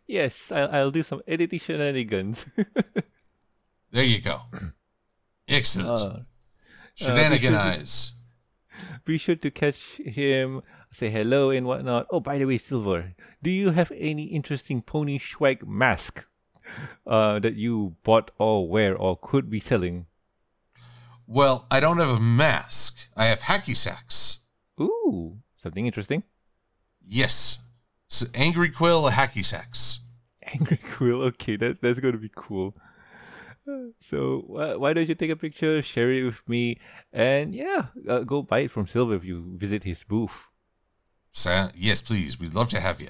yes, 0.07 0.51
I'll 0.53 0.71
I'll 0.71 0.91
do 0.93 1.03
some 1.03 1.21
editing 1.27 1.59
shenanigans. 1.59 2.47
There 3.93 4.05
you 4.05 4.21
go. 4.23 4.41
Excellent. 5.49 5.89
Uh, 5.89 6.19
Shenanigan 6.95 7.53
we 7.55 7.59
should- 7.59 7.67
eyes. 7.81 8.13
Be 9.05 9.19
sure 9.19 9.37
to 9.37 9.51
catch 9.51 9.97
him, 9.97 10.63
say 10.91 11.11
hello 11.11 11.51
and 11.51 11.67
whatnot. 11.67 12.07
Oh, 12.11 12.21
by 12.21 12.39
the 12.39 12.47
way, 12.47 12.59
Silver, 12.59 13.15
do 13.43 13.51
you 13.51 13.71
have 13.71 13.93
any 13.97 14.25
interesting 14.25 14.83
pony 14.83 15.19
swag 15.19 15.67
mask 15.67 16.27
uh, 17.07 17.39
that 17.39 17.57
you 17.57 17.97
bought 18.05 18.31
or 18.39 18.69
wear 18.69 18.97
or 18.97 19.17
could 19.17 19.51
be 19.51 19.61
selling? 19.61 20.07
Well, 21.27 21.67
I 21.71 21.79
don't 21.81 21.99
have 21.99 22.11
a 22.11 22.21
mask. 22.21 23.09
I 23.17 23.27
have 23.27 23.41
hacky 23.41 23.77
sacks. 23.77 24.39
Ooh, 24.81 25.39
something 25.57 25.87
interesting. 25.87 26.25
Yes. 27.05 27.59
S 28.11 28.29
Angry 28.35 28.71
Quill 28.71 29.11
hacky 29.11 29.45
sacks. 29.45 30.01
Angry 30.43 30.79
Quill. 30.79 31.23
Okay, 31.23 31.57
that's 31.57 31.79
that's 31.79 32.01
gonna 32.01 32.19
be 32.19 32.33
cool. 32.35 32.75
So 34.01 34.57
uh, 34.57 34.75
why 34.79 34.93
don't 34.93 35.09
you 35.09 35.15
take 35.15 35.31
a 35.31 35.37
picture, 35.37 35.83
share 35.83 36.13
it 36.13 36.25
with 36.25 36.49
me, 36.49 36.79
and 37.13 37.55
yeah, 37.55 37.87
uh, 38.09 38.21
go 38.21 38.43
buy 38.43 38.61
it 38.61 38.71
from 38.71 38.87
Silver 38.87 39.15
if 39.15 39.25
you 39.25 39.55
visit 39.57 39.85
his 39.85 40.05
booth. 40.05 40.49
Sir, 41.31 41.71
yes, 41.77 42.03
please. 42.03 42.39
We'd 42.39 42.55
love 42.55 42.71
to 42.71 42.81
have 42.81 43.01
you. 43.01 43.09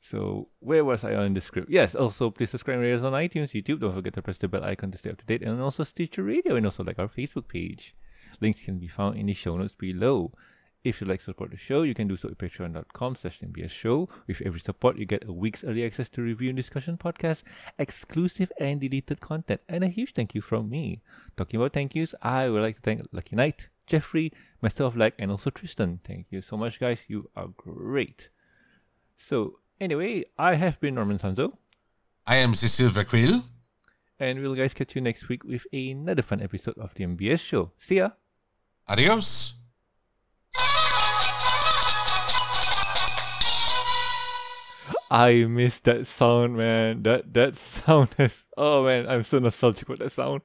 So 0.00 0.48
where 0.58 0.84
was 0.84 1.02
I 1.02 1.14
on 1.14 1.32
the 1.32 1.40
script? 1.40 1.70
Yes, 1.70 1.94
also 1.94 2.30
please 2.30 2.50
subscribe 2.50 2.74
and 2.74 2.84
rate 2.84 2.92
us 2.92 3.02
on 3.02 3.14
iTunes, 3.14 3.52
YouTube. 3.52 3.80
Don't 3.80 3.94
forget 3.94 4.12
to 4.12 4.22
press 4.22 4.38
the 4.38 4.48
bell 4.48 4.62
icon 4.62 4.90
to 4.90 4.98
stay 4.98 5.10
up 5.10 5.18
to 5.18 5.24
date, 5.24 5.42
and 5.42 5.60
also 5.60 5.82
Stitcher 5.82 6.22
Radio, 6.22 6.56
and 6.56 6.66
also 6.66 6.84
like 6.84 6.98
our 6.98 7.08
Facebook 7.08 7.48
page. 7.48 7.96
Links 8.40 8.62
can 8.62 8.78
be 8.78 8.88
found 8.88 9.16
in 9.16 9.26
the 9.26 9.32
show 9.32 9.56
notes 9.56 9.74
below. 9.74 10.32
If 10.84 11.00
you'd 11.00 11.08
like 11.08 11.20
to 11.20 11.24
support 11.24 11.50
the 11.50 11.56
show, 11.56 11.82
you 11.82 11.94
can 11.94 12.08
do 12.08 12.16
so 12.16 12.28
at 12.28 12.36
patreon.com 12.36 13.16
slash 13.16 13.40
MBS 13.40 13.70
show. 13.70 14.08
With 14.26 14.42
every 14.44 14.60
support, 14.60 14.98
you 14.98 15.06
get 15.06 15.26
a 15.26 15.32
week's 15.32 15.64
early 15.64 15.82
access 15.84 16.10
to 16.10 16.22
review 16.22 16.50
and 16.50 16.56
discussion 16.56 16.98
podcasts, 16.98 17.42
exclusive 17.78 18.52
and 18.60 18.80
deleted 18.82 19.20
content, 19.20 19.62
and 19.66 19.82
a 19.82 19.88
huge 19.88 20.12
thank 20.12 20.34
you 20.34 20.42
from 20.42 20.68
me. 20.68 21.00
Talking 21.36 21.58
about 21.58 21.72
thank 21.72 21.94
yous, 21.94 22.14
I 22.20 22.50
would 22.50 22.60
like 22.60 22.74
to 22.76 22.80
thank 22.82 23.00
Lucky 23.12 23.34
Knight, 23.34 23.70
Jeffrey, 23.86 24.30
Master 24.60 24.84
of 24.84 24.94
Lag, 24.94 25.14
and 25.18 25.30
also 25.30 25.48
Tristan. 25.50 26.00
Thank 26.04 26.26
you 26.30 26.42
so 26.42 26.56
much, 26.58 26.78
guys. 26.78 27.06
You 27.08 27.30
are 27.34 27.48
great. 27.56 28.28
So, 29.16 29.60
anyway, 29.80 30.24
I 30.38 30.54
have 30.56 30.78
been 30.80 30.96
Norman 30.96 31.16
Sanzo, 31.16 31.56
I 32.26 32.36
am 32.36 32.50
the 32.52 32.68
Silver 32.68 33.04
Quill. 33.04 33.42
and 34.20 34.40
we'll 34.40 34.54
guys 34.54 34.74
catch 34.74 34.94
you 34.94 35.00
next 35.02 35.28
week 35.28 35.44
with 35.44 35.66
another 35.72 36.22
fun 36.22 36.40
episode 36.42 36.76
of 36.78 36.92
the 36.94 37.04
MBS 37.04 37.40
show. 37.40 37.72
See 37.78 37.96
ya! 37.96 38.10
Adios. 38.86 39.54
I 45.14 45.44
miss 45.44 45.78
that 45.86 46.06
sound, 46.06 46.56
man. 46.56 47.02
That 47.04 47.32
that 47.34 47.54
sound 47.56 48.10
is 48.18 48.44
Oh 48.56 48.84
man, 48.84 49.06
I'm 49.08 49.22
so 49.22 49.38
nostalgic 49.38 49.88
with 49.88 50.00
that 50.00 50.10
sound. 50.10 50.42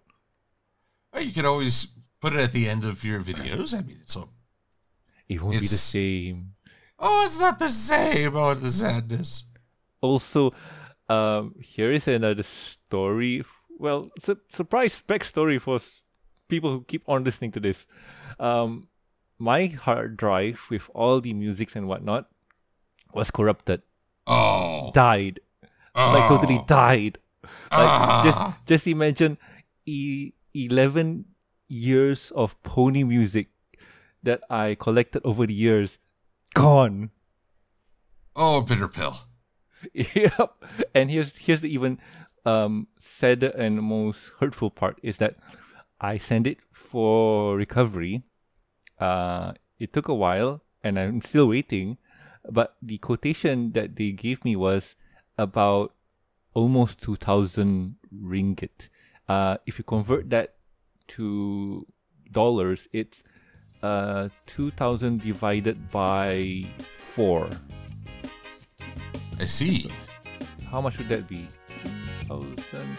Well, 1.11 1.23
you 1.23 1.33
could 1.33 1.45
always 1.45 1.87
put 2.21 2.33
it 2.33 2.39
at 2.39 2.51
the 2.51 2.69
end 2.69 2.85
of 2.85 3.03
your 3.03 3.19
videos. 3.21 3.73
I 3.73 3.81
mean, 3.81 3.97
it's 4.01 4.15
a, 4.15 4.25
It 5.27 5.41
won't 5.41 5.59
be 5.59 5.65
the 5.65 5.81
same. 5.81 6.53
oh, 6.99 7.23
it's 7.25 7.39
not 7.39 7.57
the 7.57 7.69
same. 7.69 8.35
Oh, 8.35 8.53
the 8.53 8.69
sadness. 8.69 9.45
Also, 10.01 10.53
um, 11.09 11.55
here 11.61 11.91
is 11.91 12.07
another 12.07 12.43
story. 12.43 13.41
Well, 13.79 14.11
su- 14.19 14.39
surprise 14.49 15.01
backstory 15.01 15.59
for 15.59 15.79
people 16.47 16.69
who 16.71 16.83
keep 16.83 17.03
on 17.07 17.23
listening 17.23 17.51
to 17.53 17.59
this. 17.59 17.87
Um, 18.39 18.87
my 19.39 19.65
hard 19.67 20.15
drive 20.17 20.67
with 20.69 20.89
all 20.93 21.21
the 21.21 21.33
musics 21.33 21.75
and 21.75 21.87
whatnot 21.87 22.29
was 23.13 23.31
corrupted. 23.31 23.81
Oh. 24.29 24.91
died. 24.93 25.39
Like 25.95 26.29
totally 26.29 26.59
Oh. 26.61 26.65
died. 26.67 27.17
Like 27.71 27.89
Ah. 27.91 28.21
just 28.23 28.39
just 28.65 28.85
imagine 28.87 29.37
e- 29.85 30.31
11 30.53 31.25
years 31.67 32.31
of 32.31 32.55
pony 32.63 33.03
music 33.03 33.49
that 34.23 34.41
I 34.49 34.75
collected 34.75 35.21
over 35.25 35.45
the 35.47 35.53
years 35.53 35.97
gone. 36.53 37.09
Oh, 38.35 38.61
bitter 38.61 38.87
pill. 38.87 39.15
yep. 39.93 40.53
And 40.93 41.09
here's 41.09 41.37
here's 41.37 41.61
the 41.61 41.73
even 41.73 41.99
um 42.45 42.87
sadder 42.97 43.51
and 43.57 43.81
most 43.83 44.31
hurtful 44.39 44.69
part 44.71 44.99
is 45.03 45.17
that 45.17 45.35
I 45.99 46.17
sent 46.17 46.47
it 46.47 46.57
for 46.71 47.57
recovery. 47.57 48.23
Uh 48.99 49.53
it 49.79 49.91
took 49.91 50.07
a 50.07 50.13
while 50.15 50.61
and 50.83 50.99
I'm 50.99 51.21
still 51.21 51.47
waiting. 51.49 51.97
But 52.47 52.75
the 52.81 52.97
quotation 52.97 53.71
that 53.73 53.95
they 53.95 54.11
gave 54.11 54.45
me 54.45 54.55
was 54.55 54.95
about 55.37 55.93
almost 56.53 57.01
two 57.01 57.15
thousand 57.15 57.95
ringgit. 58.13 58.89
Uh 59.27 59.57
if 59.65 59.77
you 59.77 59.83
convert 59.83 60.29
that 60.29 60.55
to 61.19 61.85
dollars, 62.31 62.87
it's 62.93 63.23
uh 63.81 64.29
two 64.45 64.71
thousand 64.71 65.21
divided 65.21 65.91
by 65.91 66.65
four. 66.79 67.49
I 69.39 69.45
see. 69.45 69.89
How 70.69 70.81
much 70.81 70.97
would 70.97 71.09
that 71.09 71.27
be? 71.27 71.47
2,000 72.27 72.97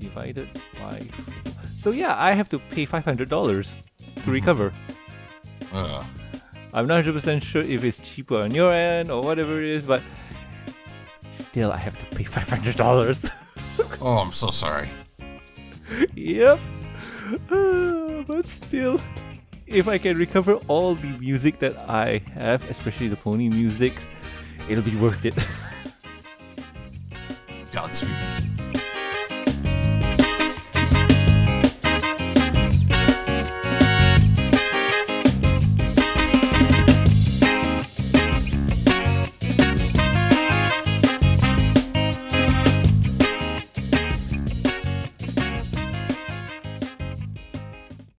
divided 0.00 0.48
by. 0.80 1.00
Four. 1.00 1.54
So, 1.76 1.90
yeah, 1.90 2.14
I 2.16 2.32
have 2.32 2.48
to 2.50 2.58
pay 2.58 2.86
$500 2.86 3.76
to 4.24 4.30
recover. 4.30 4.72
Uh, 5.72 6.04
I'm 6.72 6.86
not 6.86 7.04
100% 7.04 7.42
sure 7.42 7.62
if 7.62 7.84
it's 7.84 8.00
cheaper 8.00 8.38
on 8.38 8.54
your 8.54 8.72
end 8.72 9.10
or 9.10 9.22
whatever 9.22 9.60
it 9.60 9.68
is, 9.68 9.84
but 9.84 10.02
still, 11.30 11.70
I 11.70 11.76
have 11.76 11.98
to 11.98 12.06
pay 12.16 12.24
$500. 12.24 13.98
oh, 14.00 14.18
I'm 14.18 14.32
so 14.32 14.50
sorry. 14.50 14.88
yep. 16.14 16.58
Uh, 17.50 18.22
but 18.26 18.46
still, 18.46 19.00
if 19.66 19.86
I 19.86 19.98
can 19.98 20.16
recover 20.16 20.54
all 20.68 20.94
the 20.94 21.12
music 21.18 21.58
that 21.58 21.76
I 21.90 22.22
have, 22.34 22.68
especially 22.70 23.08
the 23.08 23.16
pony 23.16 23.48
music, 23.50 23.92
it'll 24.68 24.84
be 24.84 24.96
worth 24.96 25.24
it. 25.26 25.34
Godspeed. 27.72 28.51